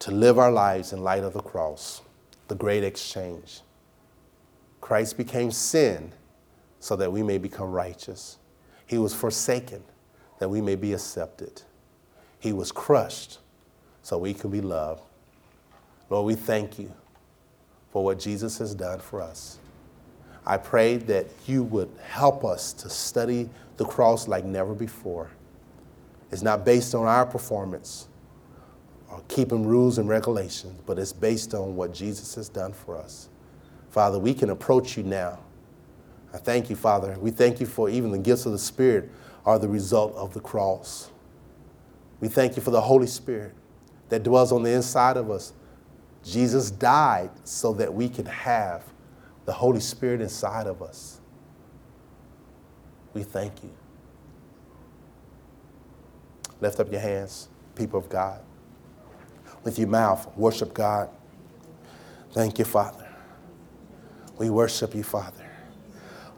to 0.00 0.10
live 0.10 0.38
our 0.38 0.50
lives 0.50 0.92
in 0.92 1.02
light 1.02 1.22
of 1.22 1.32
the 1.32 1.40
cross, 1.40 2.02
the 2.48 2.54
great 2.54 2.84
exchange. 2.84 3.60
Christ 4.82 5.16
became 5.16 5.50
sin 5.50 6.12
so 6.80 6.96
that 6.96 7.10
we 7.10 7.22
may 7.22 7.38
become 7.38 7.70
righteous. 7.70 8.36
He 8.84 8.98
was 8.98 9.14
forsaken 9.14 9.82
that 10.40 10.48
we 10.48 10.60
may 10.60 10.74
be 10.74 10.92
accepted. 10.92 11.62
He 12.40 12.52
was 12.52 12.72
crushed 12.72 13.38
so 14.02 14.18
we 14.18 14.34
can 14.34 14.50
be 14.50 14.60
loved. 14.60 15.02
Lord, 16.10 16.26
we 16.26 16.34
thank 16.34 16.78
you 16.78 16.92
for 17.90 18.04
what 18.04 18.18
Jesus 18.18 18.58
has 18.58 18.74
done 18.74 18.98
for 18.98 19.22
us. 19.22 19.58
I 20.44 20.56
pray 20.56 20.96
that 20.96 21.26
you 21.46 21.62
would 21.62 21.90
help 22.02 22.44
us 22.44 22.72
to 22.74 22.90
study 22.90 23.48
the 23.76 23.84
cross 23.84 24.26
like 24.26 24.44
never 24.44 24.74
before. 24.74 25.30
It's 26.32 26.42
not 26.42 26.64
based 26.64 26.94
on 26.96 27.06
our 27.06 27.24
performance 27.24 28.08
or 29.08 29.22
keeping 29.28 29.64
rules 29.64 29.98
and 29.98 30.08
regulations, 30.08 30.80
but 30.86 30.98
it's 30.98 31.12
based 31.12 31.54
on 31.54 31.76
what 31.76 31.94
Jesus 31.94 32.34
has 32.34 32.48
done 32.48 32.72
for 32.72 32.96
us. 32.98 33.28
Father, 33.92 34.18
we 34.18 34.32
can 34.32 34.48
approach 34.48 34.96
you 34.96 35.02
now. 35.02 35.38
I 36.32 36.38
thank 36.38 36.70
you, 36.70 36.76
Father. 36.76 37.14
We 37.20 37.30
thank 37.30 37.60
you 37.60 37.66
for 37.66 37.90
even 37.90 38.10
the 38.10 38.18
gifts 38.18 38.46
of 38.46 38.52
the 38.52 38.58
Spirit 38.58 39.10
are 39.44 39.58
the 39.58 39.68
result 39.68 40.14
of 40.14 40.32
the 40.32 40.40
cross. 40.40 41.10
We 42.18 42.28
thank 42.28 42.56
you 42.56 42.62
for 42.62 42.70
the 42.70 42.80
Holy 42.80 43.06
Spirit 43.06 43.54
that 44.08 44.22
dwells 44.22 44.50
on 44.50 44.62
the 44.62 44.70
inside 44.70 45.18
of 45.18 45.30
us. 45.30 45.52
Jesus 46.24 46.70
died 46.70 47.28
so 47.44 47.74
that 47.74 47.92
we 47.92 48.08
can 48.08 48.24
have 48.24 48.82
the 49.44 49.52
Holy 49.52 49.80
Spirit 49.80 50.22
inside 50.22 50.66
of 50.66 50.80
us. 50.80 51.20
We 53.12 53.24
thank 53.24 53.62
you. 53.62 53.74
Lift 56.62 56.80
up 56.80 56.90
your 56.90 57.02
hands, 57.02 57.48
people 57.74 57.98
of 57.98 58.08
God. 58.08 58.40
With 59.64 59.78
your 59.78 59.88
mouth, 59.88 60.34
worship 60.34 60.72
God. 60.72 61.10
Thank 62.32 62.58
you, 62.58 62.64
Father. 62.64 63.01
We 64.38 64.50
worship 64.50 64.94
you, 64.94 65.02
Father. 65.02 65.41